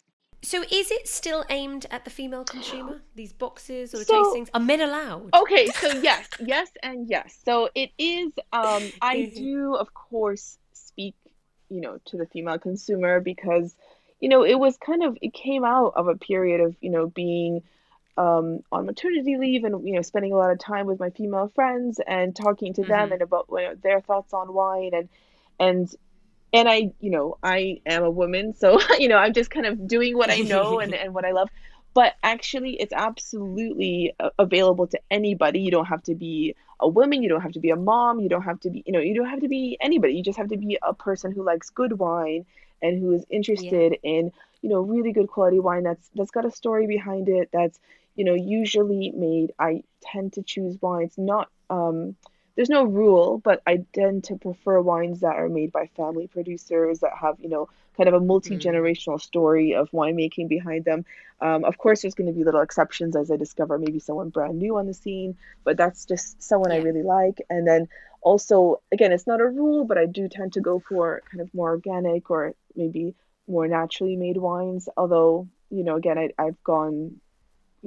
So 0.46 0.62
is 0.62 0.92
it 0.92 1.08
still 1.08 1.44
aimed 1.50 1.86
at 1.90 2.04
the 2.04 2.10
female 2.10 2.44
consumer? 2.44 3.02
These 3.16 3.32
boxes 3.32 3.92
or 3.92 4.04
so, 4.04 4.22
tastings 4.22 4.48
are 4.54 4.60
men 4.60 4.80
allowed? 4.80 5.30
Okay, 5.34 5.66
so 5.66 5.88
yes, 6.00 6.28
yes, 6.38 6.68
and 6.84 7.10
yes. 7.10 7.36
So 7.44 7.68
it 7.74 7.90
is. 7.98 8.30
Um, 8.52 8.84
I 9.02 9.32
do, 9.34 9.74
of 9.74 9.92
course, 9.92 10.56
speak, 10.72 11.16
you 11.68 11.80
know, 11.80 11.98
to 12.04 12.16
the 12.16 12.26
female 12.26 12.60
consumer 12.60 13.18
because, 13.18 13.74
you 14.20 14.28
know, 14.28 14.44
it 14.44 14.54
was 14.54 14.76
kind 14.76 15.02
of 15.02 15.18
it 15.20 15.34
came 15.34 15.64
out 15.64 15.94
of 15.96 16.06
a 16.06 16.14
period 16.14 16.60
of 16.60 16.76
you 16.80 16.90
know 16.90 17.08
being 17.08 17.64
um, 18.16 18.60
on 18.70 18.86
maternity 18.86 19.36
leave 19.38 19.64
and 19.64 19.84
you 19.84 19.94
know 19.94 20.02
spending 20.02 20.32
a 20.32 20.36
lot 20.36 20.52
of 20.52 20.60
time 20.60 20.86
with 20.86 21.00
my 21.00 21.10
female 21.10 21.50
friends 21.56 21.98
and 22.06 22.36
talking 22.36 22.72
to 22.74 22.82
mm-hmm. 22.82 22.92
them 22.92 23.10
and 23.10 23.20
about 23.20 23.46
you 23.50 23.62
know, 23.62 23.74
their 23.82 24.00
thoughts 24.00 24.32
on 24.32 24.54
wine 24.54 24.92
and 24.94 25.08
and 25.58 25.92
and 26.52 26.68
I, 26.68 26.92
you 27.00 27.10
know, 27.10 27.38
I 27.42 27.80
am 27.86 28.04
a 28.04 28.10
woman, 28.10 28.54
so 28.54 28.80
you 28.98 29.08
know, 29.08 29.16
I'm 29.16 29.32
just 29.32 29.50
kind 29.50 29.66
of 29.66 29.86
doing 29.86 30.16
what 30.16 30.30
I 30.30 30.38
know 30.38 30.80
and, 30.80 30.94
and 30.94 31.14
what 31.14 31.24
I 31.24 31.32
love. 31.32 31.48
But 31.94 32.14
actually, 32.22 32.74
it's 32.74 32.92
absolutely 32.92 34.14
available 34.38 34.86
to 34.88 35.00
anybody. 35.10 35.60
You 35.60 35.70
don't 35.70 35.86
have 35.86 36.02
to 36.04 36.14
be 36.14 36.54
a 36.78 36.86
woman. 36.86 37.22
You 37.22 37.28
don't 37.30 37.40
have 37.40 37.52
to 37.52 37.60
be 37.60 37.70
a 37.70 37.76
mom. 37.76 38.20
You 38.20 38.28
don't 38.28 38.42
have 38.42 38.60
to 38.60 38.70
be, 38.70 38.82
you 38.86 38.92
know, 38.92 39.00
you 39.00 39.14
don't 39.14 39.30
have 39.30 39.40
to 39.40 39.48
be 39.48 39.78
anybody. 39.80 40.14
You 40.14 40.22
just 40.22 40.36
have 40.36 40.50
to 40.50 40.58
be 40.58 40.78
a 40.82 40.92
person 40.92 41.32
who 41.32 41.42
likes 41.42 41.70
good 41.70 41.98
wine 41.98 42.44
and 42.82 43.00
who 43.00 43.12
is 43.12 43.24
interested 43.30 43.98
yeah. 44.02 44.10
in, 44.10 44.32
you 44.60 44.68
know, 44.68 44.80
really 44.80 45.12
good 45.12 45.28
quality 45.28 45.58
wine 45.58 45.84
that's 45.84 46.10
that's 46.14 46.30
got 46.30 46.44
a 46.44 46.50
story 46.50 46.86
behind 46.86 47.30
it. 47.30 47.48
That's, 47.50 47.80
you 48.14 48.24
know, 48.24 48.34
usually 48.34 49.10
made. 49.12 49.52
I 49.58 49.82
tend 50.02 50.34
to 50.34 50.42
choose 50.42 50.76
wines 50.82 51.14
not. 51.16 51.48
Um, 51.70 52.14
there's 52.56 52.70
no 52.70 52.84
rule, 52.84 53.38
but 53.38 53.62
I 53.66 53.84
tend 53.92 54.24
to 54.24 54.36
prefer 54.36 54.80
wines 54.80 55.20
that 55.20 55.36
are 55.36 55.48
made 55.48 55.72
by 55.72 55.88
family 55.96 56.26
producers 56.26 57.00
that 57.00 57.12
have, 57.20 57.36
you 57.38 57.50
know, 57.50 57.68
kind 57.96 58.08
of 58.08 58.14
a 58.14 58.20
multi 58.20 58.56
generational 58.56 59.16
mm. 59.16 59.20
story 59.20 59.74
of 59.74 59.90
winemaking 59.90 60.48
behind 60.48 60.84
them. 60.84 61.04
Um, 61.40 61.64
of 61.64 61.76
course, 61.76 62.02
there's 62.02 62.14
going 62.14 62.28
to 62.28 62.32
be 62.32 62.44
little 62.44 62.62
exceptions 62.62 63.14
as 63.14 63.30
I 63.30 63.36
discover 63.36 63.78
maybe 63.78 63.98
someone 63.98 64.30
brand 64.30 64.58
new 64.58 64.78
on 64.78 64.86
the 64.86 64.94
scene, 64.94 65.36
but 65.64 65.76
that's 65.76 66.06
just 66.06 66.42
someone 66.42 66.70
yeah. 66.70 66.78
I 66.78 66.80
really 66.80 67.02
like. 67.02 67.42
And 67.50 67.66
then 67.66 67.88
also, 68.22 68.80
again, 68.90 69.12
it's 69.12 69.26
not 69.26 69.40
a 69.40 69.46
rule, 69.46 69.84
but 69.84 69.98
I 69.98 70.06
do 70.06 70.28
tend 70.28 70.54
to 70.54 70.60
go 70.60 70.80
for 70.80 71.22
kind 71.30 71.42
of 71.42 71.52
more 71.54 71.70
organic 71.70 72.30
or 72.30 72.54
maybe 72.74 73.14
more 73.46 73.68
naturally 73.68 74.16
made 74.16 74.38
wines. 74.38 74.88
Although, 74.96 75.46
you 75.70 75.84
know, 75.84 75.96
again, 75.96 76.18
I, 76.18 76.30
I've 76.38 76.62
gone 76.64 77.20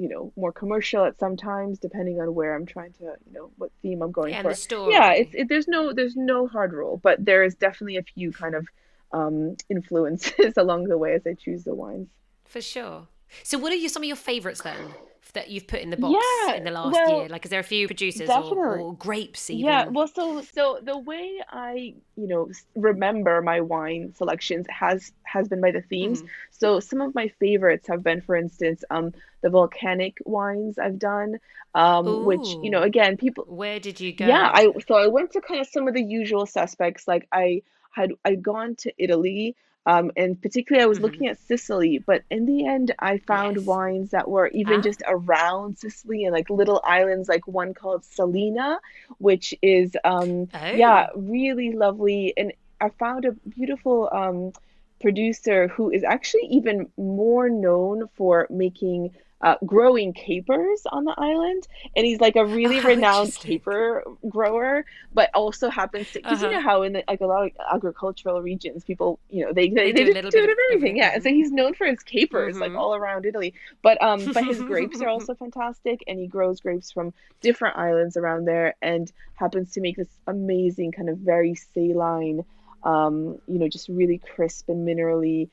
you 0.00 0.08
know 0.08 0.32
more 0.34 0.50
commercial 0.50 1.04
at 1.04 1.18
sometimes 1.18 1.78
depending 1.78 2.20
on 2.20 2.34
where 2.34 2.54
i'm 2.54 2.64
trying 2.64 2.92
to 2.92 3.04
you 3.26 3.32
know 3.32 3.50
what 3.58 3.70
theme 3.82 4.00
i'm 4.00 4.10
going 4.10 4.32
yeah, 4.32 4.42
for. 4.42 4.48
the 4.48 4.54
story. 4.54 4.92
yeah 4.94 5.12
it's 5.12 5.34
it, 5.34 5.48
there's 5.48 5.68
no 5.68 5.92
there's 5.92 6.16
no 6.16 6.46
hard 6.48 6.72
rule 6.72 6.98
but 7.02 7.22
there 7.22 7.44
is 7.44 7.54
definitely 7.54 7.98
a 7.98 8.02
few 8.02 8.32
kind 8.32 8.54
of 8.54 8.66
um 9.12 9.56
influences 9.68 10.54
along 10.56 10.84
the 10.84 10.96
way 10.96 11.12
as 11.12 11.26
i 11.26 11.34
choose 11.34 11.64
the 11.64 11.74
wines. 11.74 12.08
For 12.44 12.60
sure. 12.60 13.06
So 13.44 13.58
what 13.58 13.72
are 13.72 13.76
you 13.76 13.88
some 13.88 14.02
of 14.02 14.06
your 14.06 14.16
favorites 14.16 14.62
then 14.62 14.94
that 15.32 15.50
you've 15.50 15.66
put 15.66 15.80
in 15.80 15.90
the 15.90 15.96
box 15.96 16.48
Yeah, 16.48 16.56
in 16.56 16.64
the 16.64 16.70
last 16.70 16.92
well, 16.92 17.18
year 17.18 17.28
like 17.28 17.44
is 17.44 17.50
there 17.50 17.60
a 17.60 17.64
few 17.64 17.86
producers 17.86 18.28
or, 18.36 18.88
or 18.90 18.94
grapes 18.96 19.50
even 19.50 19.64
Yeah, 19.64 19.88
well, 19.88 20.06
so 20.06 20.42
so 20.42 20.78
the 20.82 20.96
way 20.96 21.40
I, 21.50 21.94
you 22.16 22.28
know, 22.28 22.50
remember 22.76 23.42
my 23.42 23.60
wine 23.60 24.12
selections 24.16 24.66
has 24.68 25.12
has 25.24 25.48
been 25.48 25.60
by 25.60 25.72
the 25.72 25.82
themes. 25.82 26.22
Mhm. 26.22 26.28
So 26.50 26.80
some 26.80 27.00
of 27.00 27.14
my 27.14 27.28
favorites 27.40 27.88
have 27.88 28.02
been, 28.02 28.20
for 28.20 28.36
instance, 28.36 28.84
um, 28.90 29.12
the 29.42 29.50
volcanic 29.50 30.18
wines 30.24 30.78
I've 30.78 30.98
done, 30.98 31.38
um, 31.74 32.22
which, 32.22 32.58
you 32.60 32.70
know, 32.70 32.82
again, 32.82 33.16
people, 33.16 33.44
where 33.48 33.80
did 33.80 34.00
you 34.00 34.12
go 34.12 34.26
yeah, 34.26 34.50
I 34.52 34.68
so 34.86 34.94
I 34.94 35.08
went 35.08 35.32
to 35.32 35.40
kind 35.40 35.60
of 35.60 35.66
some 35.68 35.88
of 35.88 35.94
the 35.94 36.02
usual 36.02 36.46
suspects. 36.46 37.08
Like 37.08 37.26
I 37.32 37.62
had 37.90 38.12
I'd 38.24 38.42
gone 38.42 38.76
to 38.76 38.92
Italy, 38.98 39.56
um, 39.86 40.10
and 40.16 40.40
particularly 40.40 40.82
I 40.84 40.88
was 40.88 41.00
Mhm. 41.00 41.00
looking 41.00 41.26
at 41.28 41.38
Sicily, 41.38 41.98
but 42.06 42.22
in 42.30 42.46
the 42.46 42.66
end 42.66 42.92
I 42.98 43.18
found 43.18 43.64
Yes. 43.64 43.66
wines 43.66 44.10
that 44.10 44.28
were 44.28 44.48
even 44.48 44.80
Ah. 44.80 44.82
just 44.82 45.02
around 45.08 45.78
Sicily 45.78 46.24
and 46.24 46.32
like 46.34 46.50
little 46.50 46.80
islands, 46.84 47.28
like 47.28 47.46
one 47.46 47.74
called 47.74 48.04
Salina, 48.04 48.78
which 49.18 49.54
is 49.62 49.96
um 50.04 50.48
yeah, 50.70 51.06
oh 51.06 51.14
really 51.16 51.72
lovely. 51.72 52.34
And 52.36 52.52
I 52.80 52.90
found 52.98 53.24
a 53.24 53.32
beautiful 53.48 54.08
um 54.12 54.52
producer 55.00 55.68
who 55.68 55.90
is 55.90 56.04
actually 56.04 56.46
even 56.50 56.86
more 56.96 57.48
known 57.48 58.08
for 58.16 58.46
making 58.50 59.10
uh, 59.42 59.56
growing 59.64 60.12
capers 60.12 60.82
on 60.90 61.04
the 61.04 61.14
island. 61.16 61.66
And 61.96 62.04
he's 62.04 62.20
like 62.20 62.36
a 62.36 62.44
really 62.44 62.78
how 62.78 62.88
renowned 62.88 63.34
caper 63.34 64.04
grower 64.28 64.84
but 65.12 65.30
also 65.34 65.70
happens 65.70 66.10
to 66.12 66.20
because 66.20 66.40
you 66.40 66.48
uh-huh. 66.48 66.56
know 66.58 66.62
how 66.62 66.82
in 66.82 66.92
the, 66.92 67.04
like 67.08 67.20
a 67.20 67.26
lot 67.26 67.46
of 67.46 67.52
agricultural 67.72 68.40
regions 68.42 68.84
people 68.84 69.18
you 69.30 69.44
know 69.44 69.52
they 69.52 69.68
they 69.68 69.92
they, 69.92 70.04
they 70.04 70.20
do 70.20 70.28
a 70.28 70.30
do 70.30 70.38
it 70.38 70.50
of 70.50 70.56
everything. 70.70 70.96
Yeah 70.96 71.12
and 71.14 71.22
so 71.22 71.30
he's 71.30 71.50
known 71.50 71.74
for 71.74 71.86
his 71.86 72.02
capers 72.02 72.58
like 72.58 72.70
hmm 72.70 72.76
all 72.80 72.94
around 72.94 73.26
Italy. 73.26 73.52
But 73.82 74.00
um 74.02 74.24
but 74.32 74.44
his 74.44 74.62
grapes 74.62 75.00
are 75.00 75.08
also 75.16 75.34
fantastic 75.34 76.04
and 76.06 76.18
he 76.18 76.26
grows 76.26 76.60
grapes 76.60 76.90
from 76.90 77.12
different 77.40 77.76
islands 77.76 78.16
around 78.16 78.46
there 78.46 78.74
and 78.80 79.10
happens 79.34 79.72
to 79.72 79.80
make 79.80 79.96
this 79.96 80.08
amazing 80.26 80.92
kind 80.92 81.08
of 81.08 81.18
very 81.18 81.54
saline 81.54 82.44
um 82.84 83.38
you 83.46 83.58
know 83.58 83.68
just 83.68 83.88
really 83.88 84.18
crisp 84.18 84.68
and 84.68 84.86
minerally 84.86 85.50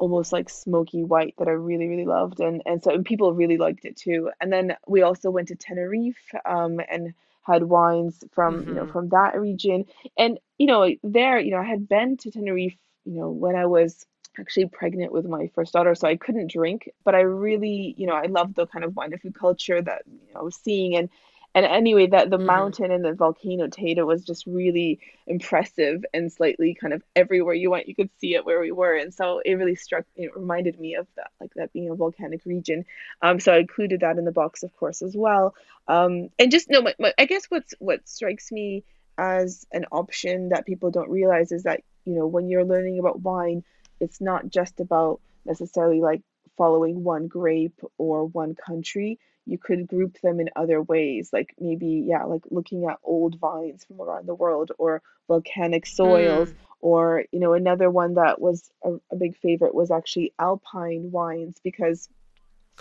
almost 0.00 0.32
like 0.32 0.50
smoky 0.50 1.04
white 1.04 1.34
that 1.38 1.48
I 1.48 1.52
really 1.52 1.88
really 1.88 2.06
loved 2.06 2.40
and 2.40 2.62
and 2.66 2.82
so 2.82 2.92
and 2.92 3.04
people 3.04 3.34
really 3.34 3.58
liked 3.58 3.84
it 3.86 3.96
too. 3.96 4.30
And 4.40 4.52
then 4.52 4.76
we 4.88 5.02
also 5.02 5.30
went 5.30 5.48
to 5.48 5.56
Tenerife 5.56 6.18
um 6.46 6.80
and 6.90 7.14
had 7.42 7.64
wines 7.64 8.24
from 8.32 8.64
you 8.68 8.74
know 8.74 8.86
hmm 8.86 8.92
from 8.92 9.10
that 9.10 9.40
region. 9.40 9.84
And 10.18 10.38
you 10.58 10.66
know 10.66 10.88
there 11.04 11.38
you 11.40 11.52
know 11.52 11.58
I 11.58 11.64
had 11.64 11.88
been 11.88 12.16
to 12.18 12.30
Tenerife 12.30 12.76
you 13.04 13.14
know 13.20 13.30
when 13.30 13.56
I 13.56 13.66
was 13.66 14.06
actually 14.38 14.66
pregnant 14.66 15.12
with 15.12 15.26
my 15.26 15.48
first 15.54 15.72
daughter 15.72 15.94
so 15.94 16.08
I 16.08 16.16
couldn't 16.16 16.50
drink 16.50 16.88
but 17.04 17.14
I 17.14 17.20
really 17.20 17.94
you 17.98 18.06
know 18.06 18.14
I 18.14 18.26
loved 18.26 18.56
the 18.56 18.66
kind 18.66 18.84
of 18.84 18.96
wine 18.96 19.12
and 19.12 19.20
food 19.20 19.34
culture 19.38 19.82
that 19.82 20.02
you 20.06 20.32
know 20.34 20.40
I 20.40 20.42
was 20.44 20.56
seeing 20.56 20.96
and 20.96 21.10
and 21.54 21.66
anyway 21.66 22.06
that 22.06 22.30
the 22.30 22.38
hmm 22.38 22.38
mountain 22.38 22.90
and 22.90 23.04
the 23.04 23.12
volcano 23.12 23.66
Teide 23.66 24.04
was 24.06 24.24
just 24.24 24.46
really 24.46 25.00
impressive 25.26 26.04
and 26.14 26.32
slightly 26.32 26.74
kind 26.74 26.92
of 26.92 27.02
everywhere 27.16 27.54
you 27.54 27.70
went 27.70 27.88
you 27.88 27.94
could 27.94 28.10
see 28.18 28.34
it 28.34 28.44
where 28.44 28.60
we 28.60 28.72
were. 28.72 28.96
And 28.96 29.12
so 29.12 29.40
it 29.44 29.54
really 29.54 29.74
struck 29.74 30.04
it 30.16 30.34
reminded 30.36 30.78
me 30.78 30.94
of 30.94 31.06
that 31.16 31.30
like 31.40 31.52
that 31.56 31.72
being 31.72 31.90
a 31.90 31.94
volcanic 31.94 32.42
region. 32.44 32.84
Um 33.22 33.40
so 33.40 33.52
I 33.52 33.58
included 33.58 34.00
that 34.00 34.18
in 34.18 34.24
the 34.24 34.32
box 34.32 34.62
of 34.62 34.74
course 34.76 35.02
as 35.02 35.16
well. 35.16 35.54
Um 35.88 36.28
and 36.38 36.50
just 36.50 36.70
no 36.70 36.82
my, 36.82 36.94
my, 36.98 37.12
I 37.18 37.24
guess 37.26 37.46
what's 37.48 37.74
what 37.78 38.08
strikes 38.08 38.50
me 38.52 38.84
as 39.18 39.66
an 39.72 39.84
option 39.92 40.50
that 40.50 40.66
people 40.66 40.90
don't 40.90 41.10
realize 41.10 41.52
is 41.52 41.64
that 41.64 41.80
you 42.04 42.14
know 42.14 42.26
when 42.26 42.48
you're 42.48 42.64
learning 42.64 42.98
about 42.98 43.20
wine 43.20 43.62
it's 44.00 44.20
not 44.20 44.48
just 44.48 44.80
about 44.80 45.20
necessarily 45.44 46.00
like 46.00 46.22
following 46.56 47.02
one 47.04 47.28
grape 47.28 47.80
or 47.98 48.24
one 48.26 48.54
country 48.54 49.18
you 49.46 49.58
could 49.58 49.86
group 49.86 50.16
them 50.22 50.40
in 50.40 50.48
other 50.56 50.80
ways 50.82 51.30
like 51.32 51.54
maybe 51.58 52.04
yeah 52.06 52.24
like 52.24 52.42
looking 52.50 52.86
at 52.86 52.98
old 53.04 53.38
vines 53.38 53.84
from 53.84 54.00
around 54.00 54.26
the 54.26 54.34
world 54.34 54.70
or 54.78 55.02
volcanic 55.28 55.86
soils 55.86 56.50
mm. 56.50 56.54
or 56.80 57.24
you 57.32 57.40
know 57.40 57.52
another 57.52 57.90
one 57.90 58.14
that 58.14 58.40
was 58.40 58.70
a, 58.84 58.92
a 59.10 59.16
big 59.16 59.36
favorite 59.38 59.74
was 59.74 59.90
actually 59.90 60.32
alpine 60.38 61.10
wines 61.10 61.56
because 61.62 62.08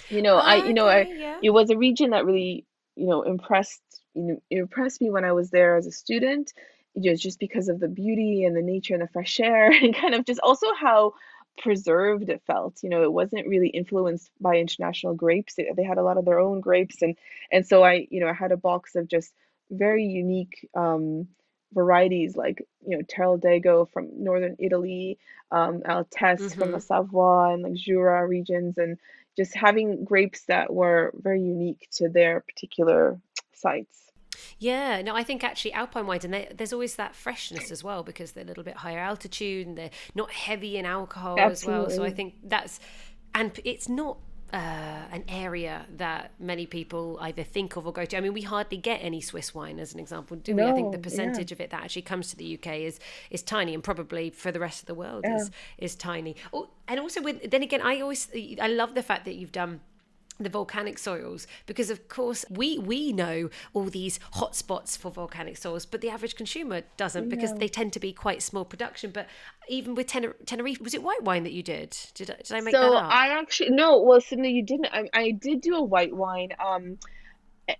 you 0.10 0.22
know 0.22 0.38
I 0.38 0.68
you 0.68 0.74
know 0.74 0.88
I 0.88 1.02
yeah 1.02 1.40
it 1.42 1.50
was 1.50 1.70
a 1.70 1.78
region 1.78 2.12
that 2.12 2.26
really 2.26 2.66
you 2.96 3.08
know 3.08 3.24
impressed 3.24 3.82
you 4.14 4.24
know 4.24 4.42
impressed 4.50 5.02
me 5.02 5.10
when 5.10 5.26
I 5.26 5.32
was 5.32 5.50
there 5.50 5.76
as 5.76 5.88
a 5.88 5.92
student 5.92 6.54
you 6.96 7.12
know, 7.12 7.16
just 7.16 7.40
because 7.40 7.70
of 7.70 7.80
the 7.80 7.88
beauty 7.88 8.44
and 8.44 8.56
the 8.56 8.62
nature 8.62 8.94
and 8.94 9.04
the 9.04 9.08
fresh 9.08 9.40
air 9.40 9.70
and 9.84 9.96
kind 9.96 10.14
of 10.14 10.26
just 10.26 10.40
also 10.42 10.68
how 10.80 11.14
preserved 11.60 12.30
it 12.30 12.42
felt 12.48 12.82
you 12.84 12.90
know 12.90 13.04
it 13.04 13.14
wasn't 13.14 13.48
really 13.48 13.70
influenced 13.70 14.32
by 14.42 14.56
international 14.56 15.14
grapes 15.14 15.56
they, 15.56 15.70
they 15.76 15.84
had 15.84 15.98
a 15.98 16.04
lot 16.04 16.18
of 16.18 16.26
their 16.26 16.40
own 16.40 16.62
grapes 16.62 17.02
and 17.02 17.18
and 17.52 17.68
so 17.68 17.84
I 17.84 18.08
you 18.10 18.22
know 18.22 18.28
I 18.28 18.34
had 18.34 18.52
a 18.52 18.58
box 18.58 18.96
of 18.96 19.08
just 19.08 19.34
very 19.72 20.06
unique 20.06 20.68
um 20.76 21.28
varieties 21.74 22.36
like 22.36 22.64
you 22.86 22.98
know 22.98 23.04
Teroldego 23.04 23.90
from 23.92 24.24
northern 24.24 24.56
Italy 24.60 25.20
um 25.52 25.82
Altesse 25.86 26.56
from 26.56 26.72
the 26.72 26.80
hmm 26.80 26.82
Savoie 26.82 27.54
and 27.54 27.64
like 27.64 27.74
Jura 27.76 28.26
regions 28.28 28.78
and 28.78 28.98
just 29.38 29.56
having 29.56 30.04
grapes 30.06 30.46
that 30.46 30.74
were 30.74 31.14
very 31.16 31.42
unique 31.42 31.88
to 31.94 32.10
their 32.10 32.42
particular 32.42 33.20
sites. 33.54 34.09
Yeah, 34.58 35.02
no, 35.02 35.16
I 35.16 35.24
think 35.24 35.44
actually 35.44 35.74
alpine 35.74 36.08
wines, 36.08 36.26
and 36.26 36.34
they, 36.34 36.52
there's 36.56 36.74
always 36.74 36.96
that 36.96 37.16
freshness 37.16 37.72
as 37.72 37.84
well 37.84 38.04
because 38.04 38.32
they're 38.32 38.44
a 38.44 38.48
little 38.48 38.64
bit 38.64 38.78
higher 38.78 39.00
altitude 39.00 39.68
and 39.68 39.78
they're 39.78 39.92
not 40.16 40.32
heavy 40.32 40.78
in 40.78 40.86
alcohol 40.86 41.40
as 41.40 41.66
well. 41.66 41.90
So 41.90 42.04
I 42.04 42.12
think 42.12 42.36
that's, 42.44 42.80
and 43.34 43.60
it's 43.64 43.88
not 43.90 44.18
uh, 44.52 44.58
an 45.12 45.24
area 45.28 45.86
that 45.98 46.32
many 46.40 46.66
people 46.66 47.18
either 47.22 47.44
think 47.44 47.76
of 47.76 47.86
or 47.86 47.94
go 47.94 48.06
to. 48.06 48.18
I 48.18 48.20
mean, 48.20 48.34
we 48.34 48.42
hardly 48.42 48.78
get 48.78 48.98
any 48.98 49.22
Swiss 49.22 49.54
wine 49.54 49.80
as 49.80 49.94
an 49.94 50.00
example, 50.00 50.38
do 50.38 50.56
we? 50.56 50.64
I 50.64 50.74
think 50.74 50.92
the 50.92 50.98
No, 50.98 51.02
yeah, 51.02 51.04
percentage 51.04 51.52
of 51.52 51.62
it 51.62 51.70
that 51.70 51.84
actually 51.84 52.02
comes 52.04 52.30
to 52.32 52.36
the 52.36 52.58
UK 52.58 52.80
is 52.80 53.00
is 53.30 53.44
tiny, 53.44 53.74
and 53.74 53.84
probably 53.84 54.30
for 54.30 54.52
the 54.52 54.60
rest 54.60 54.82
of 54.82 54.88
the 54.88 54.96
world 54.96 55.24
yeah. 55.26 55.36
is 55.36 55.52
is 55.78 55.96
tiny. 55.96 56.36
Oh, 56.52 56.70
and 56.88 57.00
also 57.00 57.22
with 57.22 57.52
then 57.52 57.62
again, 57.62 57.82
I 57.82 58.02
always 58.02 58.28
I 58.60 58.68
love 58.68 58.96
the 58.96 59.04
fact 59.04 59.26
that 59.26 59.36
you've 59.36 59.52
done 59.52 59.82
the 60.40 60.50
volcanic 60.50 60.98
soils 60.98 61.48
because 61.66 61.90
of 61.90 62.08
course 62.08 62.46
we 62.50 62.78
we 62.80 63.12
know 63.12 63.50
all 63.74 63.86
these 63.86 64.20
hotspots 64.36 64.98
for 64.98 65.12
volcanic 65.12 65.58
soils 65.58 65.86
but 65.86 66.02
the 66.02 66.10
average 66.10 66.36
consumer 66.36 66.82
doesn't 66.98 67.30
because 67.30 67.54
they 67.56 67.68
tend 67.68 67.92
to 67.94 68.00
be 68.00 68.14
quite 68.14 68.42
small 68.42 68.66
production 68.66 69.12
but 69.12 69.28
even 69.68 69.96
with 69.96 70.08
Tener- 70.08 70.36
tenerife 70.46 70.82
was 70.82 70.94
it 70.94 71.04
white 71.04 71.24
wine 71.24 71.44
that 71.44 71.52
you 71.52 71.62
did 71.62 71.96
did 72.14 72.32
I, 72.32 72.36
did 72.36 72.52
I 72.52 72.62
make 72.62 72.74
that 72.74 72.82
So 72.82 72.96
up 72.96 73.12
I 73.12 73.40
actually 73.40 73.70
no, 73.72 74.02
well, 74.02 74.20
no, 74.32 74.48
you 74.48 74.64
didn't. 74.64 74.88
I, 74.92 75.10
I 75.14 75.32
did 75.32 75.62
do 75.62 75.76
a 75.76 75.84
white 75.84 76.16
wine. 76.16 76.50
Um, 76.64 76.98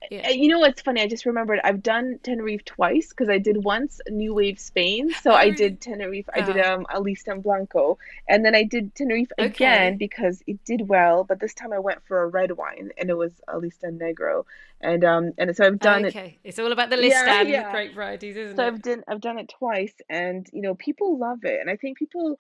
yeah 0.10 0.30
You 0.30 0.48
know 0.50 0.60
what's 0.60 0.82
funny? 0.82 1.02
I 1.02 1.08
just 1.08 1.26
remembered 1.26 1.60
I've 1.64 1.82
done 1.84 2.20
Tenerife 2.24 2.64
twice 2.66 3.10
because 3.10 3.30
I 3.30 3.38
did 3.38 3.64
once 3.64 4.00
New 4.10 4.34
Wave 4.34 4.60
Spain. 4.60 5.10
So 5.22 5.32
oh 5.32 5.36
I 5.36 5.50
did 5.52 5.82
Tenerife, 5.82 6.30
I 6.34 6.42
did 6.42 6.58
uh, 6.58 6.74
um 6.74 6.86
a 6.90 7.02
Listan 7.02 7.42
Blanco, 7.42 7.98
and 8.28 8.46
then 8.46 8.56
I 8.56 8.64
did 8.64 8.94
Tenerife 8.96 9.32
again 9.38 9.94
okay 9.94 9.98
because 9.98 10.42
it 10.48 10.64
did 10.66 10.88
well, 10.88 11.24
but 11.24 11.40
this 11.40 11.54
time 11.54 11.74
I 11.74 11.80
went 11.80 12.06
for 12.08 12.22
a 12.24 12.28
red 12.28 12.52
wine 12.52 12.92
and 12.98 13.10
it 13.10 13.18
was 13.18 13.34
a 13.48 13.56
Listan 13.56 14.00
Negro. 14.00 14.46
And 14.82 15.04
um 15.04 15.32
and 15.38 15.56
so 15.56 15.66
I've 15.66 15.80
done 15.80 16.06
it. 16.06 16.16
it's 16.44 16.60
all 16.60 16.72
about 16.72 16.90
the 16.90 16.98
list 16.98 17.12
Yeah, 17.16 17.44
listan 17.44 17.50
yeah. 17.50 17.72
grape 17.72 17.94
varieties 17.94 18.38
isn't 18.38 18.58
So 18.58 18.64
it 18.64 18.66
So 18.66 18.68
I've 18.68 18.82
done 18.82 19.04
I've 19.08 19.22
done 19.22 19.40
it 19.40 19.50
twice 19.58 19.94
and 20.10 20.48
you 20.54 20.62
know 20.62 20.76
people 20.76 21.18
love 21.18 21.44
it. 21.44 21.60
And 21.60 21.70
I 21.70 21.76
think 21.76 21.98
people 21.98 22.40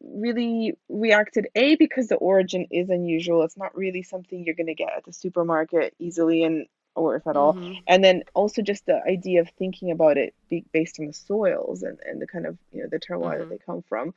really 0.00 0.74
reacted 0.88 1.46
A 1.54 1.76
because 1.76 2.08
the 2.08 2.16
origin 2.16 2.66
is 2.70 2.90
unusual. 2.90 3.42
It's 3.42 3.56
not 3.56 3.76
really 3.76 4.02
something 4.02 4.44
you're 4.44 4.54
going 4.54 4.66
to 4.66 4.74
get 4.74 4.92
at 4.96 5.04
the 5.04 5.12
supermarket 5.12 5.94
easily 5.98 6.42
and 6.44 6.66
or 6.94 7.16
if 7.16 7.26
at 7.26 7.36
all. 7.36 7.54
mm-hmm 7.54 7.72
And 7.86 8.02
then 8.02 8.22
also 8.34 8.62
just 8.62 8.86
the 8.86 9.00
idea 9.06 9.40
of 9.40 9.50
thinking 9.58 9.90
about 9.90 10.16
it 10.16 10.34
be 10.48 10.64
based 10.72 11.00
on 11.00 11.06
the 11.06 11.12
soils 11.12 11.82
and, 11.82 11.98
and 12.04 12.20
the 12.20 12.26
kind 12.26 12.46
of, 12.46 12.56
you 12.72 12.82
know, 12.82 12.88
the 12.90 12.98
terroir 12.98 13.38
that 13.38 13.44
mm-hmm 13.44 13.50
they 13.50 13.58
come 13.58 13.82
from. 13.88 14.14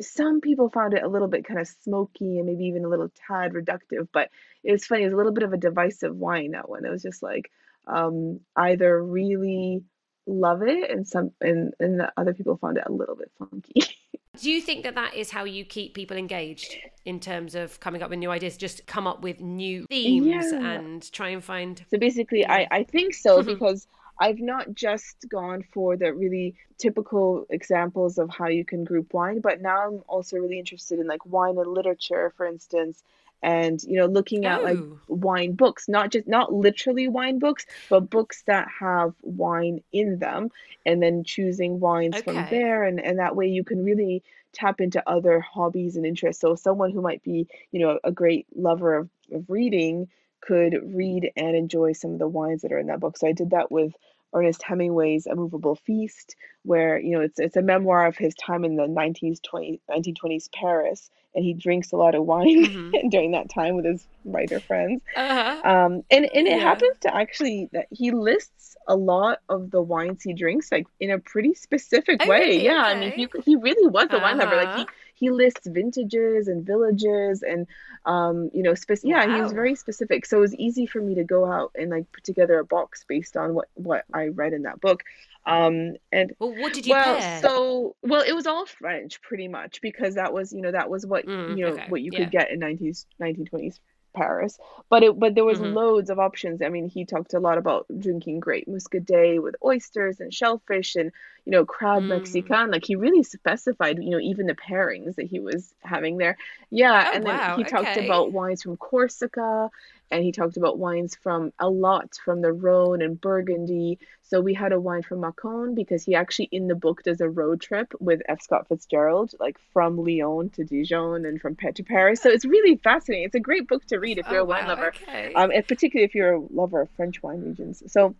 Some 0.00 0.40
people 0.40 0.68
found 0.68 0.94
it 0.94 1.04
a 1.04 1.08
little 1.08 1.28
bit 1.28 1.44
kind 1.44 1.60
of 1.60 1.68
smoky 1.68 2.38
and 2.38 2.46
maybe 2.46 2.64
even 2.64 2.84
a 2.84 2.88
little 2.88 3.10
tad 3.26 3.52
reductive, 3.52 4.08
but 4.12 4.30
it 4.64 4.72
was 4.72 4.84
funny, 4.84 5.02
it 5.02 5.06
was 5.06 5.14
a 5.14 5.16
little 5.16 5.32
bit 5.32 5.44
of 5.44 5.52
a 5.52 5.56
divisive 5.56 6.16
wine 6.16 6.52
that 6.52 6.68
one. 6.68 6.84
It 6.84 6.90
was 6.90 7.02
just 7.02 7.22
like 7.22 7.50
um 7.86 8.40
either 8.56 9.02
really 9.02 9.82
love 10.26 10.62
it 10.62 10.90
and 10.90 11.06
some 11.06 11.32
and 11.40 11.74
and 11.80 11.98
the 12.00 12.12
other 12.16 12.34
people 12.34 12.56
found 12.56 12.78
it 12.78 12.84
a 12.86 12.92
little 12.92 13.16
bit 13.16 13.30
funky. 13.38 13.82
Do 14.40 14.50
you 14.50 14.60
think 14.60 14.84
that 14.84 14.94
that 14.94 15.14
is 15.14 15.30
how 15.30 15.44
you 15.44 15.64
keep 15.64 15.94
people 15.94 16.16
engaged 16.16 16.78
in 17.10 17.18
terms 17.20 17.54
of 17.54 17.78
coming 17.80 18.02
up 18.02 18.08
with 18.10 18.18
new 18.20 18.30
ideas? 18.30 18.56
Just 18.56 18.86
come 18.86 19.06
up 19.06 19.20
with 19.22 19.40
new 19.40 19.84
themes 19.90 20.26
Yeah. 20.26 20.74
and 20.74 21.12
try 21.12 21.28
and 21.30 21.42
find, 21.52 21.84
So 21.90 21.98
basically. 21.98 22.42
I 22.46 22.60
I 22.70 22.82
think 22.84 23.14
so 23.14 23.42
because 23.52 23.80
I've 24.24 24.38
not 24.52 24.64
just 24.74 25.16
gone 25.28 25.60
for 25.74 25.96
the 25.96 26.10
really 26.14 26.54
typical 26.78 27.46
examples 27.50 28.12
of 28.22 28.26
how 28.38 28.48
you 28.58 28.64
can 28.64 28.84
group 28.84 29.08
wine, 29.18 29.40
but 29.40 29.60
now 29.60 29.78
I'm 29.86 29.98
also 30.14 30.36
really 30.36 30.58
interested 30.64 30.96
in 31.02 31.06
like 31.14 31.24
wine 31.36 31.56
and 31.58 31.70
literature, 31.78 32.24
for 32.36 32.46
instance, 32.46 33.02
and 33.42 33.82
you 33.84 33.98
know 33.98 34.06
looking 34.06 34.46
at 34.46 34.62
like 34.62 34.78
Oh, 34.78 34.98
wine 35.08 35.52
books 35.52 35.88
not 35.88 36.10
just 36.10 36.26
not 36.28 36.52
literally 36.52 37.08
wine 37.08 37.38
books 37.38 37.66
but 37.88 38.10
books 38.10 38.42
that 38.46 38.68
have 38.80 39.14
wine 39.22 39.82
in 39.92 40.18
them 40.18 40.50
and 40.86 41.02
then 41.02 41.24
choosing 41.24 41.80
wines 41.80 42.20
from 42.20 42.46
there. 42.50 42.84
And 42.84 43.00
and 43.00 43.18
that 43.18 43.36
way 43.36 43.48
you 43.48 43.64
can 43.64 43.84
really 43.84 44.22
tap 44.52 44.80
into 44.80 45.06
other 45.08 45.40
hobbies 45.40 45.96
and 45.96 46.04
interests. 46.06 46.40
So 46.40 46.54
someone 46.54 46.90
who 46.90 47.00
might 47.02 47.22
be 47.22 47.46
you 47.72 47.80
know 47.80 47.98
a 48.04 48.12
great 48.12 48.46
lover 48.54 48.96
of, 48.96 49.08
of 49.32 49.48
reading 49.48 50.08
could 50.40 50.94
read 50.94 51.30
and 51.36 51.54
enjoy 51.54 51.92
some 51.92 52.12
of 52.12 52.18
the 52.18 52.28
wines 52.28 52.62
that 52.62 52.72
are 52.72 52.78
in 52.78 52.86
that 52.86 53.00
book. 53.00 53.16
So 53.16 53.28
i 53.28 53.32
did 53.32 53.50
that 53.50 53.70
with 53.70 53.94
Ernest 54.32 54.62
Hemingway's 54.62 55.26
A 55.26 55.34
Moveable 55.34 55.76
Feast, 55.76 56.36
where 56.62 56.98
you 56.98 57.12
know 57.12 57.20
it's 57.22 57.38
it's 57.38 57.56
a 57.56 57.62
memoir 57.62 58.06
of 58.06 58.16
his 58.16 58.34
time 58.34 58.64
in 58.64 58.76
the 58.76 58.86
1920s, 58.88 59.80
20, 59.88 60.12
1920s 60.12 60.48
Paris, 60.54 61.10
and 61.34 61.44
he 61.44 61.54
drinks 61.54 61.92
a 61.92 61.96
lot 61.96 62.14
of 62.14 62.24
wine 62.24 62.66
hmm 62.72 62.92
during 63.10 63.32
that 63.32 63.50
time 63.50 63.76
with 63.76 63.84
his 63.86 64.06
writer 64.24 64.60
friends. 64.66 65.02
Uh-huh. 65.14 65.62
Um, 65.62 66.02
and 66.10 66.24
and 66.24 66.46
it 66.48 66.58
Yeah. 66.58 66.60
happens 66.60 66.96
to 67.02 67.14
actually 67.14 67.68
that 67.72 67.86
he 67.90 68.12
lists 68.12 68.76
a 68.88 68.96
lot 68.96 69.40
of 69.50 69.70
the 69.70 69.82
wines 69.82 70.22
he 70.22 70.32
drinks 70.32 70.72
like 70.72 70.86
in 71.00 71.10
a 71.10 71.18
pretty 71.18 71.52
specific 71.54 72.24
Oh, 72.24 72.26
way. 72.26 72.56
really? 72.56 72.64
Yeah, 72.64 72.82
I 72.82 72.94
mean 72.94 73.12
he 73.14 73.28
he 73.44 73.56
really 73.56 73.86
was 73.88 74.08
a 74.12 74.18
wine 74.20 74.38
lover. 74.38 74.56
Like 74.56 74.72
he 74.72 74.86
Uh-huh. 74.86 74.99
He 75.20 75.30
lists 75.30 75.68
vintages 75.68 76.48
and 76.48 76.66
villages 76.66 77.42
and 77.42 77.68
um 78.06 78.50
you 78.54 78.62
know 78.62 78.74
spec- 78.74 79.00
yeah 79.04 79.26
he 79.26 79.40
was 79.40 79.52
very 79.52 79.76
specific. 79.76 80.26
So 80.26 80.38
it 80.38 80.42
was 80.42 80.56
easy 80.56 80.86
for 80.86 81.00
me 81.00 81.16
to 81.16 81.24
go 81.24 81.46
out 81.46 81.72
and 81.76 81.90
like 81.90 82.12
put 82.12 82.24
together 82.24 82.58
a 82.60 82.64
box 82.66 83.04
based 83.08 83.36
on 83.36 83.54
what 83.54 83.68
what 83.74 84.04
I 84.14 84.28
read 84.28 84.54
in 84.54 84.62
that 84.64 84.80
book. 84.80 85.02
Um, 85.46 85.94
and 86.12 86.34
Well, 86.40 86.54
what 86.54 86.72
did 86.72 86.86
you 86.86 86.96
well, 86.96 86.96
pair? 86.96 87.50
so 87.50 87.96
well, 88.02 88.22
it 88.26 88.32
was 88.34 88.46
all 88.46 88.66
French 88.66 89.22
pretty 89.22 89.48
much 89.48 89.80
because 89.82 90.14
that 90.16 90.32
was, 90.32 90.52
you 90.52 90.62
know, 90.62 90.72
that 90.72 90.90
was 90.90 91.06
what, 91.06 91.26
Mm, 91.26 91.46
you 91.46 91.66
know, 91.66 91.78
okay. 91.78 91.86
what 91.86 92.02
you 92.02 92.12
Yeah. 92.12 92.28
could 92.28 92.30
get 92.30 92.50
in 92.50 92.60
19s, 92.60 93.06
1920s 93.18 93.80
Paris. 94.12 94.58
But 94.88 95.02
it 95.02 95.18
but 95.18 95.34
there 95.34 95.44
was 95.44 95.60
hmm 95.60 95.74
loads 95.74 96.10
of 96.10 96.18
options. 96.18 96.62
I 96.62 96.68
mean, 96.68 96.88
he 96.88 97.04
talked 97.04 97.34
a 97.34 97.40
lot 97.40 97.58
about 97.58 97.86
drinking 97.98 98.40
great 98.40 98.68
muscadet 98.68 99.42
with 99.42 99.56
oysters 99.64 100.20
and 100.20 100.32
shellfish 100.32 100.96
and, 100.96 101.12
you 101.44 101.52
know, 101.52 101.64
crab 101.64 102.04
Mm. 102.08 102.08
Mexican. 102.08 102.70
Like 102.70 102.84
he 102.84 102.96
really 102.96 103.22
specified, 103.22 103.98
you 104.02 104.10
know, 104.10 104.20
even 104.20 104.46
the 104.46 104.54
pairings 104.54 105.16
that 105.16 105.26
he 105.26 105.40
was 105.40 105.74
having 105.82 106.18
there. 106.18 106.36
Yeah, 106.70 107.06
Oh, 107.06 107.12
and 107.12 107.26
then 107.26 107.38
wow. 107.38 107.54
he 107.54 107.64
talked 107.64 107.96
Okay. 107.96 107.96
about 107.96 108.32
wines 108.32 108.62
from 108.62 108.76
Corsica 108.76 109.70
and 110.10 110.22
he 110.24 110.32
talked 110.32 110.56
about 110.56 110.78
wines 110.78 111.14
from 111.16 111.52
a 111.58 111.68
lot 111.68 112.14
from 112.24 112.40
the 112.40 112.52
Rhone 112.52 113.02
and 113.02 113.20
Burgundy. 113.20 113.98
So 114.22 114.40
we 114.40 114.54
had 114.54 114.72
a 114.72 114.80
wine 114.80 115.02
from 115.02 115.20
Macon 115.20 115.74
because 115.74 116.04
he 116.04 116.14
actually 116.14 116.48
in 116.52 116.68
the 116.68 116.74
book 116.74 117.02
does 117.02 117.20
a 117.20 117.28
road 117.28 117.60
trip 117.60 117.92
with 118.00 118.20
F. 118.28 118.40
Scott 118.42 118.68
Fitzgerald, 118.68 119.34
like 119.40 119.58
from 119.72 119.96
Lyon 119.98 120.50
to 120.50 120.64
Dijon 120.64 121.24
and 121.26 121.40
from 121.40 121.56
Pet 121.56 121.76
to 121.76 121.82
Paris. 121.84 122.20
So 122.22 122.30
it's 122.30 122.44
really 122.44 122.76
fascinating. 122.76 123.26
It's 123.26 123.34
a 123.34 123.40
great 123.40 123.68
book 123.68 123.84
to 123.86 123.98
read 123.98 124.18
if 124.18 124.28
you're 124.30 124.40
Oh, 124.40 124.42
a 124.42 124.46
wine 124.46 124.64
wow. 124.64 124.68
lover, 124.68 124.94
Okay. 125.02 125.32
um, 125.34 125.50
and 125.52 125.66
particularly 125.66 126.04
if 126.04 126.14
you're 126.14 126.34
a 126.34 126.40
lover 126.40 126.82
of 126.82 126.90
French 126.96 127.22
wine 127.22 127.40
regions. 127.42 127.82
So 127.92 128.14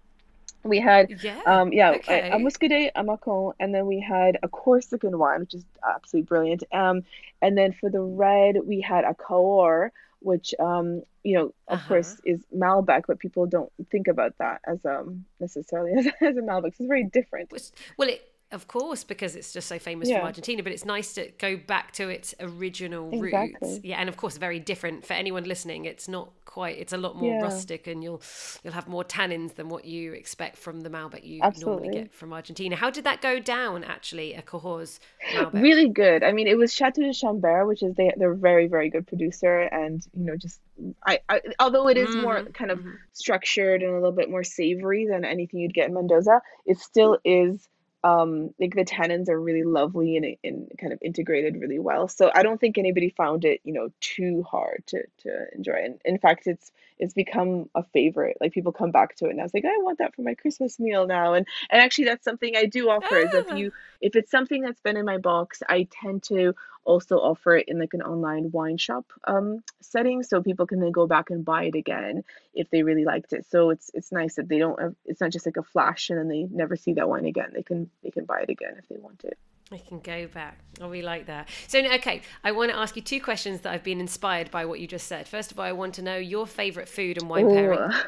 we 0.64 0.78
had 0.78 1.10
Yeah. 1.22 1.40
um 1.46 1.72
yeah 1.72 1.96
a, 2.08 2.36
a 2.36 2.38
muscadet 2.38 2.90
a 2.94 3.02
macon 3.02 3.52
and 3.58 3.74
then 3.74 3.86
we 3.86 3.98
had 4.00 4.38
a 4.42 4.48
corsican 4.48 5.18
wine 5.18 5.40
which 5.40 5.54
is 5.54 5.64
absolutely 5.88 6.26
brilliant 6.26 6.64
um 6.72 7.02
and 7.40 7.56
then 7.56 7.72
for 7.72 7.88
the 7.88 8.00
red 8.00 8.56
we 8.64 8.80
had 8.80 9.04
a 9.04 9.14
cahors 9.14 9.90
which 10.20 10.54
um 10.60 11.02
you 11.24 11.34
know 11.36 11.46
of 11.68 11.78
Uh-huh. 11.78 11.88
course 11.88 12.20
is 12.24 12.44
malbec 12.56 13.02
but 13.06 13.18
people 13.18 13.46
don't 13.46 13.72
think 13.90 14.06
about 14.08 14.36
that 14.38 14.60
as 14.66 14.84
um 14.84 15.24
necessarily 15.40 15.92
as, 15.98 16.06
as 16.20 16.36
a 16.36 16.40
malbec 16.40 16.74
so 16.76 16.82
it's 16.84 16.88
very 16.88 17.04
different 17.04 17.50
Well, 17.98 18.08
it 18.08 18.22
of 18.52 18.66
course 18.68 19.04
because 19.04 19.36
it's 19.36 19.52
just 19.52 19.68
so 19.68 19.78
famous 19.78 20.10
from 20.10 20.24
Argentina, 20.24 20.62
but 20.62 20.72
it's 20.72 20.84
nice 20.84 21.12
to 21.14 21.30
go 21.38 21.56
back 21.56 21.92
to 21.92 22.08
its 22.08 22.34
original 22.40 23.12
roots. 23.12 23.80
Yeah, 23.82 23.96
and 23.98 24.08
of 24.08 24.16
course 24.16 24.36
very 24.38 24.58
different 24.58 25.04
for 25.06 25.14
anyone 25.14 25.44
listening. 25.44 25.84
It's 25.84 26.08
not 26.08 26.32
quite. 26.44 26.78
It's 26.78 26.92
a 26.92 26.96
lot 26.96 27.16
more 27.16 27.34
yeah 27.34 27.36
rustic, 27.36 27.86
and 27.86 28.02
you'll 28.02 28.22
you'll 28.62 28.72
have 28.74 28.88
more 28.88 29.04
tannins 29.04 29.54
than 29.54 29.68
what 29.68 29.84
you 29.84 30.12
expect 30.12 30.56
from 30.56 30.80
the 30.80 30.90
Malbec 30.90 31.24
you 31.24 31.46
normally 31.54 31.88
get 31.88 32.12
from 32.12 32.32
Argentina. 32.32 32.76
How 32.76 32.90
did 32.90 33.04
that 33.04 33.20
go 33.22 33.38
down? 33.38 33.84
Actually, 33.84 34.34
a 34.34 34.42
Cahors 34.42 35.00
Malbec. 35.32 35.66
really 35.66 35.88
good 35.88 36.22
i 36.22 36.32
mean 36.32 36.46
it 36.48 36.56
was 36.56 36.72
chateau 36.72 37.02
de 37.02 37.12
chambert 37.12 37.66
which 37.66 37.82
is 37.82 37.94
they 37.94 38.10
they're 38.16 38.34
very 38.34 38.66
very 38.66 38.90
good 38.90 39.06
producer 39.06 39.60
and 39.60 40.02
you 40.14 40.24
know 40.24 40.36
just 40.36 40.60
I, 41.06 41.18
I 41.28 41.40
although 41.58 41.88
it 41.88 41.96
is 41.98 42.16
more 42.16 42.42
Mm-hmm. 42.42 42.52
kind 42.54 42.70
of 42.70 42.80
hmm 42.80 42.96
structured 43.12 43.82
and 43.82 43.90
a 43.90 43.94
little 43.94 44.12
bit 44.12 44.30
more 44.30 44.44
savory 44.44 45.06
than 45.10 45.24
anything 45.24 45.60
you'd 45.60 45.74
get 45.74 45.88
in 45.88 45.94
Mendoza, 45.94 46.40
it 46.64 46.78
still 46.78 47.18
is 47.24 47.68
um 48.04 48.54
like 48.58 48.74
the 48.74 48.84
tannins 48.84 49.28
are 49.28 49.40
really 49.40 49.62
lovely 49.62 50.16
and, 50.16 50.36
and 50.42 50.72
kind 50.78 50.92
of 50.92 50.98
integrated 51.02 51.60
really 51.60 51.78
well. 51.78 52.08
So 52.08 52.30
I 52.34 52.42
don't 52.42 52.60
think 52.60 52.78
anybody 52.78 53.10
found 53.10 53.44
it, 53.44 53.60
you 53.64 53.72
know, 53.72 53.90
too 54.00 54.42
hard 54.44 54.82
to 54.88 55.02
to 55.18 55.46
enjoy. 55.54 55.74
And 55.84 56.00
in 56.04 56.18
fact, 56.18 56.46
it's 56.46 56.72
it's 57.00 57.14
become 57.14 57.68
a 57.74 57.82
favorite. 57.82 58.36
Like 58.40 58.52
people 58.52 58.72
come 58.72 58.92
back 58.92 59.16
to 59.16 59.26
it 59.26 59.30
and 59.30 59.40
I 59.40 59.42
was 59.42 59.54
like, 59.54 59.64
I 59.64 59.78
want 59.82 59.98
that 59.98 60.14
for 60.14 60.22
my 60.22 60.34
Christmas 60.34 60.78
meal 60.78 61.06
now. 61.06 61.32
And 61.34 61.46
and 61.70 61.80
actually 61.82 62.04
that's 62.04 62.24
something 62.24 62.54
I 62.56 62.66
do 62.66 62.90
offer 62.90 63.16
is 63.18 63.34
if 63.34 63.50
Ah, 63.50 63.56
you 63.56 63.72
if 64.00 64.14
it's 64.16 64.30
something 64.30 64.62
that's 64.62 64.80
been 64.82 64.96
in 64.98 65.06
my 65.06 65.18
box, 65.18 65.62
I 65.68 65.88
tend 65.90 66.22
to 66.24 66.54
also 66.84 67.16
offer 67.16 67.56
it 67.56 67.68
in 67.68 67.78
like 67.78 67.94
an 67.94 68.02
online 68.02 68.50
wine 68.52 68.78
shop 68.78 69.04
um 69.24 69.62
setting 69.80 70.22
so 70.22 70.42
people 70.42 70.66
can 70.66 70.80
then 70.80 70.92
go 70.92 71.06
back 71.06 71.30
and 71.30 71.44
buy 71.44 71.64
it 71.64 71.74
again 71.74 72.24
if 72.54 72.70
they 72.70 72.82
really 72.82 73.04
liked 73.04 73.32
it. 73.32 73.46
So 73.50 73.70
it's 73.70 73.90
it's 73.94 74.12
nice 74.12 74.36
that 74.36 74.48
they 74.48 74.58
don't 74.58 74.80
have, 74.80 74.94
it's 75.06 75.20
not 75.20 75.30
just 75.30 75.46
like 75.46 75.56
a 75.56 75.62
flash 75.62 76.10
and 76.10 76.18
then 76.18 76.28
they 76.28 76.46
never 76.50 76.76
see 76.76 76.94
that 76.94 77.08
wine 77.08 77.24
again. 77.26 77.50
They 77.54 77.62
can 77.62 77.90
they 78.02 78.10
can 78.10 78.26
buy 78.26 78.40
it 78.42 78.50
again 78.50 78.74
if 78.78 78.88
they 78.88 78.96
want 78.98 79.24
it. 79.24 79.38
I 79.72 79.78
can 79.78 80.00
go 80.00 80.26
back. 80.26 80.58
Oh, 80.80 80.88
we 80.88 81.00
like 81.00 81.26
that. 81.26 81.48
So, 81.68 81.78
okay, 81.78 82.22
I 82.42 82.50
want 82.50 82.72
to 82.72 82.76
ask 82.76 82.96
you 82.96 83.02
two 83.02 83.20
questions 83.20 83.60
that 83.60 83.72
I've 83.72 83.84
been 83.84 84.00
inspired 84.00 84.50
by 84.50 84.64
what 84.64 84.80
you 84.80 84.88
just 84.88 85.06
said. 85.06 85.28
First 85.28 85.52
of 85.52 85.60
all, 85.60 85.64
I 85.64 85.70
want 85.70 85.94
to 85.94 86.02
know 86.02 86.16
your 86.16 86.44
favorite 86.44 86.88
food 86.88 87.18
and 87.18 87.30
wine 87.30 87.48
pairing. 87.48 87.78
Oh, 87.80 88.02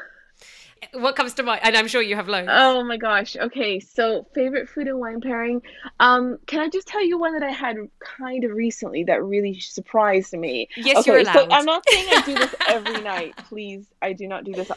What 0.99 1.15
comes 1.15 1.33
to 1.35 1.43
mind? 1.43 1.61
And 1.63 1.77
I'm 1.77 1.87
sure 1.87 2.01
you 2.01 2.17
have 2.17 2.27
loads. 2.27 2.49
oh 2.51 2.83
my 2.83 2.97
gosh. 2.97 3.37
Okay, 3.37 3.79
so 3.79 4.27
favorite 4.35 4.67
food 4.67 4.89
and 4.89 4.99
wine 4.99 5.21
pairing. 5.21 5.61
Um, 6.01 6.37
can 6.47 6.59
I 6.59 6.67
just 6.67 6.85
tell 6.85 7.01
you 7.01 7.17
one 7.17 7.31
that 7.39 7.43
I 7.43 7.51
had 7.51 7.77
kind 8.01 8.43
of 8.43 8.51
recently 8.51 9.05
that 9.05 9.23
really 9.23 9.57
surprised 9.61 10.33
me? 10.33 10.67
Yes, 10.75 11.07
you're 11.07 11.21
Okay, 11.21 11.31
so. 11.31 11.47
I'm 11.49 11.63
not 11.63 11.85
saying 11.89 12.07
I 12.11 12.21
do 12.25 12.33
this 12.35 12.55
every 12.67 13.01
night. 13.03 13.37
Please, 13.37 13.85
I 14.01 14.11
do 14.11 14.27
not 14.27 14.43
do 14.43 14.51
this 14.51 14.69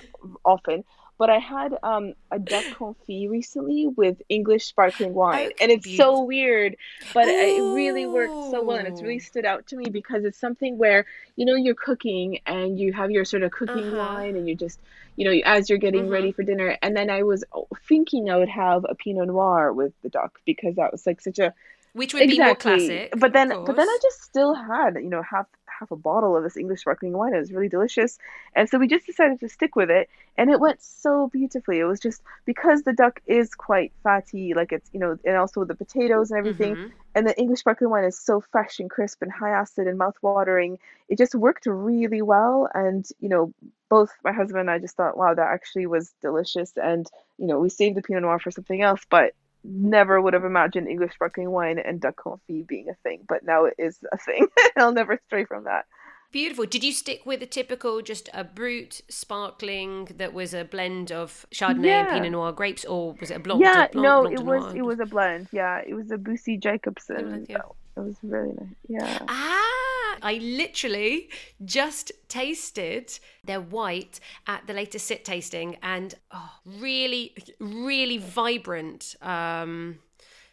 often. 0.45 0.84
But 1.19 1.31
I 1.31 1.39
had 1.39 1.75
um 1.83 2.14
a 2.31 2.39
duck 2.39 2.69
confit 2.71 3.31
recently 3.31 3.87
with 3.87 4.21
English 4.29 4.67
sparkling 4.67 5.14
wine, 5.14 5.51
and 5.61 5.71
it's 5.71 5.89
so 5.89 6.23
weird, 6.23 6.77
but 7.14 7.29
it 7.39 7.64
really 7.64 8.07
worked 8.07 8.43
so 8.43 8.62
well, 8.62 8.77
and 8.79 8.87
it's 8.89 9.03
really 9.03 9.19
stood 9.19 9.45
out 9.47 9.67
to 9.69 9.77
me 9.77 9.91
because 9.91 10.25
it's 10.25 10.39
something 10.41 10.77
where 10.79 11.07
you 11.37 11.47
know 11.47 11.55
you're 11.55 11.75
cooking 11.75 12.41
and 12.47 12.79
you 12.79 12.93
have 12.93 13.11
your 13.11 13.25
sort 13.25 13.43
of 13.43 13.51
cooking 13.53 13.91
Uh-huh. 13.91 13.95
wine, 13.95 14.37
and 14.37 14.47
you 14.49 14.55
just 14.57 14.81
you 15.17 15.25
know 15.25 15.41
as 15.47 15.69
you're 15.69 15.79
getting 15.79 16.09
ready 16.09 16.31
Mm-hmm. 16.31 16.33
for 16.33 16.43
dinner, 16.43 16.77
and 16.83 16.97
then 16.97 17.11
I 17.11 17.23
was 17.23 17.45
thinking 17.89 18.31
I 18.31 18.37
would 18.37 18.49
have 18.49 18.85
a 18.89 18.95
Pinot 18.95 19.29
Noir 19.29 19.73
with 19.73 19.93
the 20.03 20.09
duck 20.11 20.39
because 20.45 20.77
that 20.77 20.93
was 20.93 21.07
like 21.07 21.21
such 21.21 21.39
a 21.39 21.55
Which 21.97 22.12
would 22.12 22.28
be 22.28 22.38
more 22.38 22.55
classic, 22.55 23.12
But 23.16 23.32
then 23.32 23.49
but 23.64 23.74
then 23.74 23.88
I 23.88 23.99
just 24.03 24.22
still 24.22 24.53
had, 24.55 24.97
you 24.97 25.09
know, 25.09 25.22
half 25.22 25.47
half 25.78 25.90
a 25.90 25.97
bottle 25.97 26.36
of 26.36 26.42
this 26.42 26.57
English 26.57 26.80
sparkling 26.80 27.12
wine. 27.16 27.34
It 27.34 27.38
was 27.38 27.53
really 27.53 27.68
delicious. 27.70 28.18
And 28.55 28.68
so 28.68 28.78
we 28.78 28.86
just 28.86 29.07
decided 29.07 29.40
to 29.40 29.49
stick 29.49 29.76
with 29.76 29.90
it 29.90 30.09
and 30.36 30.51
it 30.51 30.61
went 30.61 30.82
so 30.82 31.28
beautifully. 31.32 31.78
It 31.78 31.84
was 31.84 32.01
just 32.01 32.22
because 32.44 32.82
the 32.82 32.92
duck 32.92 33.20
is 33.26 33.55
quite 33.55 33.92
fatty, 34.03 34.53
like 34.55 34.72
it's, 34.72 34.88
you 34.92 35.01
know, 35.01 35.18
and 35.24 35.36
also 35.36 35.64
the 35.64 35.74
potatoes 35.74 36.30
and 36.30 36.38
everything. 36.38 36.76
hmm 36.76 36.88
And 37.14 37.26
the 37.26 37.38
English 37.38 37.61
sparkling 37.61 37.90
wine 37.90 38.05
is 38.05 38.18
so 38.18 38.42
fresh 38.53 38.78
and 38.78 38.90
crisp 38.90 39.22
and 39.22 39.32
high 39.32 39.55
acid 39.62 39.86
and 39.86 39.97
mouth-watering. 39.97 40.78
It 41.09 41.16
just 41.16 41.34
worked 41.34 41.64
really 41.64 42.20
well. 42.20 42.68
And, 42.74 43.09
you 43.20 43.30
know, 43.30 43.55
both 43.88 44.12
my 44.22 44.32
husband 44.32 44.61
and 44.61 44.70
I 44.70 44.78
just 44.78 44.97
thought, 44.97 45.16
wow, 45.16 45.32
that 45.32 45.53
actually 45.57 45.86
was 45.86 46.12
delicious. 46.20 46.72
And, 46.76 47.07
you 47.38 47.47
know, 47.47 47.59
we 47.59 47.70
saved 47.70 47.97
the 47.97 48.03
Pinot 48.03 48.22
Noir 48.22 48.38
for 48.38 48.51
something 48.51 48.82
else, 48.82 49.01
but 49.09 49.32
never 49.69 50.21
would 50.21 50.35
have 50.35 50.45
imagined 50.45 50.89
English 50.89 51.14
sparkling 51.14 51.51
wine 51.51 51.79
and 51.79 52.01
duck 52.01 52.17
confit 52.17 52.67
being 52.67 52.89
a 52.89 52.95
thing. 53.03 53.21
But 53.29 53.45
now 53.45 53.64
it 53.64 53.75
is 53.79 53.99
a 54.12 54.19
thing. 54.19 54.47
I'll 54.77 54.93
never 54.93 55.19
stray 55.27 55.45
from 55.45 55.64
that. 55.64 55.85
Beautiful. 56.33 56.67
Did 56.67 56.85
you 56.85 56.93
stick 56.93 57.25
with 57.25 57.43
a 57.43 57.47
typical, 57.47 58.03
just 58.03 58.29
a 58.35 58.45
brut 58.45 59.01
sparkling 59.09 60.07
that 60.17 60.35
was 60.35 60.53
a 60.55 60.64
blend 60.64 61.11
of 61.12 61.47
Chardonnay 61.55 61.89
and 61.89 62.09
Pinot 62.11 62.33
Noir 62.33 62.53
grapes, 62.53 62.85
or 62.85 63.14
was 63.21 63.31
it 63.31 63.37
a 63.37 63.41
Blanc 63.41 63.61
Yeah, 63.62 63.87
de 63.87 63.93
Blanc, 63.93 64.05
no, 64.05 64.27
it 64.27 64.41
was 64.43 64.62
Noir? 64.64 64.77
it 64.77 64.83
was 64.83 65.01
a 65.01 65.07
blend. 65.07 65.49
Yeah, 65.53 65.81
it 65.87 65.95
was 65.95 66.11
a 66.11 66.17
Busi 66.17 66.61
Jacobsohn. 66.61 67.23
blend, 67.29 67.47
yeah. 67.49 67.59
It 67.97 68.01
was 68.01 68.17
really 68.23 68.53
nice. 68.53 68.69
Yeah. 68.89 69.19
Ah, 69.29 69.76
I 70.23 70.35
literally 70.35 71.29
just 71.64 72.12
tasted 72.29 73.19
their 73.45 73.61
white 73.61 74.21
at 74.47 74.67
the 74.67 74.73
latest 74.73 75.07
sit 75.07 75.25
tasting 75.25 75.77
and 75.83 76.14
oh, 76.31 76.51
really, 76.64 77.35
really 77.59 78.19
vibrant. 78.19 79.14
Um, 79.23 79.99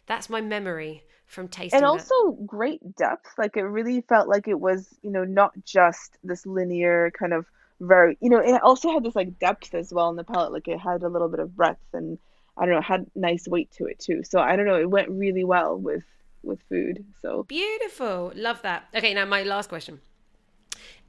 that's 0.06 0.30
my 0.30 0.42
memory 0.42 1.04
from 1.26 1.48
tasting 1.48 1.78
and 1.78 1.84
that. 1.84 1.88
also 1.88 2.34
great 2.46 2.96
depth 2.96 3.34
like 3.40 3.58
it 3.58 3.64
really 3.64 4.02
felt 4.02 4.28
like 4.28 4.48
it 4.48 4.60
was 4.60 4.90
you 5.02 5.10
know 5.10 5.24
not 5.24 5.52
just 5.66 6.20
this 6.24 6.46
linear 6.46 7.12
kind 7.18 7.34
of 7.34 7.48
very 7.80 8.16
you 8.22 8.30
know 8.30 8.38
it 8.38 8.62
also 8.62 8.92
had 8.92 9.04
this 9.04 9.16
like 9.16 9.40
depth 9.40 9.74
as 9.74 9.92
well 9.92 10.10
in 10.10 10.16
the 10.16 10.24
palate 10.24 10.52
like 10.52 10.68
it 10.68 10.80
had 10.80 11.02
a 11.02 11.10
little 11.10 11.30
bit 11.30 11.40
of 11.40 11.56
breadth 11.56 11.82
and 11.94 12.20
I 12.58 12.66
don't 12.66 12.76
know, 12.76 12.82
had 12.82 13.08
nice 13.16 13.48
weight 13.48 13.72
to 13.74 13.86
it 13.86 14.00
too. 14.00 14.24
So 14.24 14.40
I 14.40 14.56
don't 14.56 14.66
know, 14.66 14.80
it 14.80 14.90
went 14.90 15.10
really 15.10 15.44
well 15.44 15.78
with 15.78 16.04
with 16.44 16.60
food. 16.70 17.06
So 17.22 17.44
beautiful. 17.44 18.32
Love 18.36 18.62
that. 18.62 18.86
Okay, 18.96 19.14
now 19.14 19.26
my 19.26 19.44
last 19.44 19.70
question. 19.70 20.02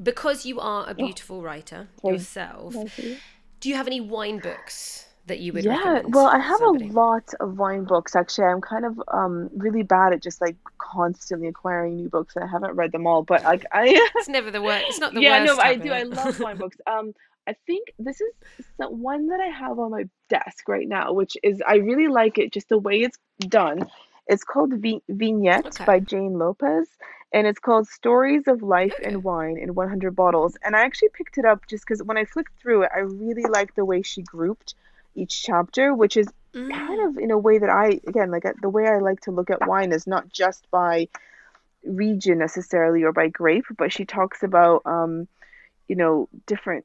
Because 0.03 0.45
you 0.45 0.61
are 0.61 0.89
a 0.89 0.95
beautiful 0.95 1.43
writer 1.43 1.89
yourself, 2.03 2.75
do 3.61 3.69
you 3.69 3.77
have 3.77 3.87
any 3.87 4.01
wine 4.01 4.39
books 4.39 5.07
that 5.27 5.41
you 5.41 5.55
would 5.55 5.65
yeah 5.65 6.03
well 6.09 6.27
i 6.27 6.39
have 6.39 6.59
somebody? 6.59 6.91
a 6.91 6.93
lot 6.93 7.33
of 7.41 7.57
wine 7.57 7.85
books 7.85 8.15
actually 8.15 8.45
i'm 8.45 8.61
kind 8.61 8.85
of 8.85 9.03
um 9.09 9.49
really 9.57 9.83
bad 9.83 10.13
at 10.13 10.23
just 10.23 10.39
like 10.41 10.55
constantly 10.77 11.49
acquiring 11.49 11.97
new 11.97 12.11
books 12.11 12.37
and 12.37 12.45
i 12.45 12.47
haven't 12.47 12.73
read 12.73 12.93
them 12.93 13.07
all 13.07 13.23
but 13.23 13.43
like 13.43 13.65
i 13.73 13.85
it's 14.17 14.29
never 14.29 14.51
the 14.51 14.61
worst 14.61 14.85
it's 14.89 14.99
not 14.99 15.15
the 15.15 15.23
yeah 15.23 15.43
worst 15.43 15.57
Yeah, 15.57 15.63
no 15.65 15.71
i 15.71 15.77
do 15.77 15.93
i 15.93 16.03
love 16.03 16.39
wine 16.41 16.59
books 16.59 16.77
um 16.87 17.15
I 17.47 17.55
think 17.67 17.93
this 17.99 18.21
is 18.21 18.33
the 18.79 18.89
one 18.89 19.29
that 19.29 19.41
I 19.41 19.49
have 19.49 19.79
on 19.79 19.91
my 19.91 20.09
desk 20.31 20.67
right 20.69 20.89
now, 20.89 21.13
which 21.13 21.37
is 21.43 21.63
I 21.67 21.77
really 21.77 22.09
like 22.09 22.39
it 22.39 22.53
just 22.53 22.69
the 22.69 22.79
way 22.79 23.01
it's 23.01 23.19
done. 23.41 23.87
It's 24.27 24.45
called 24.45 24.73
v- 24.75 25.03
Vignette 25.09 25.67
okay. 25.67 25.85
by 25.85 26.01
Jane 26.01 26.39
Lopez, 26.39 26.89
and 27.33 27.47
it's 27.47 27.59
called 27.59 27.89
Stories 27.89 28.45
of 28.47 28.63
Life 28.63 28.95
okay. 28.99 29.09
and 29.09 29.25
Wine 29.25 29.59
in 29.59 29.75
100 29.75 30.15
Bottles. 30.17 30.57
And 30.63 30.75
I 30.75 30.85
actually 30.85 31.11
picked 31.13 31.39
it 31.39 31.45
up 31.45 31.67
just 31.69 31.85
because 31.85 32.03
when 32.03 32.17
I 32.17 32.25
flipped 32.25 32.53
through 32.61 32.85
it, 32.85 32.91
I 32.95 33.01
really 33.01 33.43
liked 33.43 33.77
the 33.77 33.85
way 33.85 34.03
she 34.03 34.23
grouped 34.23 34.75
each 35.15 35.43
chapter, 35.43 35.95
which 35.95 36.17
is 36.17 36.27
mm. 36.55 36.71
kind 36.71 37.01
of 37.09 37.19
in 37.19 37.31
a 37.31 37.39
way 37.39 37.59
that 37.59 37.71
I, 37.71 38.01
again, 38.07 38.31
like 38.31 38.45
the 38.61 38.69
way 38.69 38.87
I 38.87 38.99
like 38.99 39.21
to 39.23 39.31
look 39.31 39.51
at 39.51 39.67
wine 39.67 39.93
is 39.93 40.07
not 40.07 40.33
just 40.33 40.71
by 40.71 41.09
region 41.85 42.39
necessarily 42.39 43.03
or 43.03 43.13
by 43.13 43.29
grape, 43.29 43.67
but 43.77 43.93
she 43.93 44.05
talks 44.05 44.43
about, 44.43 44.83
um, 44.87 45.29
you 45.89 45.97
know, 45.97 46.29
different 46.47 46.85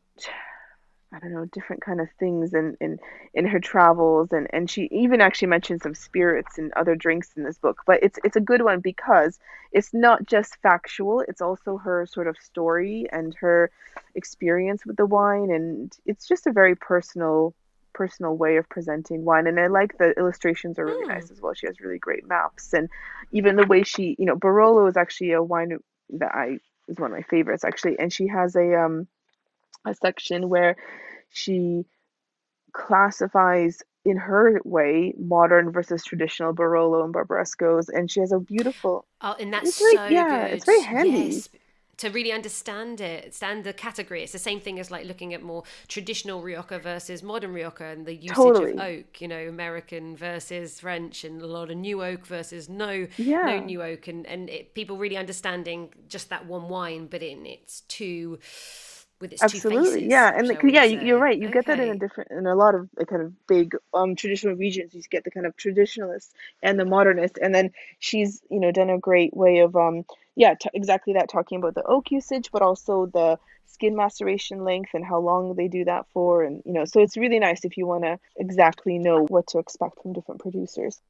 I 1.12 1.20
don't 1.20 1.34
know, 1.34 1.46
different 1.46 1.82
kind 1.82 2.00
of 2.00 2.08
things 2.20 2.54
in, 2.54 2.78
in, 2.80 3.00
in 3.34 3.46
her 3.46 3.60
travels 3.60 4.32
and, 4.32 4.48
and 4.54 4.70
she 4.70 4.88
even 4.92 5.22
actually 5.22 5.48
mentions 5.48 5.82
some 5.82 5.96
spirits 5.96 6.60
and 6.60 6.72
other 6.74 6.96
drinks 6.96 7.32
in 7.36 7.44
this 7.44 7.58
book. 7.58 7.82
But 7.88 8.04
it's 8.04 8.20
it's 8.24 8.36
a 8.36 8.42
good 8.42 8.62
one 8.62 8.80
because 8.80 9.40
it's 9.72 9.94
not 9.94 10.26
just 10.26 10.58
factual, 10.62 11.22
it's 11.22 11.42
also 11.42 11.78
her 11.78 12.06
sort 12.06 12.28
of 12.28 12.38
story 12.38 13.08
and 13.12 13.34
her 13.36 13.72
experience 14.16 14.86
with 14.86 14.98
the 14.98 15.06
wine 15.06 15.52
and 15.52 15.96
it's 16.06 16.28
just 16.28 16.48
a 16.48 16.52
very 16.52 16.76
personal 16.76 17.54
personal 17.94 18.36
way 18.36 18.58
of 18.58 18.68
presenting 18.70 19.26
wine 19.26 19.48
and 19.48 19.60
i 19.60 19.68
like 19.68 19.98
the 19.98 20.12
illustrations 20.18 20.80
are 20.80 20.86
really 20.86 21.06
mm. 21.06 21.10
nice 21.10 21.32
as 21.32 21.42
well 21.42 21.54
she 21.54 21.68
has 21.68 21.80
really 21.80 21.98
great 21.98 22.28
maps 22.28 22.74
and 22.74 22.90
even 23.32 23.56
the 23.56 23.66
way 23.66 23.84
she 23.84 24.16
you 24.18 24.26
know 24.26 24.36
barolo 24.36 24.88
is 24.88 24.98
actually 24.98 25.32
a 25.32 25.44
wine 25.44 25.78
that 26.10 26.34
i 26.34 26.58
is 26.88 26.98
one 26.98 27.12
of 27.12 27.18
my 27.18 27.24
favorites 27.24 27.64
actually 27.64 27.98
and 28.00 28.12
she 28.12 28.28
has 28.28 28.56
a 28.56 28.76
um 28.76 29.08
a 29.86 29.94
section 29.94 30.50
where 30.50 30.76
she 31.30 31.86
classifies 32.74 33.82
in 34.06 34.18
her 34.18 34.60
way 34.64 35.14
modern 35.18 35.72
versus 35.72 36.04
traditional 36.04 36.54
Barolo 36.54 37.04
and 37.04 37.14
Barbarescos, 37.14 37.90
and 37.90 38.10
she 38.10 38.20
has 38.20 38.32
a 38.32 38.40
beautiful. 38.40 39.06
Oh, 39.22 39.36
and 39.40 39.54
that's 39.54 39.76
so 39.76 39.86
very, 39.96 40.14
yeah, 40.14 40.48
good. 40.48 40.56
it's 40.56 40.66
very 40.66 40.82
handy. 40.82 41.12
Yes. 41.12 41.50
To 41.98 42.10
really 42.10 42.32
understand 42.32 43.02
it, 43.02 43.36
stand 43.36 43.66
the 43.66 43.74
category. 43.74 44.24
It's 44.24 44.32
the 44.32 44.40
same 44.40 44.62
thing 44.62 44.80
as 44.80 44.90
like 44.90 45.06
looking 45.06 45.34
at 45.34 45.44
more 45.44 45.64
traditional 45.90 46.42
Rioja 46.42 46.80
versus 46.80 47.22
modern 47.22 47.52
Rioja 47.52 47.88
and 47.88 48.06
the 48.06 48.16
usage 48.16 48.38
totally. 48.38 48.72
of 48.72 48.80
oak. 48.80 49.20
You 49.20 49.28
know, 49.28 49.50
American 49.50 50.16
versus 50.16 50.80
French, 50.80 51.26
and 51.26 51.42
a 51.42 51.48
lot 51.48 51.70
of 51.70 51.76
new 51.76 52.02
oak 52.02 52.26
versus 52.26 52.70
no 52.70 53.06
yeah. 53.18 53.44
no 53.44 53.60
new 53.60 53.84
oak, 53.84 54.08
and 54.08 54.26
and 54.28 54.50
it, 54.50 54.76
people 54.76 54.98
really 54.98 55.18
understanding 55.18 55.90
just 56.08 56.30
that 56.30 56.46
one 56.46 56.70
wine, 56.70 57.08
but 57.08 57.22
in 57.22 57.46
its 57.46 57.82
two 57.82 58.40
with 59.20 59.34
its 59.34 59.44
absolutely 59.44 60.08
yeah 60.08 60.32
and 60.36 60.48
like, 60.48 60.62
yeah 60.64 60.84
say. 60.84 61.04
you're 61.06 61.20
right 61.20 61.38
you 61.40 61.48
okay. 61.48 61.54
get 61.56 61.66
that 61.66 61.80
in 61.80 61.90
a 61.90 61.98
different 61.98 62.32
in 62.32 62.46
a 62.46 62.56
lot 62.56 62.76
of 62.76 62.90
the 62.96 63.06
kind 63.06 63.22
of 63.22 63.48
big 63.48 63.76
um 63.94 64.16
traditional 64.16 64.56
regions 64.56 64.94
you 64.94 65.02
get 65.10 65.24
the 65.24 65.32
kind 65.32 65.46
of 65.46 65.56
traditionalist 65.58 66.30
and 66.64 66.80
the 66.80 66.86
modernist 66.86 67.38
and 67.42 67.54
then 67.54 67.72
she's 68.00 68.42
you 68.50 68.60
know 68.60 68.72
done 68.72 68.90
a 68.90 68.98
great 68.98 69.36
way 69.36 69.60
of 69.60 69.76
um 69.76 70.06
yeah 70.36 70.54
t- 70.60 70.70
exactly 70.74 71.14
that 71.14 71.30
talking 71.30 71.58
about 71.58 71.76
the 71.76 71.84
oak 71.84 72.12
usage 72.12 72.50
but 72.52 72.62
also 72.62 73.06
the 73.08 73.38
skin 73.66 73.96
maceration 73.96 74.64
length 74.64 74.92
and 74.94 75.06
how 75.06 75.20
long 75.20 75.56
they 75.56 75.68
do 75.68 75.86
that 75.86 76.06
for 76.14 76.44
and 76.44 76.62
you 76.66 76.74
know 76.74 76.86
so 76.86 77.02
it's 77.02 77.18
really 77.18 77.40
nice 77.40 77.64
if 77.64 77.78
you 77.78 77.86
want 77.86 78.04
to 78.04 78.18
exactly 78.38 78.98
know 78.98 79.26
what 79.28 79.48
to 79.48 79.60
expect 79.60 80.02
from 80.02 80.14
different 80.14 80.42
producers 80.42 81.02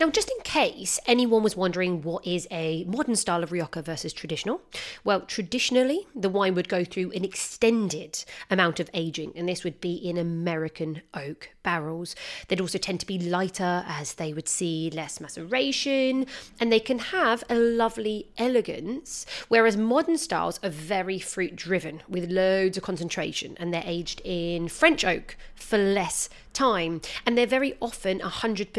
Now, 0.00 0.10
just 0.10 0.30
in 0.30 0.42
case 0.42 0.98
anyone 1.06 1.42
was 1.42 1.56
wondering 1.56 2.02
what 2.02 2.26
is 2.26 2.48
a 2.50 2.84
modern 2.84 3.16
style 3.16 3.42
of 3.42 3.52
Rioja 3.52 3.82
versus 3.82 4.12
traditional, 4.12 4.60
well, 5.04 5.20
traditionally, 5.20 6.06
the 6.14 6.28
wine 6.28 6.54
would 6.54 6.68
go 6.68 6.84
through 6.84 7.12
an 7.12 7.24
extended 7.24 8.24
amount 8.50 8.80
of 8.80 8.90
aging, 8.92 9.32
and 9.36 9.48
this 9.48 9.62
would 9.62 9.80
be 9.80 9.94
in 9.94 10.16
American 10.16 11.02
oak 11.14 11.50
barrels. 11.62 12.16
They'd 12.48 12.60
also 12.60 12.78
tend 12.78 13.00
to 13.00 13.06
be 13.06 13.18
lighter 13.18 13.84
as 13.86 14.14
they 14.14 14.32
would 14.32 14.48
see 14.48 14.90
less 14.90 15.20
maceration, 15.20 16.26
and 16.58 16.72
they 16.72 16.80
can 16.80 16.98
have 16.98 17.44
a 17.48 17.54
lovely 17.54 18.28
elegance, 18.36 19.26
whereas 19.48 19.76
modern 19.76 20.18
styles 20.18 20.58
are 20.62 20.70
very 20.70 21.18
fruit 21.18 21.54
driven 21.54 22.02
with 22.08 22.30
loads 22.30 22.76
of 22.76 22.82
concentration, 22.82 23.56
and 23.60 23.72
they're 23.72 23.82
aged 23.84 24.20
in 24.24 24.68
French 24.68 25.04
oak 25.04 25.36
for 25.54 25.78
less 25.78 26.28
time. 26.54 27.00
And 27.26 27.36
they're 27.36 27.46
very 27.46 27.74
often 27.80 28.20
100% 28.20 28.72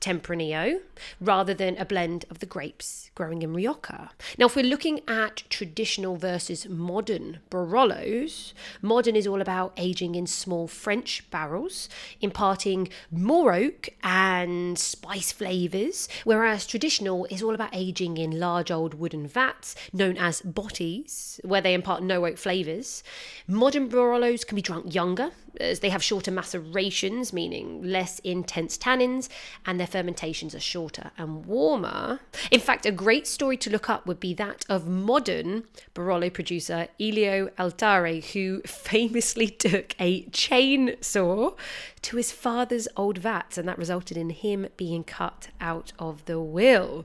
Tempranillo 0.00 0.80
rather 1.20 1.54
than 1.54 1.76
a 1.78 1.84
blend 1.84 2.26
of 2.30 2.40
the 2.40 2.46
grapes 2.46 3.03
growing 3.14 3.42
in 3.42 3.52
Rioja. 3.54 4.10
Now, 4.38 4.46
if 4.46 4.56
we're 4.56 4.64
looking 4.64 5.00
at 5.06 5.44
traditional 5.48 6.16
versus 6.16 6.68
modern 6.68 7.38
Barolos, 7.50 8.52
modern 8.82 9.14
is 9.14 9.26
all 9.26 9.40
about 9.40 9.72
aging 9.76 10.14
in 10.14 10.26
small 10.26 10.66
French 10.66 11.28
barrels, 11.30 11.88
imparting 12.20 12.88
more 13.10 13.52
oak 13.52 13.88
and 14.02 14.78
spice 14.78 15.32
flavours, 15.32 16.08
whereas 16.24 16.66
traditional 16.66 17.26
is 17.26 17.42
all 17.42 17.54
about 17.54 17.74
aging 17.74 18.16
in 18.16 18.40
large 18.40 18.70
old 18.70 18.94
wooden 18.94 19.26
vats 19.26 19.76
known 19.92 20.16
as 20.16 20.42
botties, 20.42 21.40
where 21.44 21.60
they 21.60 21.74
impart 21.74 22.02
no 22.02 22.26
oak 22.26 22.38
flavours. 22.38 23.02
Modern 23.46 23.88
Barolos 23.88 24.46
can 24.46 24.56
be 24.56 24.62
drunk 24.62 24.94
younger, 24.94 25.30
as 25.60 25.80
they 25.80 25.90
have 25.90 26.02
shorter 26.02 26.30
macerations, 26.30 27.32
meaning 27.32 27.82
less 27.82 28.18
intense 28.20 28.76
tannins, 28.76 29.28
and 29.66 29.78
their 29.78 29.86
fermentations 29.86 30.54
are 30.54 30.60
shorter 30.60 31.12
and 31.16 31.46
warmer. 31.46 32.20
In 32.50 32.60
fact, 32.60 32.86
a 32.86 32.90
great 33.04 33.26
story 33.26 33.54
to 33.54 33.68
look 33.68 33.90
up 33.90 34.06
would 34.06 34.18
be 34.18 34.32
that 34.32 34.64
of 34.66 34.88
modern 34.88 35.64
Barolo 35.94 36.32
producer 36.32 36.88
Elio 36.98 37.50
Altare, 37.58 38.22
who 38.32 38.62
famously 38.66 39.46
took 39.46 39.94
a 40.00 40.22
chainsaw 40.30 41.54
to 42.00 42.16
his 42.16 42.32
father's 42.32 42.88
old 42.96 43.18
vats, 43.18 43.58
and 43.58 43.68
that 43.68 43.76
resulted 43.76 44.16
in 44.16 44.30
him 44.30 44.68
being 44.78 45.04
cut 45.04 45.48
out 45.60 45.92
of 45.98 46.24
the 46.24 46.40
will. 46.40 47.04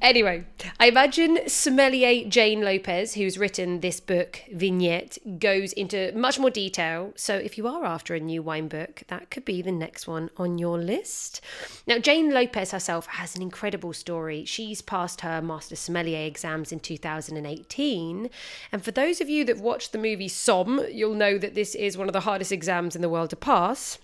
Anyway, 0.00 0.44
I 0.78 0.86
imagine 0.86 1.40
sommelier 1.48 2.28
Jane 2.28 2.62
Lopez, 2.62 3.14
who's 3.14 3.36
written 3.36 3.80
this 3.80 3.98
book, 3.98 4.40
Vignette, 4.52 5.18
goes 5.40 5.72
into 5.72 6.12
much 6.14 6.38
more 6.38 6.50
detail. 6.50 7.12
So 7.16 7.34
if 7.34 7.58
you 7.58 7.66
are 7.66 7.84
after 7.84 8.14
a 8.14 8.20
new 8.20 8.40
wine 8.40 8.68
book, 8.68 9.02
that 9.08 9.30
could 9.30 9.44
be 9.44 9.60
the 9.60 9.72
next 9.72 10.06
one 10.06 10.30
on 10.36 10.56
your 10.56 10.78
list. 10.78 11.40
Now, 11.84 11.98
Jane 11.98 12.30
Lopez 12.32 12.70
herself 12.70 13.06
has 13.06 13.34
an 13.34 13.42
incredible 13.42 13.92
story. 13.92 14.44
She's 14.44 14.82
passed 14.82 15.22
her 15.22 15.42
Master 15.42 15.74
Sommelier 15.74 16.26
exams 16.26 16.70
in 16.70 16.78
2018. 16.78 18.30
And 18.70 18.84
for 18.84 18.92
those 18.92 19.20
of 19.20 19.28
you 19.28 19.44
that 19.46 19.58
watched 19.58 19.90
the 19.90 19.98
movie 19.98 20.28
Somm, 20.28 20.94
you'll 20.94 21.14
know 21.14 21.38
that 21.38 21.56
this 21.56 21.74
is 21.74 21.98
one 21.98 22.08
of 22.08 22.12
the 22.12 22.20
hardest 22.20 22.52
exams 22.52 22.94
in 22.94 23.02
the 23.02 23.08
world 23.08 23.30
to 23.30 23.36
pass. 23.36 23.98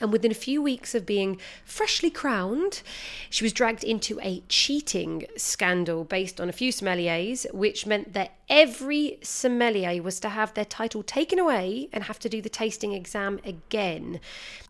And 0.00 0.12
within 0.12 0.30
a 0.30 0.34
few 0.34 0.62
weeks 0.62 0.94
of 0.94 1.04
being 1.04 1.38
freshly 1.64 2.10
crowned, 2.10 2.82
she 3.28 3.44
was 3.44 3.52
dragged 3.52 3.84
into 3.84 4.18
a 4.20 4.42
cheating 4.48 5.26
scandal 5.36 6.04
based 6.04 6.40
on 6.40 6.48
a 6.48 6.52
few 6.52 6.72
sommeliers, 6.72 7.52
which 7.52 7.86
meant 7.86 8.14
that 8.14 8.34
every 8.48 9.18
sommelier 9.22 10.02
was 10.02 10.18
to 10.20 10.28
have 10.30 10.54
their 10.54 10.64
title 10.64 11.02
taken 11.02 11.38
away 11.38 11.88
and 11.92 12.04
have 12.04 12.18
to 12.20 12.28
do 12.28 12.40
the 12.40 12.48
tasting 12.48 12.92
exam 12.92 13.40
again. 13.44 14.20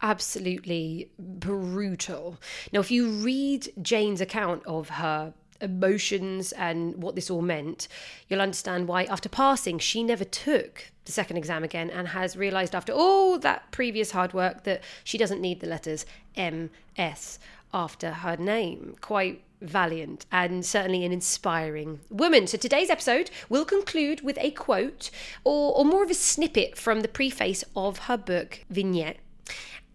Absolutely 0.02 1.10
brutal. 1.18 2.38
Now, 2.72 2.80
if 2.80 2.90
you 2.90 3.08
read 3.08 3.72
Jane's 3.80 4.20
account 4.20 4.62
of 4.66 4.90
her 4.90 5.32
emotions 5.60 6.52
and 6.52 7.02
what 7.02 7.14
this 7.14 7.30
all 7.30 7.42
meant, 7.42 7.88
you'll 8.28 8.40
understand 8.40 8.88
why, 8.88 9.04
after 9.04 9.28
passing, 9.28 9.78
she 9.78 10.02
never 10.02 10.24
took 10.24 10.90
the 11.04 11.12
second 11.12 11.36
exam 11.36 11.64
again 11.64 11.90
and 11.90 12.08
has 12.08 12.36
realised 12.36 12.74
after 12.74 12.92
all 12.92 13.38
that 13.38 13.70
previous 13.72 14.12
hard 14.12 14.32
work 14.32 14.64
that 14.64 14.82
she 15.04 15.18
doesn't 15.18 15.40
need 15.40 15.60
the 15.60 15.66
letters 15.66 16.06
MS 16.36 17.38
after 17.72 18.10
her 18.12 18.36
name. 18.36 18.96
Quite 19.00 19.42
valiant 19.60 20.24
and 20.32 20.64
certainly 20.64 21.04
an 21.04 21.12
inspiring 21.12 22.00
woman. 22.08 22.46
So 22.46 22.56
today's 22.56 22.90
episode 22.90 23.30
will 23.48 23.64
conclude 23.64 24.22
with 24.22 24.38
a 24.40 24.50
quote 24.52 25.10
or, 25.44 25.76
or 25.76 25.84
more 25.84 26.02
of 26.02 26.10
a 26.10 26.14
snippet 26.14 26.78
from 26.78 27.00
the 27.00 27.08
preface 27.08 27.64
of 27.76 27.98
her 28.00 28.16
book, 28.16 28.64
Vignette. 28.70 29.18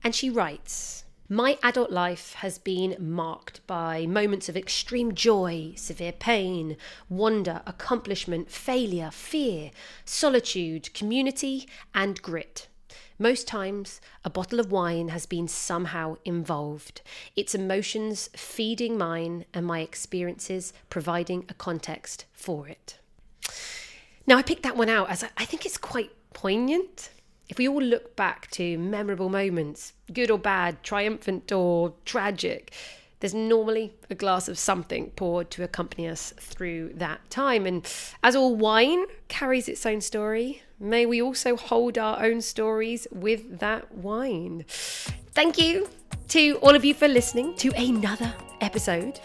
And 0.03 0.13
she 0.13 0.30
writes, 0.30 1.05
My 1.28 1.58
adult 1.64 1.90
life 1.90 2.34
has 2.34 2.60
been 2.60 2.96
marked 3.00 3.66
by 3.66 4.06
moments 4.06 4.48
of 4.48 4.56
extreme 4.56 5.16
joy, 5.16 5.74
severe 5.76 6.12
pain, 6.12 6.78
wonder, 7.10 7.64
accomplishment, 7.66 8.52
failure, 8.52 9.10
fear, 9.10 9.72
solitude, 10.06 10.94
community, 10.94 11.68
and 11.96 12.22
grit. 12.22 12.68
Most 13.18 13.48
times, 13.48 14.02
a 14.24 14.30
bottle 14.30 14.60
of 14.60 14.72
wine 14.72 15.08
has 15.08 15.26
been 15.26 15.48
somehow 15.48 16.18
involved, 16.26 17.02
its 17.36 17.56
emotions 17.56 18.30
feeding 18.36 18.96
mine 18.96 19.46
and 19.52 19.66
my 19.66 19.80
experiences 19.80 20.74
providing 20.92 21.46
a 21.50 21.56
context 21.56 22.26
for 22.34 22.68
it. 22.68 23.00
Now, 24.28 24.38
I 24.38 24.44
picked 24.44 24.62
that 24.62 24.78
one 24.78 24.90
out 24.90 25.10
as 25.10 25.24
I 25.38 25.46
think 25.46 25.66
it's 25.66 25.78
quite 25.80 26.12
poignant 26.34 27.10
if 27.50 27.58
we 27.58 27.68
all 27.68 27.82
look 27.82 28.16
back 28.16 28.50
to 28.52 28.78
memorable 28.78 29.30
moments, 29.30 29.93
good 30.12 30.32
or 30.32 30.39
bad, 30.39 30.84
triumphant 30.84 31.52
or 31.52 31.93
tragic, 32.06 32.74
there's 33.20 33.34
normally 33.34 33.93
a 34.10 34.16
glass 34.16 34.48
of 34.48 34.58
something 34.58 35.12
poured 35.12 35.50
to 35.52 35.64
accompany 35.64 36.08
us 36.08 36.34
through 36.38 36.93
that 36.96 37.28
time. 37.30 37.66
And 37.66 37.88
as 38.24 38.36
all 38.36 38.56
wine 38.56 39.06
carries 39.28 39.68
its 39.68 39.86
own 39.86 40.02
story, 40.02 40.62
may 40.80 41.06
we 41.06 41.22
also 41.22 41.56
hold 41.56 41.98
our 41.98 42.24
own 42.24 42.41
stories 42.41 43.08
with 43.12 43.60
that 43.60 43.93
wine. 43.96 44.66
Thank 45.34 45.58
you 45.58 45.89
to 46.30 46.57
all 46.61 46.76
of 46.76 46.84
you 46.84 46.93
for 46.93 47.07
listening 47.07 47.55
to 47.55 47.70
another 47.76 48.34
episode. 48.61 49.20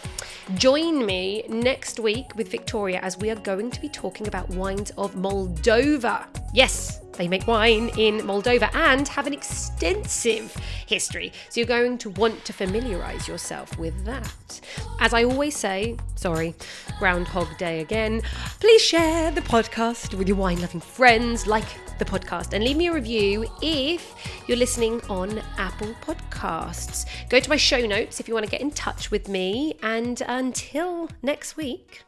Join 0.55 1.05
me 1.05 1.43
next 1.47 1.99
week 1.99 2.35
with 2.35 2.49
Victoria 2.49 2.99
as 2.99 3.17
we 3.17 3.29
are 3.29 3.35
going 3.35 3.71
to 3.71 3.81
be 3.81 3.89
talking 3.89 4.27
about 4.27 4.49
wines 4.49 4.91
of 4.97 5.15
Moldova. 5.15 6.25
Yes, 6.53 6.99
they 7.13 7.27
make 7.27 7.47
wine 7.47 7.89
in 7.97 8.19
Moldova 8.19 8.73
and 8.73 9.07
have 9.07 9.27
an 9.27 9.33
extensive 9.33 10.55
history. 10.87 11.31
So 11.49 11.59
you're 11.59 11.67
going 11.67 11.97
to 11.99 12.09
want 12.11 12.43
to 12.45 12.53
familiarize 12.53 13.27
yourself 13.27 13.77
with 13.77 14.05
that. 14.05 14.61
As 14.99 15.13
I 15.13 15.23
always 15.23 15.55
say, 15.55 15.97
sorry, 16.15 16.55
Groundhog 16.99 17.57
Day 17.57 17.81
again, 17.81 18.21
please 18.59 18.81
share 18.81 19.31
the 19.31 19.41
podcast 19.41 20.13
with 20.15 20.27
your 20.27 20.37
wine 20.37 20.61
loving 20.61 20.81
friends, 20.81 21.47
like 21.47 21.67
the 21.99 22.05
podcast, 22.05 22.53
and 22.53 22.63
leave 22.63 22.77
me 22.77 22.87
a 22.87 22.93
review 22.93 23.45
if 23.61 24.15
you're 24.47 24.57
listening 24.57 25.01
on 25.09 25.41
Apple 25.57 25.95
Podcasts. 26.01 26.80
Go 27.29 27.39
to 27.39 27.49
my 27.49 27.57
show 27.57 27.85
notes 27.85 28.19
if 28.19 28.27
you 28.27 28.33
want 28.33 28.45
to 28.45 28.51
get 28.51 28.61
in 28.61 28.71
touch 28.71 29.11
with 29.11 29.27
me. 29.27 29.75
And 29.81 30.21
until 30.27 31.09
next 31.21 31.57
week, 31.57 32.03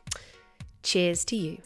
cheers 0.81 1.25
to 1.25 1.35
you. 1.35 1.57